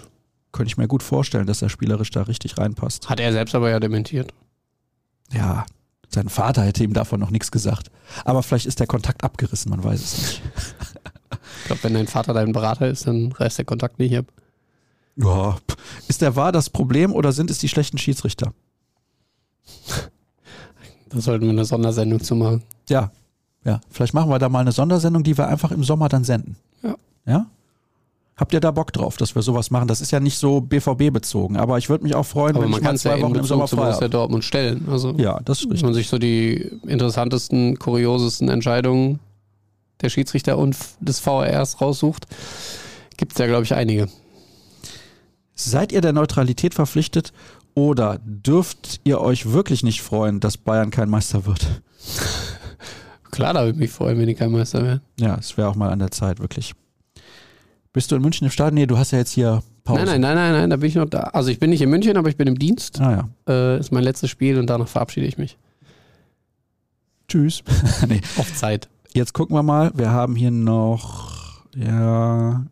[0.52, 3.08] Könnte ich mir gut vorstellen, dass er spielerisch da richtig reinpasst.
[3.08, 4.34] Hat er selbst aber ja dementiert.
[5.32, 5.64] Ja,
[6.08, 7.90] sein Vater hätte ihm davon noch nichts gesagt.
[8.24, 10.42] Aber vielleicht ist der Kontakt abgerissen, man weiß es nicht.
[11.60, 14.26] Ich glaube, wenn dein Vater dein Berater ist, dann reißt der Kontakt nicht ab.
[15.16, 15.56] Ja,
[16.08, 18.52] ist der wahr das Problem oder sind es die schlechten Schiedsrichter?
[21.10, 22.64] Da sollten wir eine Sondersendung zu machen.
[22.88, 23.12] Ja,
[23.64, 23.80] ja.
[23.88, 26.56] Vielleicht machen wir da mal eine Sondersendung, die wir einfach im Sommer dann senden.
[26.82, 26.96] Ja.
[27.24, 27.46] Ja?
[28.36, 29.86] Habt ihr da Bock drauf, dass wir sowas machen?
[29.86, 32.80] Das ist ja nicht so BVB-bezogen, aber ich würde mich auch freuen, Aber wenn man
[32.80, 34.10] ich mal ja zwei in Wochen im Sommer frei habe.
[34.10, 34.88] Dortmund stellen.
[34.90, 35.82] Also Ja, das ist richtig.
[35.84, 39.20] man sich so die interessantesten, kuriosesten Entscheidungen
[40.00, 42.26] der Schiedsrichter und des VRs raussucht,
[43.16, 44.08] gibt es ja, glaube ich, einige.
[45.54, 47.32] Seid ihr der Neutralität verpflichtet
[47.74, 51.82] oder dürft ihr euch wirklich nicht freuen, dass Bayern kein Meister wird?
[53.30, 55.00] Klar, da würde ich mich freuen, wenn die kein Meister wären.
[55.18, 56.74] Ja, es wäre auch mal an der Zeit, wirklich.
[57.92, 58.74] Bist du in München im Stadion?
[58.74, 60.04] Nee, du hast ja jetzt hier Pause.
[60.04, 61.20] Nein, nein, nein, nein, nein, da bin ich noch da.
[61.20, 63.00] Also ich bin nicht in München, aber ich bin im Dienst.
[63.00, 63.52] Ah ja.
[63.52, 65.58] Äh, ist mein letztes Spiel und danach verabschiede ich mich.
[67.28, 67.62] Tschüss.
[68.08, 68.20] nee.
[68.36, 68.88] Auf Zeit.
[69.12, 69.92] Jetzt gucken wir mal.
[69.94, 72.64] Wir haben hier noch ja,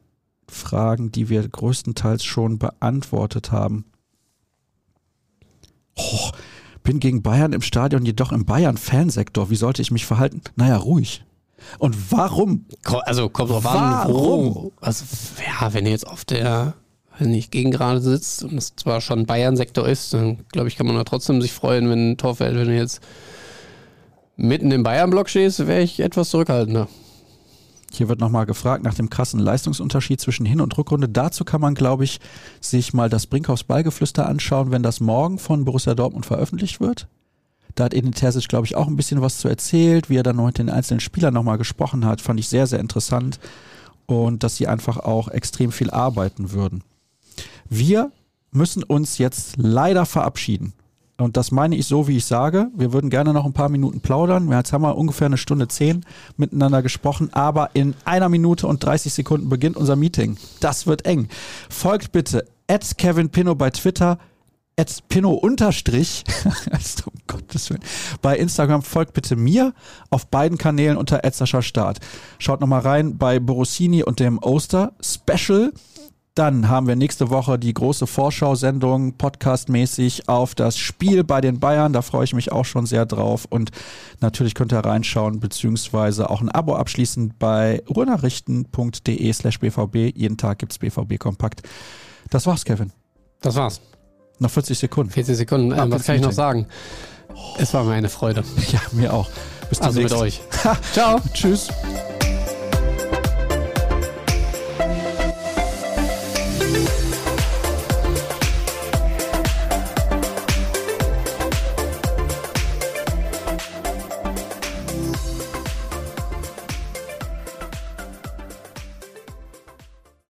[0.49, 3.85] Fragen, die wir größtenteils schon beantwortet haben.
[5.97, 6.31] Oh,
[6.83, 9.51] bin gegen Bayern im Stadion, jedoch im Bayern-Fansektor.
[9.51, 10.43] Wie sollte ich mich verhalten?
[10.57, 11.25] Naja, ruhig.
[11.79, 12.67] Und warum?
[13.05, 14.73] Also kommt drauf an, Warum?
[14.81, 15.05] Also,
[15.47, 16.75] ja, wenn ihr jetzt auf der,
[17.19, 20.87] wenn nicht gegen gerade sitzt und es zwar schon Bayern-Sektor ist, dann glaube ich, kann
[20.87, 22.57] man da trotzdem sich freuen, wenn ein Tor fällt.
[22.57, 23.01] Wenn du jetzt
[24.37, 26.89] mitten im Bayern-Block stehst, wäre ich etwas zurückhaltender.
[27.95, 31.11] Hier wird nochmal gefragt nach dem krassen Leistungsunterschied zwischen Hin- und Rückrunde.
[31.11, 32.21] Dazu kann man, glaube ich,
[32.59, 37.07] sich mal das Brinkhaus Ballgeflüster anschauen, wenn das morgen von Borussia Dortmund veröffentlicht wird.
[37.75, 40.43] Da hat Edin Terzic, glaube ich, auch ein bisschen was zu erzählt, wie er dann
[40.43, 42.23] mit den einzelnen Spielern nochmal gesprochen hat.
[42.23, 43.39] Fand ich sehr, sehr interessant.
[44.07, 46.83] Und dass sie einfach auch extrem viel arbeiten würden.
[47.69, 48.11] Wir
[48.53, 50.73] müssen uns jetzt leider verabschieden.
[51.23, 52.69] Und das meine ich so, wie ich sage.
[52.75, 54.51] Wir würden gerne noch ein paar Minuten plaudern.
[54.51, 56.05] Jetzt haben wir ungefähr eine Stunde zehn
[56.37, 60.37] miteinander gesprochen, aber in einer Minute und 30 Sekunden beginnt unser Meeting.
[60.61, 61.29] Das wird eng.
[61.71, 64.19] Folgt bitte at Kevin Pino bei Twitter,
[64.77, 66.25] at Pino unterstrich,
[67.07, 67.83] um Gottes Willen.
[68.21, 69.75] Bei Instagram folgt bitte mir
[70.11, 71.99] auf beiden Kanälen unter Sascha Start.
[72.39, 75.73] Schaut nochmal rein bei Borussini und dem Oster Special.
[76.35, 81.93] Dann haben wir nächste Woche die große Vorschau-Sendung podcastmäßig auf das Spiel bei den Bayern.
[81.93, 83.45] Da freue ich mich auch schon sehr drauf.
[83.51, 83.71] Und
[84.21, 90.13] natürlich könnt ihr reinschauen, beziehungsweise auch ein Abo abschließen bei ruhrnachrichten.de slash bvb.
[90.17, 91.63] Jeden Tag gibt's BVB Kompakt.
[92.31, 92.93] Das war's, Kevin.
[93.43, 93.83] Das war's.
[94.39, 95.13] Noch 40 Sekunden.
[95.13, 95.79] 40 Sekunden.
[95.79, 96.67] Ähm, was kann ich noch sagen?
[97.59, 98.43] Es war mir eine Freude.
[98.73, 99.29] Ja, mir auch.
[99.69, 100.41] Bis Also mit demnächst.
[100.65, 100.77] euch.
[100.95, 101.21] Ciao.
[101.35, 101.69] Tschüss.